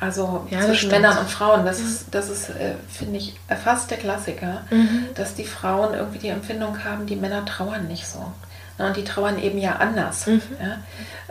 [0.00, 0.90] Also Ja, zwischen.
[0.90, 5.06] Männern und Frauen, das ist, das ist äh, finde ich, fast der Klassiker, Mhm.
[5.14, 8.32] dass die Frauen irgendwie die Empfindung haben, die Männer trauern nicht so.
[8.76, 10.26] Na, und die trauern eben ja anders.
[10.26, 10.42] Mhm.
[10.60, 10.78] Ja?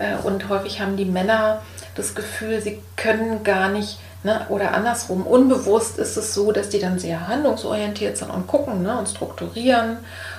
[0.04, 1.62] Äh, und häufig haben die Männer
[1.96, 4.46] das Gefühl, sie können gar nicht, ne?
[4.50, 8.98] oder andersrum, unbewusst ist es so, dass die dann sehr handlungsorientiert sind und gucken ne?
[8.98, 9.98] und strukturieren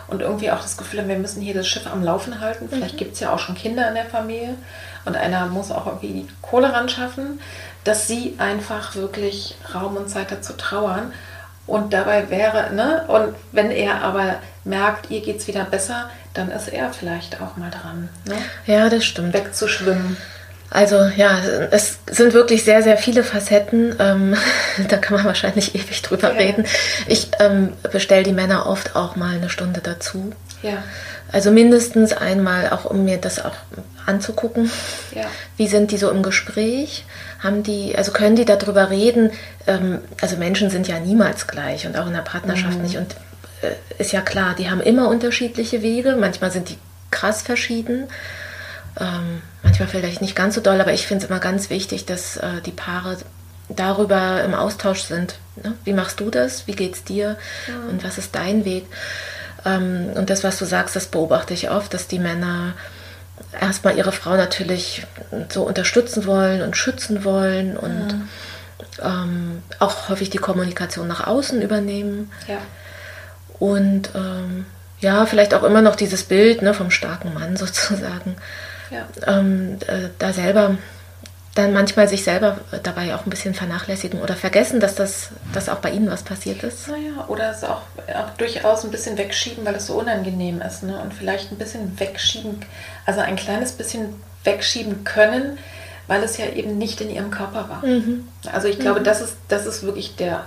[0.09, 2.68] und irgendwie auch das Gefühl haben, wir müssen hier das Schiff am Laufen halten.
[2.70, 4.55] Vielleicht gibt es ja auch schon Kinder in der Familie
[5.05, 7.41] und einer muss auch irgendwie die Kohle ran schaffen,
[7.85, 11.12] dass sie einfach wirklich Raum und Zeit hat zu trauern.
[11.66, 16.68] Und dabei wäre, ne, und wenn er aber merkt, ihr geht's wieder besser, dann ist
[16.68, 19.33] er vielleicht auch mal dran, ne, Ja, das stimmt.
[19.33, 20.18] wegzuschwimmen.
[20.75, 21.38] Also ja,
[21.71, 23.95] es sind wirklich sehr, sehr viele Facetten.
[24.01, 24.37] Ähm,
[24.88, 26.37] da kann man wahrscheinlich ewig drüber Ja.
[26.38, 26.67] reden.
[27.07, 30.33] Ich ähm, bestelle die Männer oft auch mal eine Stunde dazu.
[30.63, 30.83] Ja,
[31.30, 33.55] Also mindestens einmal, auch um mir das auch
[34.07, 34.68] anzugucken.
[35.14, 35.26] ja,
[35.57, 37.05] Wie sind die so im Gespräch?
[37.41, 39.30] Haben die, also können die darüber reden?
[39.68, 42.96] Ähm, also Menschen sind ja niemals gleich und auch in der Partnerschaft nicht.
[42.96, 43.14] Und
[43.63, 46.17] äh, ist ja klar, die haben immer unterschiedliche Wege.
[46.18, 46.79] Manchmal sind die
[47.13, 48.09] krass verschieden.
[49.00, 52.37] Ähm, manchmal vielleicht nicht ganz so doll, aber ich finde es immer ganz wichtig, dass
[52.37, 53.16] äh, die Paare
[53.68, 55.37] darüber im Austausch sind.
[55.62, 55.75] Ne?
[55.84, 56.66] Wie machst du das?
[56.66, 57.37] Wie geht's dir?
[57.91, 58.87] Und was ist dein Weg?
[59.64, 62.75] Ähm, und das, was du sagst, das beobachte ich oft, dass die Männer
[63.61, 65.07] erstmal ihre Frau natürlich
[65.49, 68.26] so unterstützen wollen und schützen wollen und
[69.03, 72.30] ähm, auch häufig die Kommunikation nach außen übernehmen.
[72.46, 72.58] ja,
[73.58, 74.66] Und ähm,
[75.00, 78.37] ja, vielleicht auch immer noch dieses Bild ne, vom starken Mann sozusagen
[78.90, 80.76] ja, ähm, äh, da selber
[81.54, 85.78] dann manchmal sich selber dabei auch ein bisschen vernachlässigen oder vergessen, dass das dass auch
[85.78, 86.88] bei ihnen was passiert ist.
[86.88, 87.82] Naja, oder es auch,
[88.12, 90.82] auch durchaus ein bisschen wegschieben, weil es so unangenehm ist.
[90.82, 90.98] Ne?
[91.00, 92.58] Und vielleicht ein bisschen wegschieben,
[93.06, 95.58] also ein kleines bisschen wegschieben können,
[96.08, 97.86] weil es ja eben nicht in ihrem Körper war.
[97.86, 98.28] Mhm.
[98.52, 99.04] Also ich glaube, mhm.
[99.04, 100.46] das, ist, das ist wirklich der,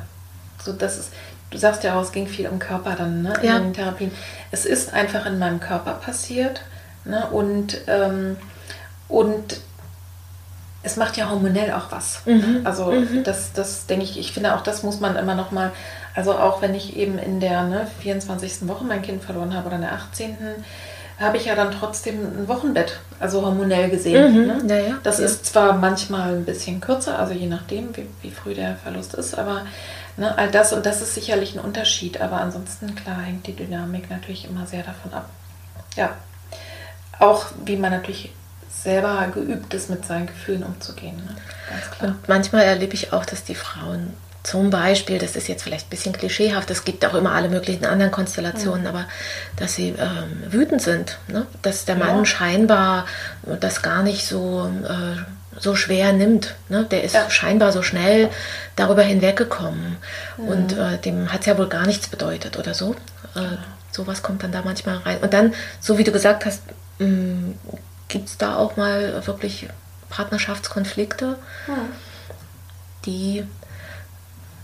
[0.61, 1.13] so das ist,
[1.51, 3.59] du sagst ja auch, es ging viel um Körper dann ne, in ja.
[3.59, 4.11] den Therapien.
[4.51, 6.61] Es ist einfach in meinem Körper passiert
[7.07, 8.37] ne, und, ähm,
[9.07, 9.61] und
[10.83, 12.21] es macht ja hormonell auch was.
[12.25, 12.61] Mhm.
[12.63, 13.23] Also mhm.
[13.23, 15.71] das, das denke ich, ich finde auch, das muss man immer noch mal,
[16.15, 18.67] also auch wenn ich eben in der ne, 24.
[18.67, 20.37] Woche mein Kind verloren habe oder in der 18
[21.19, 24.33] habe ich ja dann trotzdem ein Wochenbett, also hormonell gesehen.
[24.33, 24.47] Mhm.
[24.47, 24.61] Ne?
[24.67, 24.99] Ja, ja.
[25.03, 25.25] Das ja.
[25.25, 29.37] ist zwar manchmal ein bisschen kürzer, also je nachdem, wie, wie früh der Verlust ist,
[29.37, 29.65] aber
[30.15, 32.21] ne, all das und das ist sicherlich ein Unterschied.
[32.21, 35.29] Aber ansonsten, klar, hängt die Dynamik natürlich immer sehr davon ab.
[35.95, 36.11] Ja.
[37.19, 38.31] Auch wie man natürlich
[38.69, 41.17] selber geübt ist, mit seinen Gefühlen umzugehen.
[41.17, 42.07] Ne?
[42.07, 44.13] Und manchmal erlebe ich auch, dass die Frauen
[44.47, 47.85] zum Beispiel, das ist jetzt vielleicht ein bisschen klischeehaft, es gibt auch immer alle möglichen
[47.85, 48.87] anderen Konstellationen, mhm.
[48.87, 49.05] aber
[49.57, 51.45] dass sie ähm, wütend sind, ne?
[51.63, 52.25] dass der Mann ja.
[52.25, 53.05] scheinbar
[53.59, 56.55] das gar nicht so, äh, so schwer nimmt.
[56.69, 56.85] Ne?
[56.85, 57.29] Der ist ja.
[57.29, 58.29] scheinbar so schnell
[58.77, 59.97] darüber hinweggekommen
[60.37, 60.47] mhm.
[60.47, 62.93] und äh, dem hat es ja wohl gar nichts bedeutet oder so.
[63.35, 63.57] Äh,
[63.91, 65.17] sowas kommt dann da manchmal rein.
[65.17, 66.61] Und dann, so wie du gesagt hast,
[68.07, 69.67] gibt es da auch mal wirklich
[70.09, 71.37] Partnerschaftskonflikte,
[71.67, 71.75] ja.
[73.05, 73.45] die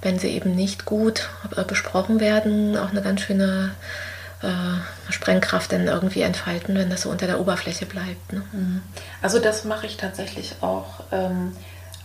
[0.04, 3.72] wenn sie eben nicht gut äh, besprochen werden, auch eine ganz schöne
[4.42, 8.34] äh, Sprengkraft dann irgendwie entfalten, wenn das so unter der Oberfläche bleibt.
[8.34, 8.44] Ne?
[8.52, 8.82] Mhm.
[9.22, 11.56] Also das mache ich tatsächlich auch, ähm,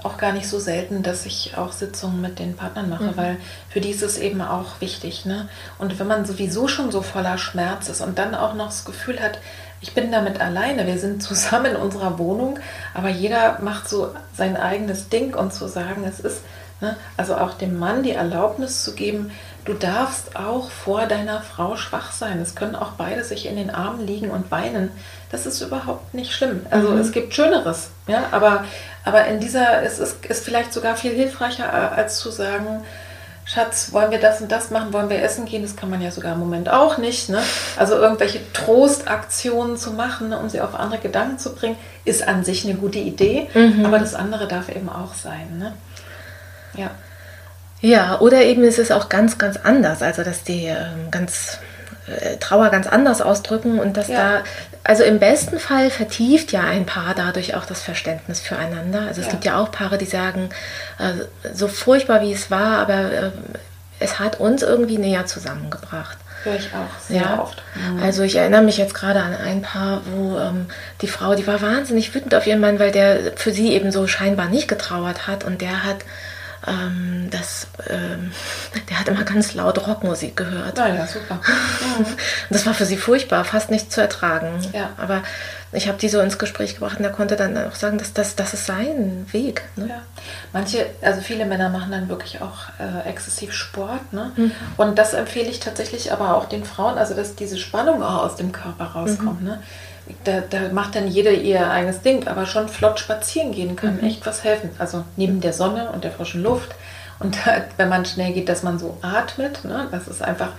[0.02, 3.16] auch gar nicht so selten, dass ich auch Sitzungen mit den Partnern mache, mhm.
[3.16, 3.36] weil
[3.68, 5.24] für die ist es eben auch wichtig.
[5.24, 5.48] Ne?
[5.78, 9.20] Und wenn man sowieso schon so voller Schmerz ist und dann auch noch das Gefühl
[9.20, 9.40] hat,
[9.80, 12.58] ich bin damit alleine, wir sind zusammen in unserer Wohnung,
[12.94, 16.42] aber jeder macht so sein eigenes Ding und zu sagen, es ist
[16.80, 16.96] Ne?
[17.16, 19.32] Also auch dem Mann die Erlaubnis zu geben,
[19.64, 22.40] du darfst auch vor deiner Frau schwach sein.
[22.40, 24.90] Es können auch beide sich in den Armen liegen und weinen.
[25.32, 26.66] Das ist überhaupt nicht schlimm.
[26.70, 26.98] Also mhm.
[26.98, 27.90] es gibt Schöneres.
[28.06, 28.28] Ja?
[28.30, 28.64] Aber,
[29.04, 32.84] aber in dieser, es ist, ist vielleicht sogar viel hilfreicher, äh, als zu sagen,
[33.48, 34.92] Schatz, wollen wir das und das machen?
[34.92, 35.62] Wollen wir essen gehen?
[35.62, 37.30] Das kann man ja sogar im Moment auch nicht.
[37.30, 37.42] Ne?
[37.78, 42.44] Also irgendwelche Trostaktionen zu machen, ne, um sie auf andere Gedanken zu bringen, ist an
[42.44, 43.48] sich eine gute Idee.
[43.54, 43.86] Mhm.
[43.86, 45.56] Aber das andere darf eben auch sein.
[45.58, 45.72] Ne?
[46.74, 46.90] Ja.
[47.80, 50.02] Ja, oder eben ist es auch ganz, ganz anders.
[50.02, 51.58] Also, dass die ähm, ganz
[52.40, 54.38] Trauer ganz anders ausdrücken und dass ja.
[54.38, 54.44] da,
[54.84, 59.02] also im besten Fall vertieft ja ein Paar dadurch auch das Verständnis füreinander.
[59.02, 59.32] Also es ja.
[59.32, 60.50] gibt ja auch Paare, die sagen,
[60.98, 63.30] äh, so furchtbar wie es war, aber äh,
[64.00, 66.18] es hat uns irgendwie näher zusammengebracht.
[66.44, 67.40] Höre ich auch sehr ja.
[67.40, 67.62] oft.
[67.74, 68.02] Mhm.
[68.02, 70.66] Also ich erinnere mich jetzt gerade an ein Paar, wo ähm,
[71.00, 74.06] die Frau, die war wahnsinnig wütend auf ihren Mann, weil der für sie eben so
[74.06, 75.98] scheinbar nicht getrauert hat und der hat
[76.68, 78.32] ähm, das, ähm,
[78.88, 80.78] der hat immer ganz laut Rockmusik gehört.
[80.78, 81.40] Ah ja, super.
[81.98, 82.06] Mhm.
[82.50, 84.60] Das war für sie furchtbar, fast nicht zu ertragen.
[84.72, 84.90] Ja.
[84.98, 85.22] Aber
[85.72, 88.36] ich habe die so ins Gespräch gebracht und er konnte dann auch sagen, dass das,
[88.36, 89.62] das ist sein Weg.
[89.76, 89.88] Ne?
[89.88, 90.02] Ja.
[90.52, 94.12] Manche, also viele Männer machen dann wirklich auch äh, exzessiv Sport.
[94.12, 94.32] Ne?
[94.36, 94.52] Mhm.
[94.76, 98.36] Und das empfehle ich tatsächlich aber auch den Frauen, also dass diese Spannung auch aus
[98.36, 99.40] dem Körper rauskommt.
[99.40, 99.48] Mhm.
[99.48, 99.62] Ne?
[100.24, 104.04] Da, da, macht dann jeder ihr eigenes Ding, aber schon flott spazieren gehen kann mhm.
[104.04, 104.70] echt was helfen.
[104.78, 106.74] Also neben der Sonne und der frischen Luft.
[107.20, 110.50] Und da, wenn man schnell geht, dass man so atmet, ne, dass es einfach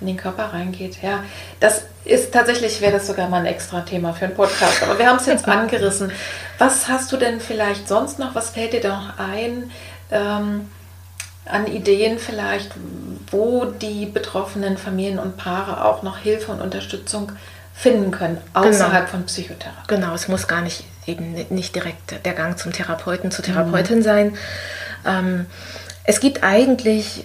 [0.00, 1.02] in den Körper reingeht.
[1.02, 1.24] Ja,
[1.60, 4.82] das ist tatsächlich, wäre das sogar mal ein extra Thema für einen Podcast.
[4.82, 6.12] Aber wir haben es jetzt angerissen.
[6.58, 8.34] Was hast du denn vielleicht sonst noch?
[8.34, 9.70] Was fällt dir da noch ein?
[10.10, 10.68] Ähm,
[11.44, 12.72] an Ideen vielleicht,
[13.30, 17.32] wo die betroffenen Familien und Paare auch noch Hilfe und Unterstützung
[17.78, 19.06] finden können, außerhalb genau.
[19.06, 19.86] von Psychotherapie.
[19.86, 24.02] Genau, es muss gar nicht eben nicht direkt der Gang zum Therapeuten, zur Therapeutin mhm.
[24.02, 24.36] sein.
[25.06, 25.46] Ähm,
[26.02, 27.24] es gibt eigentlich,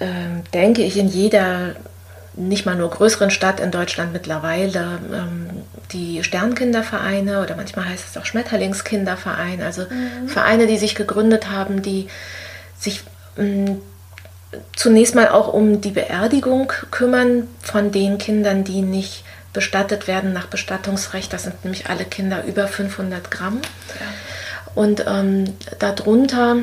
[0.00, 0.06] äh,
[0.52, 1.74] denke ich, in jeder
[2.34, 5.46] nicht mal nur größeren Stadt in Deutschland mittlerweile ähm,
[5.92, 10.28] die Sternkindervereine oder manchmal heißt es auch Schmetterlingskinderverein, also mhm.
[10.28, 12.08] Vereine, die sich gegründet haben, die
[12.78, 13.04] sich
[13.38, 13.80] ähm,
[14.76, 19.24] zunächst mal auch um die Beerdigung kümmern von den Kindern, die nicht
[19.54, 21.32] bestattet werden nach Bestattungsrecht.
[21.32, 23.62] Das sind nämlich alle Kinder über 500 Gramm.
[23.88, 24.06] Ja.
[24.74, 26.56] Und ähm, darunter,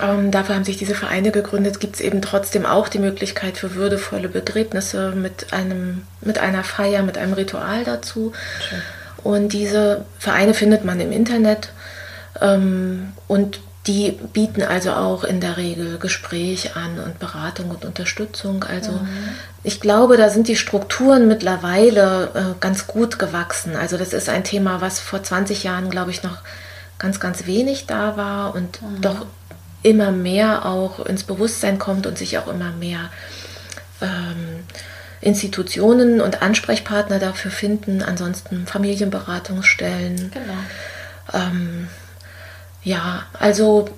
[0.00, 3.74] ähm, dafür haben sich diese Vereine gegründet, gibt es eben trotzdem auch die Möglichkeit für
[3.74, 8.32] würdevolle Begräbnisse mit, einem, mit einer Feier, mit einem Ritual dazu.
[8.66, 8.80] Schön.
[9.22, 11.72] Und diese Vereine findet man im Internet.
[12.40, 18.64] Ähm, und die bieten also auch in der Regel Gespräch an und Beratung und Unterstützung.
[18.64, 19.28] Also mhm.
[19.62, 23.76] ich glaube, da sind die Strukturen mittlerweile äh, ganz gut gewachsen.
[23.76, 26.38] Also das ist ein Thema, was vor 20 Jahren, glaube ich, noch
[26.98, 29.00] ganz, ganz wenig da war und mhm.
[29.02, 29.26] doch
[29.82, 33.10] immer mehr auch ins Bewusstsein kommt und sich auch immer mehr
[34.00, 34.64] ähm,
[35.20, 38.02] Institutionen und Ansprechpartner dafür finden.
[38.02, 40.32] Ansonsten Familienberatungsstellen.
[40.32, 40.54] Genau.
[41.32, 41.88] Ähm,
[42.86, 43.88] ja, also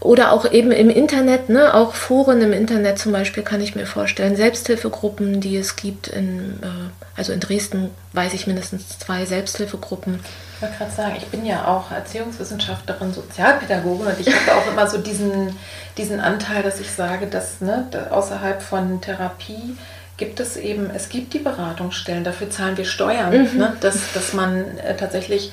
[0.00, 3.84] oder auch eben im Internet, ne, auch Foren im Internet zum Beispiel kann ich mir
[3.84, 6.66] vorstellen, Selbsthilfegruppen, die es gibt, in, äh,
[7.14, 10.20] also in Dresden weiß ich mindestens zwei Selbsthilfegruppen.
[10.56, 14.86] Ich wollte gerade sagen, ich bin ja auch Erziehungswissenschaftlerin, Sozialpädagogin und ich habe auch immer
[14.86, 15.54] so diesen,
[15.98, 19.76] diesen Anteil, dass ich sage, dass ne, außerhalb von Therapie
[20.16, 23.58] gibt es eben, es gibt die Beratungsstellen, dafür zahlen wir Steuern, mhm.
[23.58, 25.52] ne, dass, dass man äh, tatsächlich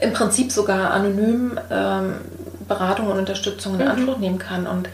[0.00, 2.16] im Prinzip sogar anonym ähm,
[2.66, 3.90] Beratung und Unterstützung in mhm.
[3.90, 4.66] Anspruch nehmen kann.
[4.66, 4.88] Und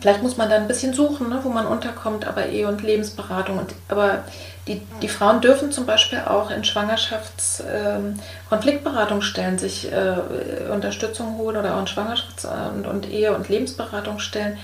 [0.00, 3.58] vielleicht muss man da ein bisschen suchen, ne, wo man unterkommt, aber Ehe- und Lebensberatung.
[3.58, 4.24] Und, aber
[4.66, 10.16] die, die Frauen dürfen zum Beispiel auch in Schwangerschaftskonfliktberatungsstellen ähm, sich äh,
[10.70, 14.58] Unterstützung holen oder auch in Schwangerschafts- und, und Ehe- und Lebensberatungsstellen.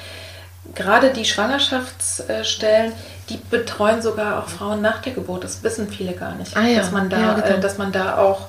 [0.74, 2.93] Gerade die Schwangerschaftsstellen,
[3.28, 5.44] die betreuen sogar auch Frauen nach der Geburt.
[5.44, 8.18] Das wissen viele gar nicht, ah ja, dass man da, ja, äh, dass man da
[8.18, 8.48] auch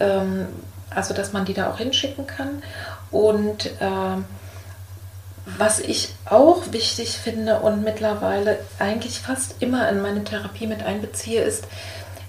[0.00, 0.46] ähm,
[0.90, 2.62] also dass man die da auch hinschicken kann.
[3.10, 4.22] Und äh,
[5.58, 11.42] was ich auch wichtig finde und mittlerweile eigentlich fast immer in meine Therapie mit einbeziehe,
[11.42, 11.64] ist,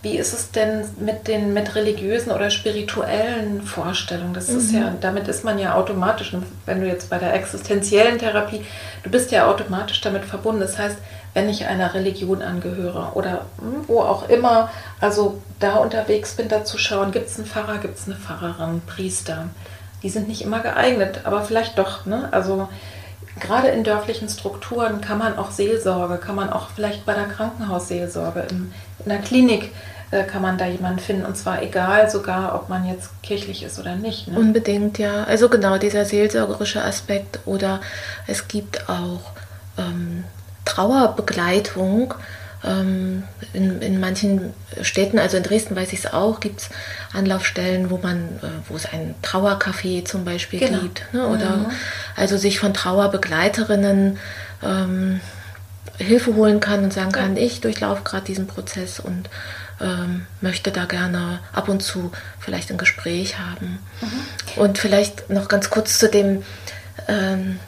[0.01, 4.33] wie ist es denn mit den mit religiösen oder spirituellen Vorstellungen?
[4.33, 4.57] Das mhm.
[4.57, 6.35] ist ja, damit ist man ja automatisch,
[6.65, 8.65] wenn du jetzt bei der existenziellen Therapie,
[9.03, 10.61] du bist ja automatisch damit verbunden.
[10.61, 10.97] Das heißt,
[11.33, 13.45] wenn ich einer Religion angehöre oder
[13.87, 17.97] wo auch immer, also da unterwegs bin, da zu schauen, gibt es einen Pfarrer, gibt
[17.97, 19.45] es eine Pfarrerin, Priester.
[20.03, 22.05] Die sind nicht immer geeignet, aber vielleicht doch.
[22.05, 22.27] Ne?
[22.31, 22.67] Also
[23.39, 28.41] gerade in dörflichen Strukturen kann man auch Seelsorge, kann man auch vielleicht bei der Krankenhausseelsorge,
[28.49, 29.71] in, in der Klinik
[30.11, 33.79] äh, kann man da jemanden finden und zwar egal sogar, ob man jetzt kirchlich ist
[33.79, 34.27] oder nicht.
[34.27, 34.37] Ne?
[34.37, 35.23] Unbedingt, ja.
[35.23, 37.79] Also genau dieser seelsorgerische Aspekt oder
[38.27, 39.21] es gibt auch
[39.77, 40.25] ähm,
[40.65, 42.13] Trauerbegleitung.
[42.63, 43.23] Ähm,
[43.53, 46.69] in, in manchen Städten, also in Dresden weiß ich es auch, gibt es
[47.11, 50.81] Anlaufstellen, wo man, äh, wo es ein Trauercafé zum Beispiel genau.
[50.81, 51.11] gibt.
[51.11, 51.25] Ne?
[51.25, 51.65] Oder mhm.
[52.15, 54.19] also sich von Trauerbegleiterinnen
[54.63, 55.21] ähm,
[55.97, 57.43] Hilfe holen kann und sagen kann, ja.
[57.43, 59.29] ich durchlaufe gerade diesen Prozess und
[59.79, 63.79] ähm, möchte da gerne ab und zu vielleicht ein Gespräch haben.
[64.01, 64.61] Mhm.
[64.61, 66.43] Und vielleicht noch ganz kurz zu dem,
[67.07, 67.59] ähm,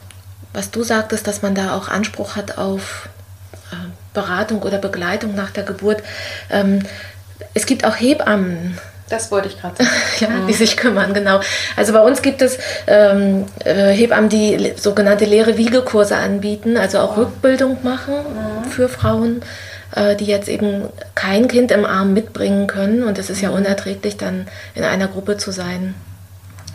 [0.53, 3.09] was du sagtest, dass man da auch Anspruch hat auf
[3.71, 3.75] äh,
[4.13, 6.03] Beratung oder Begleitung nach der Geburt.
[6.49, 6.83] Ähm,
[7.53, 8.77] es gibt auch Hebammen.
[9.09, 9.89] Das wollte ich gerade sagen.
[10.19, 10.47] ja, mhm.
[10.47, 11.41] die sich kümmern, genau.
[11.75, 12.57] Also bei uns gibt es
[12.87, 17.21] ähm, äh, Hebammen, die sogenannte leere Wiegekurse anbieten, also auch oh.
[17.21, 18.69] Rückbildung machen mhm.
[18.69, 19.41] für Frauen,
[19.95, 23.03] äh, die jetzt eben kein Kind im Arm mitbringen können.
[23.03, 23.57] Und es ist ja mhm.
[23.57, 25.95] unerträglich, dann in einer Gruppe zu sein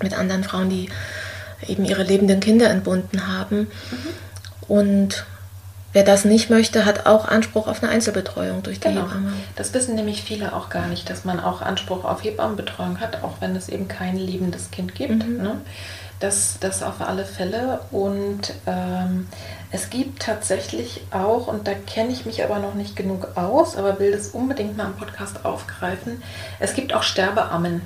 [0.03, 0.89] mit anderen Frauen, die
[1.66, 3.60] eben ihre lebenden Kinder entbunden haben.
[3.60, 3.68] Mhm.
[4.68, 5.26] Und
[5.93, 9.02] wer das nicht möchte, hat auch Anspruch auf eine Einzelbetreuung durch die genau.
[9.02, 9.32] Hebamme.
[9.56, 13.40] Das wissen nämlich viele auch gar nicht, dass man auch Anspruch auf Hebammenbetreuung hat, auch
[13.40, 15.26] wenn es eben kein lebendes Kind gibt.
[15.26, 15.43] Mhm.
[15.43, 15.60] Ne?
[16.20, 17.80] Das, das auf alle Fälle.
[17.90, 19.28] Und ähm,
[19.70, 23.98] es gibt tatsächlich auch, und da kenne ich mich aber noch nicht genug aus, aber
[23.98, 26.22] will das unbedingt mal im Podcast aufgreifen,
[26.59, 27.82] es gibt auch Sterbeammen.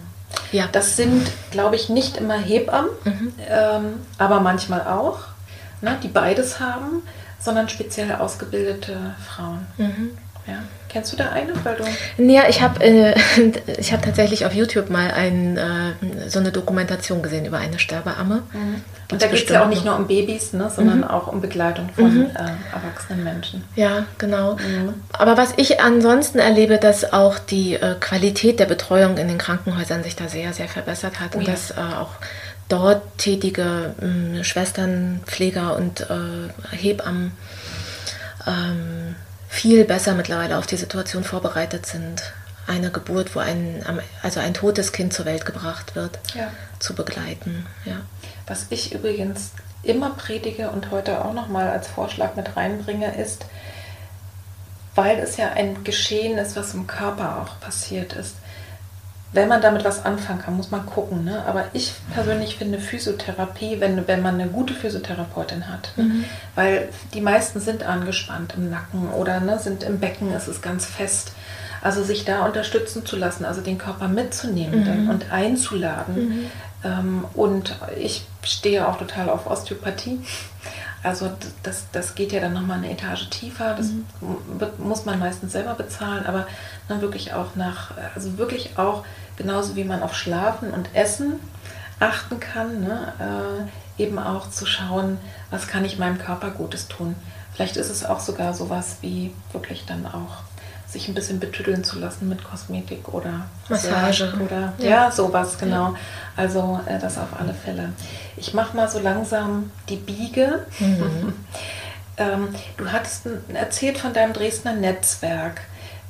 [0.52, 0.68] Ja.
[0.70, 3.32] Das sind, glaube ich, nicht immer Hebammen, mhm.
[3.48, 3.84] ähm,
[4.18, 5.20] aber manchmal auch,
[5.80, 7.02] ne, die beides haben,
[7.40, 9.66] sondern speziell ausgebildete Frauen.
[9.76, 10.10] Mhm.
[10.46, 10.62] Ja.
[10.93, 11.52] Kennst du da eine?
[11.64, 13.14] Weil du ja, ich habe äh,
[13.93, 18.43] hab tatsächlich auf YouTube mal ein, äh, so eine Dokumentation gesehen über eine Sterbeamme.
[18.52, 18.82] Mhm.
[19.10, 21.05] Und da geht es ja auch nicht nur um Babys, ne, sondern mhm.
[21.05, 22.31] auch um Begleitung von mhm.
[22.35, 23.64] äh, erwachsenen Menschen.
[23.74, 24.56] Ja, genau.
[24.56, 24.94] Mhm.
[25.12, 30.02] Aber was ich ansonsten erlebe, dass auch die äh, Qualität der Betreuung in den Krankenhäusern
[30.02, 31.35] sich da sehr, sehr verbessert hat.
[31.35, 31.52] Oh, und ja.
[31.52, 32.12] dass äh, auch
[32.69, 37.32] dort tätige ähm, Schwestern, Pfleger und äh, Hebammen
[38.47, 39.14] ähm,
[39.52, 42.32] viel besser mittlerweile auf die Situation vorbereitet sind,
[42.66, 43.84] eine Geburt, wo ein,
[44.22, 46.50] also ein totes Kind zur Welt gebracht wird, ja.
[46.78, 47.66] zu begleiten.
[47.84, 48.00] Ja.
[48.46, 49.50] Was ich übrigens
[49.82, 53.44] immer predige und heute auch nochmal als Vorschlag mit reinbringe, ist,
[54.94, 58.36] weil es ja ein Geschehen ist, was im Körper auch passiert ist,
[59.32, 61.24] wenn man damit was anfangen kann, muss man gucken.
[61.24, 61.42] Ne?
[61.46, 66.04] Aber ich persönlich finde Physiotherapie, wenn, wenn man eine gute Physiotherapeutin hat, ne?
[66.04, 66.24] mhm.
[66.54, 70.84] weil die meisten sind angespannt im Nacken oder ne, sind im Becken, es ist ganz
[70.84, 71.32] fest.
[71.80, 75.10] Also sich da unterstützen zu lassen, also den Körper mitzunehmen mhm.
[75.10, 76.28] und einzuladen.
[76.28, 76.46] Mhm.
[76.84, 80.20] Ähm, und ich stehe auch total auf Osteopathie.
[81.02, 83.74] Also das, das geht ja dann nochmal eine Etage tiefer.
[83.74, 84.04] Das mhm.
[84.78, 86.46] muss man meistens selber bezahlen, aber
[86.88, 89.04] dann wirklich auch nach, also wirklich auch
[89.36, 91.40] genauso wie man auf Schlafen und Essen
[91.98, 92.80] achten kann.
[92.80, 93.12] Ne?
[93.98, 95.18] Äh, eben auch zu schauen,
[95.50, 97.14] was kann ich meinem Körper Gutes tun.
[97.52, 100.42] Vielleicht ist es auch sogar sowas wie wirklich dann auch
[100.93, 105.93] sich ein bisschen betüddeln zu lassen mit Kosmetik oder Massage oder ja, ja sowas genau.
[105.93, 105.94] Ja.
[106.36, 107.93] Also äh, das auf alle Fälle.
[108.36, 110.66] Ich mache mal so langsam die Biege.
[110.78, 111.32] Mhm.
[112.19, 115.62] ähm, du hattest erzählt von deinem Dresdner Netzwerk,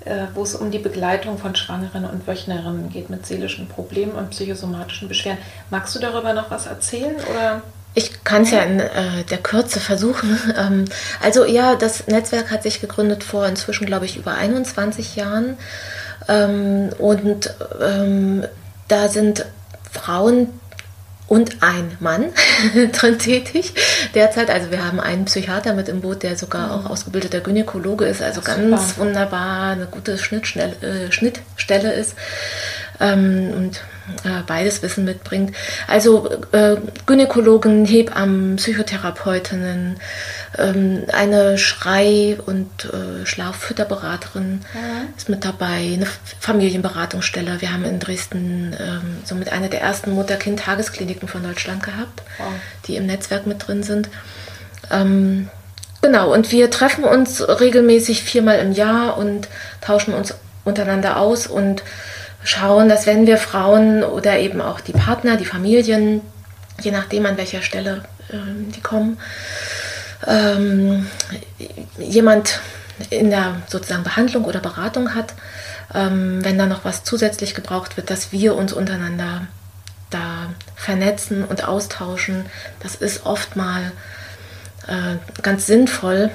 [0.05, 4.31] äh, wo es um die Begleitung von Schwangeren und Wöchnerinnen geht mit seelischen Problemen und
[4.31, 5.41] psychosomatischen Beschwerden.
[5.71, 7.63] Magst du darüber noch was erzählen oder?
[7.95, 10.39] Ich kann es ja in äh, der Kürze versuchen.
[10.57, 10.85] Ähm,
[11.23, 15.57] also ja, das Netzwerk hat sich gegründet vor inzwischen, glaube ich, über 21 Jahren.
[16.29, 18.45] Ähm, und ähm,
[18.89, 19.47] da sind
[19.91, 20.49] Frauen
[21.33, 22.27] und ein Mann
[22.93, 23.73] drin tätig
[24.15, 24.51] derzeit.
[24.51, 26.73] Also wir haben einen Psychiater mit im Boot, der sogar mhm.
[26.87, 29.07] auch ausgebildeter Gynäkologe ist, also ganz super.
[29.07, 32.17] wunderbar, eine gute Schnittstelle, äh, Schnittstelle ist.
[33.01, 33.83] Ähm, und
[34.25, 35.55] äh, beides Wissen mitbringt.
[35.87, 39.97] Also äh, Gynäkologen, Hebammen, Psychotherapeutinnen,
[40.59, 45.15] ähm, eine Schrei- und äh, Schlaffütterberaterin mhm.
[45.17, 46.07] ist mit dabei, eine
[46.41, 47.61] Familienberatungsstelle.
[47.61, 52.47] Wir haben in Dresden ähm, somit eine der ersten Mutter-Kind-Tageskliniken von Deutschland gehabt, wow.
[52.87, 54.09] die im Netzwerk mit drin sind.
[54.91, 55.49] Ähm,
[56.01, 59.49] genau, und wir treffen uns regelmäßig viermal im Jahr und
[59.81, 61.83] tauschen uns untereinander aus und
[62.45, 66.21] schauen, dass wenn wir Frauen oder eben auch die Partner, die Familien,
[66.81, 68.37] je nachdem an welcher Stelle äh,
[68.75, 69.19] die kommen,
[70.27, 71.07] ähm,
[71.99, 72.61] jemand
[73.11, 75.35] in der sozusagen Behandlung oder Beratung hat,
[75.95, 79.47] ähm, wenn da noch was zusätzlich gebraucht wird, dass wir uns untereinander
[80.11, 82.45] da vernetzen und austauschen.
[82.81, 83.93] Das ist oft mal
[84.87, 86.31] äh, ganz sinnvoll,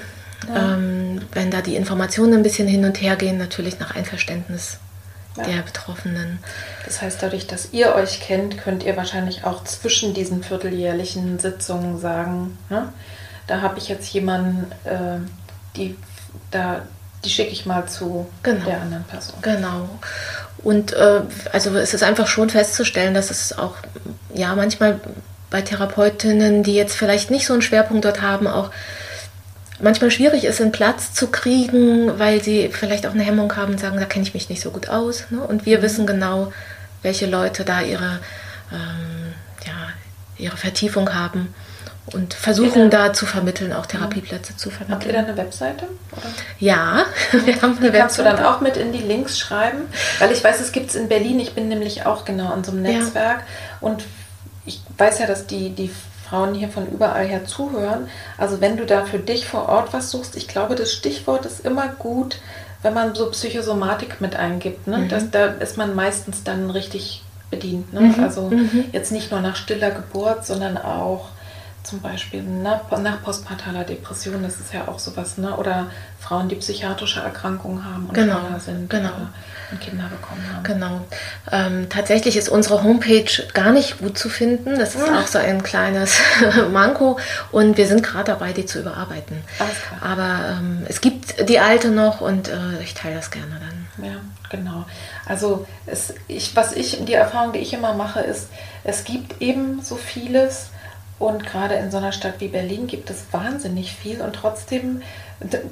[0.47, 0.73] ja.
[0.73, 4.79] ähm, wenn da die Informationen ein bisschen hin und her gehen, natürlich nach Einverständnis
[5.37, 5.43] ja.
[5.43, 6.39] der Betroffenen.
[6.85, 11.99] Das heißt, dadurch, dass ihr euch kennt, könnt ihr wahrscheinlich auch zwischen diesen vierteljährlichen Sitzungen
[11.99, 12.91] sagen, ne?
[13.47, 15.19] da habe ich jetzt jemanden, äh,
[15.75, 15.95] die
[16.51, 16.81] da
[17.23, 18.65] die schicke ich mal zu genau.
[18.65, 19.35] der anderen Person.
[19.41, 19.89] Genau.
[20.63, 23.75] Und äh, also es ist einfach schon festzustellen, dass es auch
[24.33, 24.99] ja manchmal
[25.49, 28.71] bei Therapeutinnen, die jetzt vielleicht nicht so einen Schwerpunkt dort haben, auch
[29.79, 33.79] manchmal schwierig ist, einen Platz zu kriegen, weil sie vielleicht auch eine Hemmung haben und
[33.79, 35.25] sagen, da kenne ich mich nicht so gut aus.
[35.29, 35.41] Ne?
[35.41, 35.83] Und wir mhm.
[35.83, 36.51] wissen genau,
[37.01, 38.19] welche Leute da ihre,
[38.71, 39.33] ähm,
[39.65, 39.89] ja,
[40.37, 41.53] ihre Vertiefung haben
[42.13, 44.95] und versuchen da zu vermitteln, auch Therapieplätze zu vermitteln.
[44.95, 45.85] Habt ihr da eine Webseite?
[46.11, 46.21] Oder?
[46.59, 47.99] Ja, wir haben eine die Webseite.
[47.99, 49.83] Kannst du dann auch mit in die Links schreiben?
[50.19, 51.39] Weil ich weiß, es gibt es in Berlin.
[51.39, 53.39] Ich bin nämlich auch genau an so einem Netzwerk.
[53.39, 53.45] Ja.
[53.81, 54.05] Und
[54.65, 55.91] ich weiß ja, dass die, die
[56.29, 58.07] Frauen hier von überall her zuhören.
[58.37, 61.65] Also wenn du da für dich vor Ort was suchst, ich glaube, das Stichwort ist
[61.65, 62.37] immer gut,
[62.81, 64.87] wenn man so Psychosomatik mit eingibt.
[64.87, 64.99] Ne?
[64.99, 65.09] Mhm.
[65.09, 67.93] Das, da ist man meistens dann richtig bedient.
[67.93, 68.01] Ne?
[68.01, 68.23] Mhm.
[68.23, 68.85] Also mhm.
[68.91, 71.29] jetzt nicht nur nach stiller Geburt, sondern auch
[71.87, 75.55] zum Beispiel nach, nach postpartaler Depression, das ist ja auch sowas, ne?
[75.55, 75.87] oder
[76.19, 79.11] Frauen, die psychiatrische Erkrankungen haben und genau, schwanger sind genau.
[79.71, 80.63] und Kinder bekommen haben.
[80.63, 81.05] Genau.
[81.51, 84.77] Ähm, tatsächlich ist unsere Homepage gar nicht gut zu finden.
[84.77, 85.19] Das ist ja.
[85.19, 86.17] auch so ein kleines
[86.71, 87.17] Manko
[87.51, 89.41] und wir sind gerade dabei, die zu überarbeiten.
[89.59, 90.11] Alles klar.
[90.11, 94.05] Aber ähm, es gibt die alte noch und äh, ich teile das gerne dann.
[94.05, 94.17] Ja,
[94.49, 94.85] genau.
[95.25, 98.49] Also es, ich, was ich, die Erfahrung, die ich immer mache, ist,
[98.83, 100.69] es gibt eben so vieles,
[101.19, 105.01] und gerade in so einer Stadt wie Berlin gibt es wahnsinnig viel und trotzdem,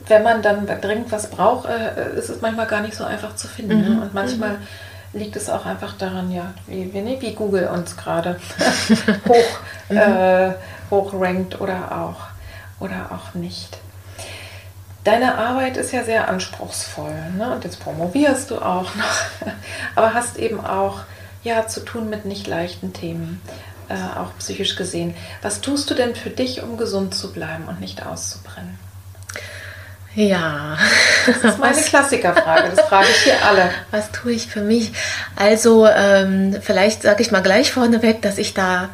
[0.08, 3.48] wenn man dann dringend was braucht, äh, ist es manchmal gar nicht so einfach zu
[3.48, 3.82] finden.
[3.82, 3.90] Ne?
[3.90, 3.96] Mhm.
[3.96, 4.02] Ne?
[4.02, 5.20] Und manchmal mhm.
[5.20, 8.40] liegt es auch einfach daran, ja, wie, wie, Google uns gerade
[9.28, 9.60] hoch,
[9.90, 9.98] mhm.
[9.98, 10.54] äh,
[10.90, 12.28] hoch rankt oder auch,
[12.80, 13.78] oder auch nicht.
[15.04, 17.54] Deine Arbeit ist ja sehr anspruchsvoll ne?
[17.54, 19.48] und jetzt promovierst du auch noch,
[19.96, 21.02] aber hast eben auch
[21.44, 23.40] ja, zu tun mit nicht leichten Themen
[23.90, 25.16] äh, auch psychisch gesehen.
[25.42, 28.78] Was tust du denn für dich, um gesund zu bleiben und nicht auszubrennen?
[30.16, 30.78] Ja.
[31.26, 33.70] Das ist meine Klassikerfrage, das frage ich hier alle.
[33.92, 34.94] Was tue ich für mich?
[35.36, 38.90] Also, ähm, vielleicht sage ich mal gleich vorneweg, dass ich da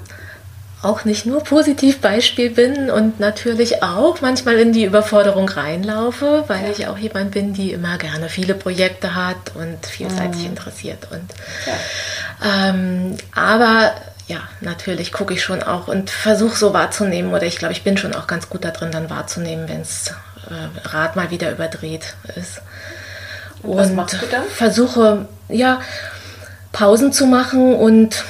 [0.82, 6.64] auch nicht nur positiv Beispiel bin und natürlich auch manchmal in die Überforderung reinlaufe, weil
[6.64, 6.72] ja.
[6.72, 10.48] ich auch jemand bin, die immer gerne viele Projekte hat und vielseitig mhm.
[10.48, 11.08] interessiert.
[11.12, 11.30] Und,
[11.68, 12.70] ja.
[12.70, 13.94] ähm, aber
[14.32, 17.98] ja, natürlich gucke ich schon auch und versuche so wahrzunehmen, oder ich glaube, ich bin
[17.98, 20.14] schon auch ganz gut darin, dann wahrzunehmen, wenn es
[20.50, 22.62] äh, Rad mal wieder überdreht ist.
[23.62, 24.46] Und, und was machst du dann?
[24.46, 25.82] Versuche, ja,
[26.72, 28.24] Pausen zu machen und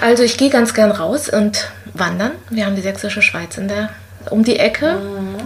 [0.00, 2.32] also ich gehe ganz gern raus und wandern.
[2.50, 3.88] Wir haben die sächsische Schweiz in der,
[4.30, 4.94] um die Ecke.
[4.94, 5.38] Mhm.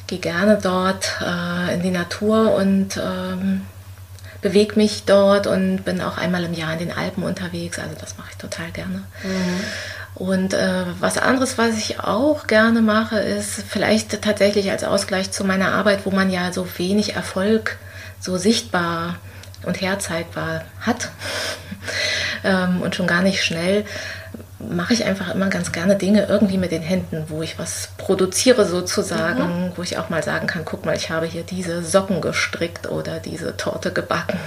[0.00, 3.62] Ich gehe gerne dort äh, in die Natur und ähm,
[4.44, 7.78] bewege mich dort und bin auch einmal im Jahr in den Alpen unterwegs.
[7.78, 9.02] Also das mache ich total gerne.
[9.22, 9.64] Mhm.
[10.14, 15.44] Und äh, was anderes, was ich auch gerne mache, ist vielleicht tatsächlich als Ausgleich zu
[15.44, 17.78] meiner Arbeit, wo man ja so wenig Erfolg
[18.20, 19.16] so sichtbar
[19.64, 21.08] und herzeigbar hat
[22.44, 23.86] ähm, und schon gar nicht schnell,
[24.70, 28.66] mache ich einfach immer ganz gerne Dinge irgendwie mit den Händen, wo ich was produziere
[28.66, 29.72] sozusagen, mhm.
[29.76, 33.20] wo ich auch mal sagen kann, guck mal, ich habe hier diese Socken gestrickt oder
[33.20, 34.38] diese Torte gebacken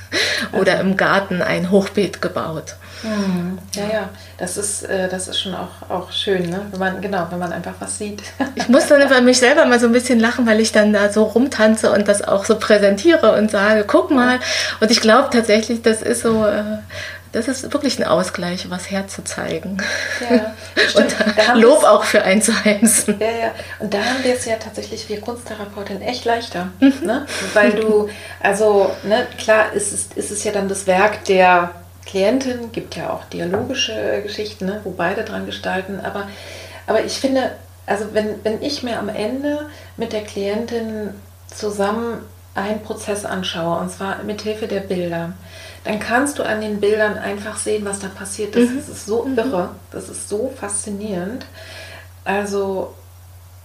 [0.52, 2.76] oder im Garten ein Hochbeet gebaut.
[3.02, 3.58] Mhm.
[3.74, 6.60] Ja, ja, das ist, äh, das ist schon auch, auch schön, ne?
[6.70, 8.22] wenn man, genau, wenn man einfach was sieht.
[8.54, 11.10] ich muss dann über mich selber mal so ein bisschen lachen, weil ich dann da
[11.10, 14.38] so rumtanze und das auch so präsentiere und sage, guck mal.
[14.80, 16.78] Und ich glaube tatsächlich, das ist so, äh,
[17.32, 19.80] das ist wirklich ein Ausgleich, was herzuzeigen.
[20.28, 20.54] Ja,
[21.00, 23.20] und Lob auch für einzuheimsen.
[23.20, 23.54] Ja, ja.
[23.78, 26.70] Und da haben wir es ja tatsächlich, wir Kunsttherapeutin, echt leichter.
[26.80, 27.06] Mhm.
[27.06, 27.26] Ne?
[27.54, 28.08] Weil du,
[28.40, 31.70] also, ne, klar ist es, ist es ja dann das Werk der
[32.04, 36.00] Klientin, gibt ja auch dialogische Geschichten, ne, wo beide dran gestalten.
[36.00, 36.28] Aber,
[36.86, 37.52] aber ich finde,
[37.86, 39.66] also wenn, wenn ich mir am Ende
[39.96, 41.10] mit der Klientin
[41.46, 42.24] zusammen
[42.54, 45.32] einen Prozess anschaue, und zwar mit Hilfe der Bilder,
[45.84, 48.70] dann kannst du an den Bildern einfach sehen, was da passiert ist.
[48.70, 48.76] Mhm.
[48.76, 49.38] Das ist so mhm.
[49.38, 51.46] irre, das ist so faszinierend.
[52.24, 52.94] Also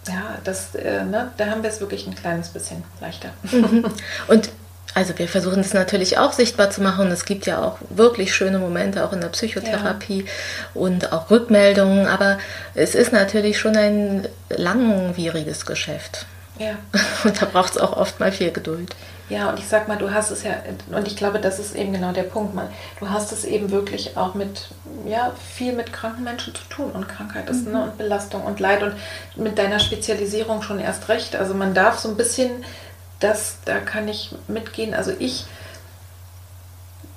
[0.08, 3.30] ja, das, äh, ne, da haben wir es wirklich ein kleines bisschen leichter.
[3.52, 3.86] Mhm.
[4.28, 4.50] Und
[4.94, 7.12] also wir versuchen es natürlich auch sichtbar zu machen.
[7.12, 10.32] Es gibt ja auch wirklich schöne Momente, auch in der Psychotherapie ja.
[10.74, 12.08] und auch Rückmeldungen.
[12.08, 12.38] Aber
[12.76, 16.26] es ist natürlich schon ein langwieriges Geschäft.
[16.60, 16.78] Ja.
[17.26, 18.96] Und da braucht es auch oft mal viel Geduld.
[19.28, 20.54] Ja, und ich sag mal, du hast es ja,
[20.92, 22.70] und ich glaube, das ist eben genau der Punkt, man.
[23.00, 24.68] Du hast es eben wirklich auch mit,
[25.06, 27.76] ja, viel mit kranken Menschen zu tun und Krankheit ist, ne, mhm.
[27.76, 28.94] ne, und Belastung und Leid und
[29.36, 31.36] mit deiner Spezialisierung schon erst recht.
[31.36, 32.64] Also man darf so ein bisschen,
[33.20, 34.94] das, da kann ich mitgehen.
[34.94, 35.46] Also ich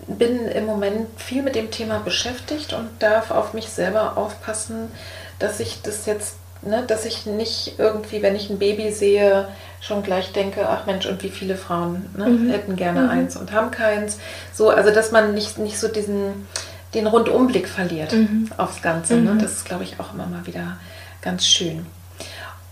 [0.06, 4.90] bin im Moment viel mit dem Thema beschäftigt und darf auf mich selber aufpassen,
[5.38, 9.48] dass ich das jetzt ne, dass ich nicht irgendwie, wenn ich ein Baby sehe,
[9.80, 12.50] schon gleich denke, ach Mensch, und wie viele Frauen ne, mhm.
[12.50, 13.10] hätten gerne mhm.
[13.10, 14.18] eins und haben keins.
[14.52, 16.46] So, also dass man nicht, nicht so diesen
[16.94, 18.50] den Rundumblick verliert mhm.
[18.56, 19.16] aufs Ganze.
[19.16, 19.34] Ne?
[19.34, 19.38] Mhm.
[19.40, 20.78] Das ist, glaube ich, auch immer mal wieder
[21.20, 21.86] ganz schön.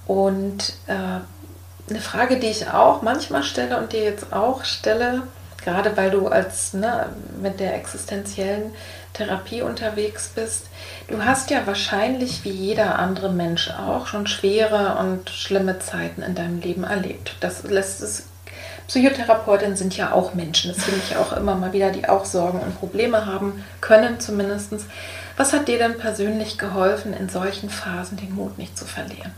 [0.07, 5.23] Und äh, eine Frage, die ich auch manchmal stelle und dir jetzt auch stelle,
[5.63, 7.11] gerade weil du als ne,
[7.41, 8.73] mit der existenziellen
[9.17, 10.67] Therapie unterwegs bist.
[11.09, 16.35] Du hast ja wahrscheinlich wie jeder andere Mensch auch schon schwere und schlimme Zeiten in
[16.35, 17.37] deinem Leben erlebt.
[17.41, 18.27] Das lässt es.
[18.89, 20.73] Psychotherapeutinnen sind ja auch Menschen.
[20.73, 24.75] Das finde ich auch immer mal wieder, die auch Sorgen und Probleme haben können, zumindest.
[25.37, 29.33] Was hat dir denn persönlich geholfen, in solchen Phasen den Mut nicht zu verlieren?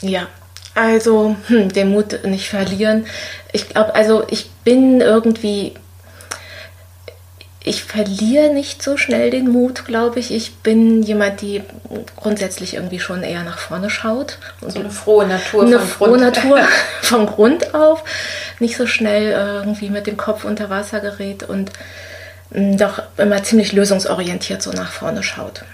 [0.00, 0.28] Ja,
[0.74, 3.06] also hm, den Mut nicht verlieren.
[3.52, 5.74] Ich glaube, also ich bin irgendwie
[7.66, 10.30] ich verliere nicht so schnell den Mut, glaube ich.
[10.30, 11.64] Ich bin jemand, die
[12.14, 14.38] grundsätzlich irgendwie schon eher nach vorne schaut.
[14.60, 15.64] Und so eine frohe Natur.
[15.64, 16.20] Eine frohe Grund.
[16.20, 16.60] Natur
[17.02, 18.04] von Grund auf.
[18.60, 21.72] Nicht so schnell irgendwie mit dem Kopf unter Wasser gerät und
[22.52, 25.64] hm, doch immer ziemlich lösungsorientiert so nach vorne schaut.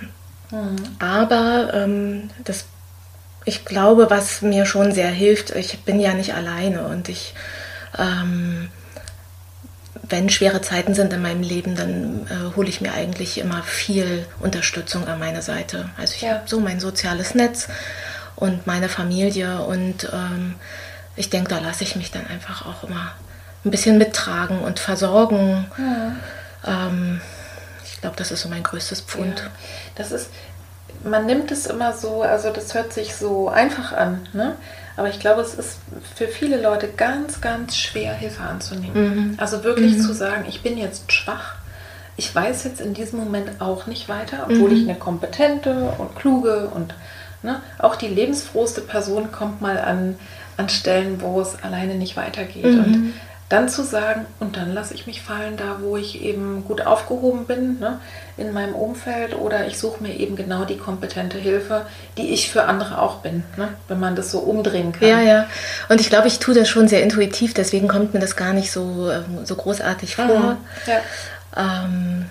[0.51, 0.77] Mhm.
[0.98, 2.64] Aber ähm, das,
[3.44, 7.35] ich glaube, was mir schon sehr hilft, ich bin ja nicht alleine und ich
[7.98, 8.70] ähm,
[10.13, 14.27] wenn schwere Zeiten sind in meinem Leben, dann äh, hole ich mir eigentlich immer viel
[14.41, 15.89] Unterstützung an meine Seite.
[15.99, 16.35] Also ich ja.
[16.35, 17.69] habe so mein soziales Netz
[18.37, 20.55] und meine Familie und ähm,
[21.17, 23.13] ich denke, da lasse ich mich dann einfach auch immer
[23.65, 25.67] ein bisschen mittragen und versorgen.
[25.79, 26.87] Ja.
[26.87, 27.21] Ähm,
[27.85, 29.41] ich glaube, das ist so mein größtes Pfund.
[29.41, 29.47] Ja.
[29.95, 30.29] Das ist,
[31.05, 34.57] man nimmt es immer so, also das hört sich so einfach an, ne?
[34.97, 35.78] Aber ich glaube, es ist
[36.14, 39.31] für viele Leute ganz, ganz schwer, Hilfe anzunehmen.
[39.31, 39.35] Mhm.
[39.39, 40.01] Also wirklich mhm.
[40.01, 41.56] zu sagen, ich bin jetzt schwach.
[42.16, 44.77] Ich weiß jetzt in diesem Moment auch nicht weiter, obwohl mhm.
[44.77, 46.94] ich eine kompetente und kluge und
[47.43, 50.16] ne, auch die lebensfrohste Person kommt mal an,
[50.59, 52.64] an Stellen, wo es alleine nicht weitergeht.
[52.64, 53.14] Und mhm
[53.53, 57.45] dann zu sagen, und dann lasse ich mich fallen da, wo ich eben gut aufgehoben
[57.45, 58.01] bin, ne,
[58.39, 61.85] in meinem Umfeld, oder ich suche mir eben genau die kompetente Hilfe,
[62.16, 65.07] die ich für andere auch bin, ne, wenn man das so umdrehen kann.
[65.07, 65.47] Ja, ja.
[65.91, 68.73] Und ich glaube, ich tue das schon sehr intuitiv, deswegen kommt mir das gar nicht
[68.73, 70.27] so, ähm, so großartig vor.
[70.27, 70.57] Mhm.
[70.87, 71.85] Ja.
[71.85, 72.27] Ähm,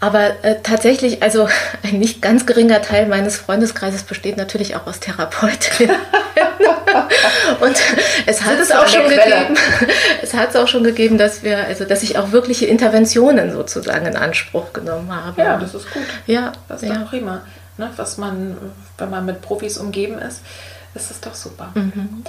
[0.00, 1.48] aber äh, tatsächlich, also
[1.82, 5.96] ein nicht ganz geringer Teil meines Freundeskreises besteht natürlich auch aus Therapeutinnen.
[7.60, 7.76] und
[8.26, 9.56] es hat es auch schon gegeben,
[10.22, 14.06] es hat es auch schon gegeben, dass wir, also dass ich auch wirkliche Interventionen sozusagen
[14.06, 15.40] in Anspruch genommen habe.
[15.40, 16.06] Ja, das ist gut.
[16.26, 16.98] Ja, das ist ja.
[16.98, 17.42] doch prima.
[17.78, 18.56] Ne, was man,
[18.96, 20.40] wenn man mit Profis umgeben ist,
[20.94, 21.72] ist es doch super.
[21.74, 22.24] Mhm.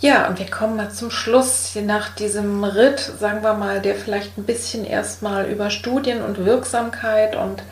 [0.00, 4.36] Ja, und wir kommen mal zum Schluss nach diesem Ritt, sagen wir mal, der vielleicht
[4.36, 7.62] ein bisschen erstmal über Studien und Wirksamkeit und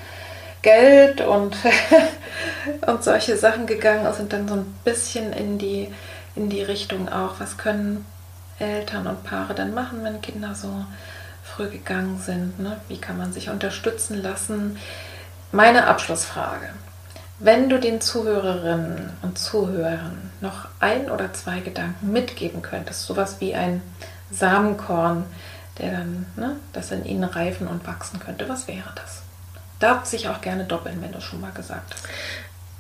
[0.63, 1.57] Geld und,
[2.87, 5.93] und solche Sachen gegangen ist und dann so ein bisschen in die,
[6.37, 8.07] in die Richtung auch, was können
[8.59, 10.85] Eltern und Paare dann machen, wenn Kinder so
[11.43, 12.61] früh gegangen sind.
[12.61, 12.81] Ne?
[12.89, 14.79] Wie kann man sich unterstützen lassen?
[15.51, 16.71] Meine Abschlussfrage.
[17.39, 23.55] Wenn du den Zuhörerinnen und Zuhörern noch ein oder zwei Gedanken mitgeben könntest, sowas wie
[23.55, 23.83] ein
[24.31, 25.25] Samenkorn,
[25.79, 29.22] der dann, ne, das in ihnen reifen und wachsen könnte, was wäre das?
[29.83, 32.05] Darf sich auch gerne doppeln, wenn du schon mal gesagt hast.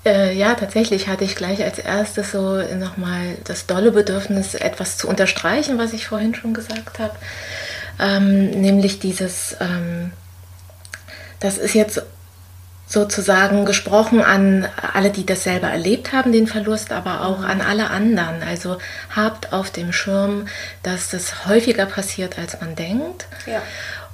[0.04, 5.08] Äh, ja, tatsächlich hatte ich gleich als erstes so nochmal das dolle Bedürfnis, etwas zu
[5.08, 7.14] unterstreichen, was ich vorhin schon gesagt habe.
[7.98, 10.12] Ähm, nämlich dieses, ähm,
[11.40, 12.02] das ist jetzt
[12.86, 17.90] sozusagen gesprochen an alle, die das selber erlebt haben, den Verlust, aber auch an alle
[17.90, 18.42] anderen.
[18.42, 18.78] Also
[19.14, 20.46] habt auf dem Schirm,
[20.82, 23.26] dass das häufiger passiert, als man denkt.
[23.46, 23.62] Ja.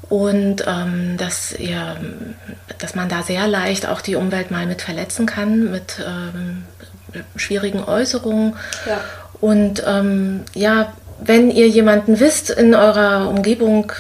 [0.08, 1.96] Und ähm, dass, ihr,
[2.78, 6.64] dass man da sehr leicht auch die Umwelt mal mit verletzen kann, mit ähm,
[7.36, 8.56] schwierigen Äußerungen.
[8.86, 9.00] Ja.
[9.40, 13.92] Und ähm, ja, wenn ihr jemanden wisst in eurer Umgebung,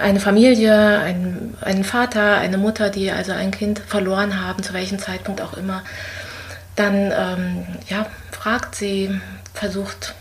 [0.00, 4.98] eine Familie, ein, einen Vater, eine Mutter, die also ein Kind verloren haben, zu welchem
[4.98, 5.82] Zeitpunkt auch immer,
[6.76, 9.20] dann ähm, ja, fragt sie,
[9.54, 10.14] versucht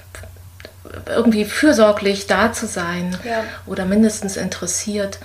[1.05, 3.43] irgendwie fürsorglich da zu sein ja.
[3.65, 5.19] oder mindestens interessiert.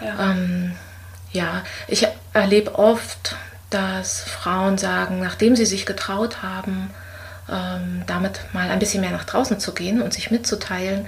[0.00, 0.72] Ja, ähm,
[1.32, 3.36] ja ich erlebe oft,
[3.70, 6.90] dass Frauen sagen, nachdem sie sich getraut haben,
[7.50, 11.06] ähm, damit mal ein bisschen mehr nach draußen zu gehen und sich mitzuteilen,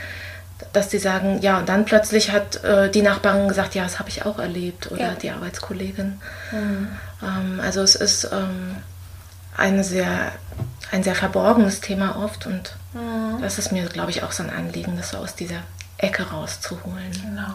[0.72, 4.08] dass die sagen, ja, und dann plötzlich hat äh, die Nachbarin gesagt, ja, das habe
[4.08, 5.14] ich auch erlebt oder ja.
[5.14, 6.20] die Arbeitskollegin.
[6.52, 6.88] Mhm.
[7.22, 8.76] Ähm, also es ist ähm,
[9.56, 10.32] eine sehr,
[10.90, 13.40] ein sehr verborgenes Thema oft und mhm.
[13.40, 15.62] das ist mir, glaube ich, auch so ein Anliegen, das so aus dieser
[15.98, 17.12] Ecke rauszuholen.
[17.12, 17.54] Genau.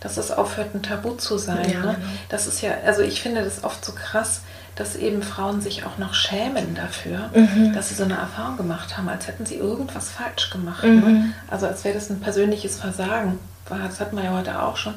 [0.00, 1.68] Dass es aufhört, ein Tabu zu sein.
[1.70, 1.94] Ja, ne?
[1.94, 2.08] genau.
[2.28, 4.42] Das ist ja, also ich finde das oft so krass,
[4.76, 7.72] dass eben Frauen sich auch noch schämen dafür, mhm.
[7.72, 10.84] dass sie so eine Erfahrung gemacht haben, als hätten sie irgendwas falsch gemacht.
[10.84, 10.90] Ne?
[10.90, 11.12] Mhm.
[11.12, 11.32] Ne?
[11.48, 13.38] Also als wäre das ein persönliches Versagen.
[13.68, 14.94] Das hat man ja heute auch schon.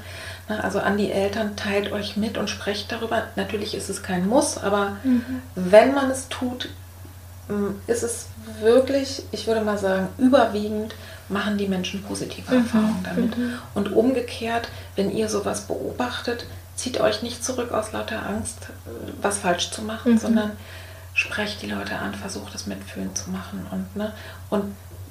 [0.50, 0.62] Ne?
[0.64, 3.24] Also an die Eltern, teilt euch mit und sprecht darüber.
[3.38, 5.42] Natürlich ist es kein Muss, aber mhm.
[5.56, 6.70] wenn man es tut,
[7.88, 8.28] ist es
[8.62, 10.96] wirklich, ich würde mal sagen, überwiegend
[11.30, 12.62] machen die Menschen positive mhm.
[12.62, 13.38] Erfahrungen damit.
[13.38, 13.54] Mhm.
[13.74, 16.46] Und umgekehrt, wenn ihr sowas beobachtet,
[16.76, 18.58] zieht euch nicht zurück aus lauter Angst,
[19.22, 20.18] was falsch zu machen, mhm.
[20.18, 20.52] sondern
[21.14, 24.14] sprecht die Leute an, versucht es mitfühlen zu machen und, ne,
[24.50, 24.64] und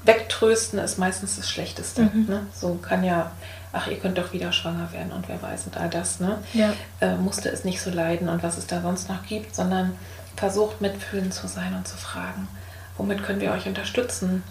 [0.05, 2.03] wegtrösten ist meistens das Schlechteste.
[2.03, 2.27] Mhm.
[2.27, 2.47] Ne?
[2.55, 3.33] So kann ja,
[3.73, 6.39] ach, ihr könnt doch wieder schwanger werden und wer weiß und all das, ne?
[6.55, 6.73] Ja.
[7.01, 9.97] Äh, musste es nicht so leiden und was es da sonst noch gibt, sondern
[10.39, 12.49] versucht mitfühlen zu sein und zu fragen,
[12.97, 14.43] womit können wir euch unterstützen?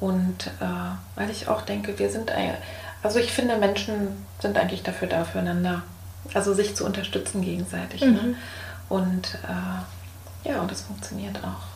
[0.00, 2.32] Und äh, weil ich auch denke, wir sind,
[3.02, 5.82] also ich finde, Menschen sind eigentlich dafür da, füreinander
[6.34, 8.02] also sich zu unterstützen gegenseitig.
[8.02, 8.08] Ne?
[8.08, 8.14] Mhm.
[8.14, 8.36] Ne?
[8.88, 11.68] Und äh, ja, und das funktioniert auch.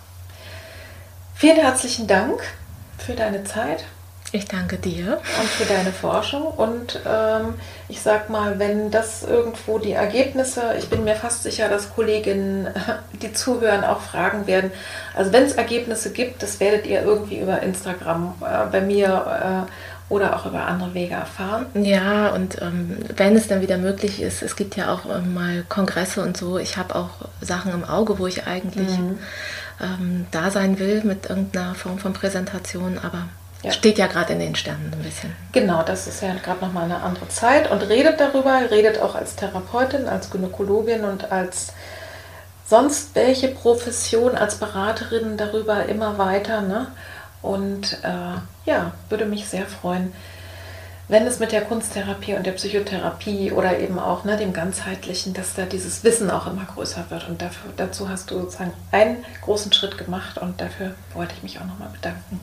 [1.35, 2.43] Vielen herzlichen Dank
[2.98, 3.85] für deine Zeit.
[4.35, 5.20] Ich danke dir.
[5.40, 6.43] Und für deine Forschung.
[6.43, 7.55] Und ähm,
[7.89, 12.66] ich sag mal, wenn das irgendwo die Ergebnisse, ich bin mir fast sicher, dass Kolleginnen,
[13.23, 14.73] die zuhören, auch fragen werden.
[15.15, 20.12] Also wenn es Ergebnisse gibt, das werdet ihr irgendwie über Instagram äh, bei mir äh,
[20.12, 21.66] oder auch über andere Wege erfahren.
[21.74, 25.65] Ja, und ähm, wenn es dann wieder möglich ist, es gibt ja auch ähm, mal
[25.69, 26.59] Kongresse und so.
[26.59, 29.16] Ich habe auch Sachen im Auge, wo ich eigentlich mhm.
[29.81, 33.28] ähm, da sein will mit irgendeiner Form von Präsentation, aber
[33.65, 33.73] ja.
[33.73, 35.35] steht ja gerade in den Sternen ein bisschen.
[35.53, 39.36] Genau, das ist ja gerade nochmal eine andere Zeit und redet darüber, redet auch als
[39.36, 41.73] Therapeutin, als Gynäkologin und als
[42.66, 46.61] sonst welche Profession, als Beraterin darüber immer weiter.
[46.61, 46.89] Ne?
[47.43, 50.12] Und äh, ja, würde mich sehr freuen,
[51.09, 55.55] wenn es mit der Kunsttherapie und der Psychotherapie oder eben auch ne, dem ganzheitlichen, dass
[55.55, 57.28] da dieses Wissen auch immer größer wird.
[57.28, 61.59] Und dafür, dazu hast du sozusagen einen großen Schritt gemacht und dafür wollte ich mich
[61.61, 62.41] auch nochmal bedanken.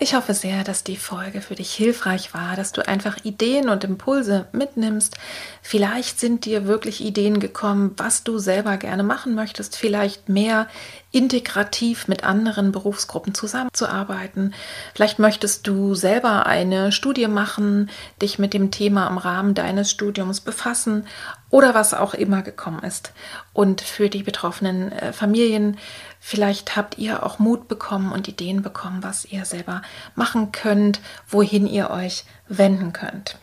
[0.00, 3.82] Ich hoffe sehr, dass die Folge für dich hilfreich war, dass du einfach Ideen und
[3.82, 5.16] Impulse mitnimmst.
[5.60, 10.68] Vielleicht sind dir wirklich Ideen gekommen, was du selber gerne machen möchtest, vielleicht mehr
[11.10, 14.54] integrativ mit anderen Berufsgruppen zusammenzuarbeiten.
[14.94, 17.90] Vielleicht möchtest du selber eine Studie machen,
[18.22, 21.06] dich mit dem Thema im Rahmen deines Studiums befassen
[21.50, 23.12] oder was auch immer gekommen ist.
[23.52, 25.78] Und für die betroffenen äh, Familien,
[26.28, 29.80] vielleicht habt ihr auch Mut bekommen und Ideen bekommen, was ihr selber
[30.14, 33.38] machen könnt, wohin ihr euch wenden könnt.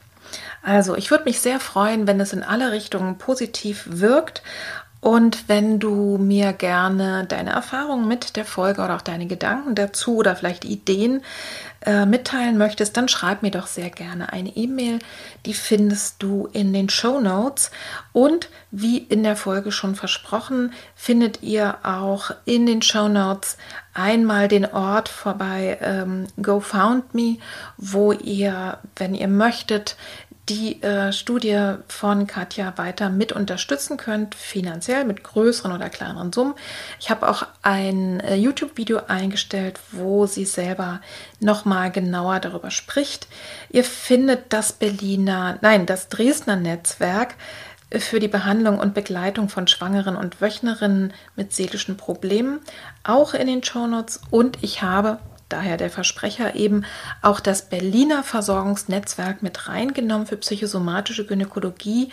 [0.61, 4.43] Also, ich würde mich sehr freuen, wenn es in alle Richtungen positiv wirkt
[5.05, 10.15] und wenn du mir gerne deine Erfahrungen mit der Folge oder auch deine Gedanken dazu
[10.15, 11.21] oder vielleicht Ideen
[11.81, 14.97] äh, mitteilen möchtest, dann schreib mir doch sehr gerne eine E-Mail.
[15.45, 17.69] Die findest du in den Show Notes.
[18.13, 23.57] Und wie in der Folge schon versprochen, findet ihr auch in den Show Notes
[23.93, 27.37] einmal den Ort vorbei ähm, GoFoundMe,
[27.77, 29.97] wo ihr, wenn ihr möchtet,
[30.49, 36.53] die äh, Studie von Katja weiter mit unterstützen könnt, finanziell mit größeren oder kleineren Summen.
[36.99, 41.01] Ich habe auch ein äh, YouTube-Video eingestellt, wo sie selber
[41.39, 43.27] nochmal genauer darüber spricht.
[43.69, 47.35] Ihr findet das Berliner, nein, das Dresdner Netzwerk
[47.91, 52.59] für die Behandlung und Begleitung von Schwangeren und Wöchnerinnen mit seelischen Problemen
[53.03, 55.19] auch in den Shownotes und ich habe
[55.49, 56.85] daher der Versprecher eben
[57.21, 62.09] auch das Berliner Versorgungsnetzwerk mit reingenommen für psychosomatische Gynäkologie,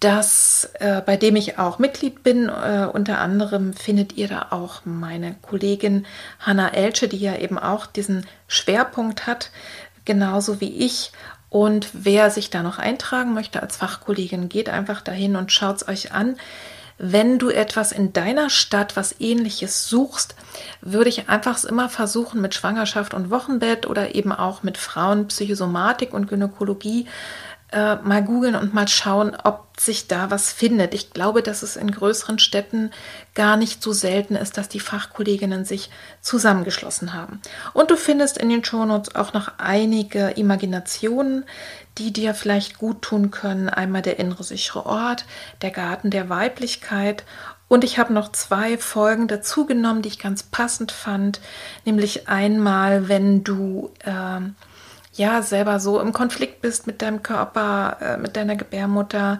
[0.00, 2.48] das, äh, bei dem ich auch Mitglied bin.
[2.48, 6.06] Äh, unter anderem findet ihr da auch meine Kollegin
[6.38, 9.50] Hanna Elche, die ja eben auch diesen Schwerpunkt hat,
[10.04, 11.12] genauso wie ich.
[11.50, 15.88] Und wer sich da noch eintragen möchte als Fachkollegin, geht einfach dahin und schaut es
[15.88, 16.36] euch an.
[16.98, 20.34] Wenn du etwas in deiner Stadt, was ähnliches suchst,
[20.80, 26.12] würde ich einfach immer versuchen, mit Schwangerschaft und Wochenbett oder eben auch mit Frauen, Psychosomatik
[26.12, 27.06] und Gynäkologie
[27.72, 30.94] äh, mal googeln und mal schauen, ob sich da was findet.
[30.94, 32.90] Ich glaube, dass es in größeren Städten
[33.34, 35.90] gar nicht so selten ist, dass die Fachkolleginnen sich
[36.20, 37.40] zusammengeschlossen haben.
[37.74, 41.44] Und du findest in den Shownotes auch noch einige Imaginationen,
[41.98, 43.68] die dir vielleicht gut tun können.
[43.68, 45.24] Einmal der innere sichere Ort,
[45.62, 47.24] der Garten der Weiblichkeit
[47.68, 51.40] und ich habe noch zwei Folgen dazu genommen, die ich ganz passend fand.
[51.84, 54.40] Nämlich einmal, wenn du äh,
[55.18, 59.38] ja selber so im Konflikt bist mit deinem Körper, äh, mit deiner Gebärmutter,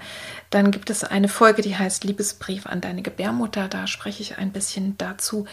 [0.50, 3.68] dann gibt es eine Folge, die heißt Liebesbrief an deine Gebärmutter.
[3.68, 5.46] Da spreche ich ein bisschen dazu,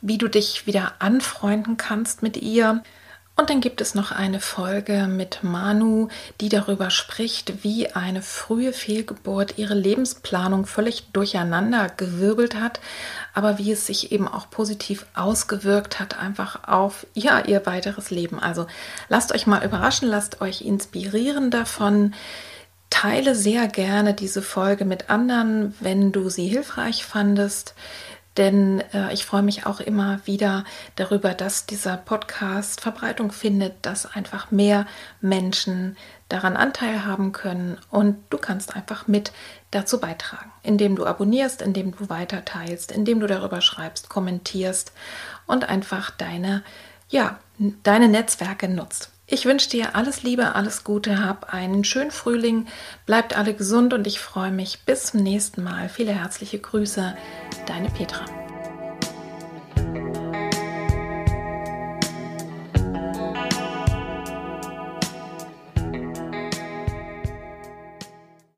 [0.00, 2.82] wie du dich wieder anfreunden kannst mit ihr.
[3.34, 6.08] Und dann gibt es noch eine Folge mit Manu,
[6.40, 12.80] die darüber spricht, wie eine frühe Fehlgeburt ihre Lebensplanung völlig durcheinander gewirbelt hat,
[13.32, 18.38] aber wie es sich eben auch positiv ausgewirkt hat, einfach auf ja, ihr weiteres Leben.
[18.38, 18.66] Also
[19.08, 22.14] lasst euch mal überraschen, lasst euch inspirieren davon.
[22.90, 27.74] Teile sehr gerne diese Folge mit anderen, wenn du sie hilfreich fandest
[28.36, 30.64] denn äh, ich freue mich auch immer wieder
[30.96, 34.86] darüber, dass dieser Podcast Verbreitung findet, dass einfach mehr
[35.20, 35.96] Menschen
[36.28, 39.32] daran Anteil haben können und du kannst einfach mit
[39.70, 44.92] dazu beitragen, indem du abonnierst, indem du weiter teilst, indem du darüber schreibst, kommentierst
[45.46, 46.62] und einfach deine
[47.12, 49.10] ja, deine Netzwerke nutzt.
[49.32, 52.66] Ich wünsche dir alles Liebe, alles Gute, hab einen schönen Frühling,
[53.06, 55.88] bleibt alle gesund und ich freue mich bis zum nächsten Mal.
[55.88, 57.16] Viele herzliche Grüße,
[57.64, 58.26] deine Petra.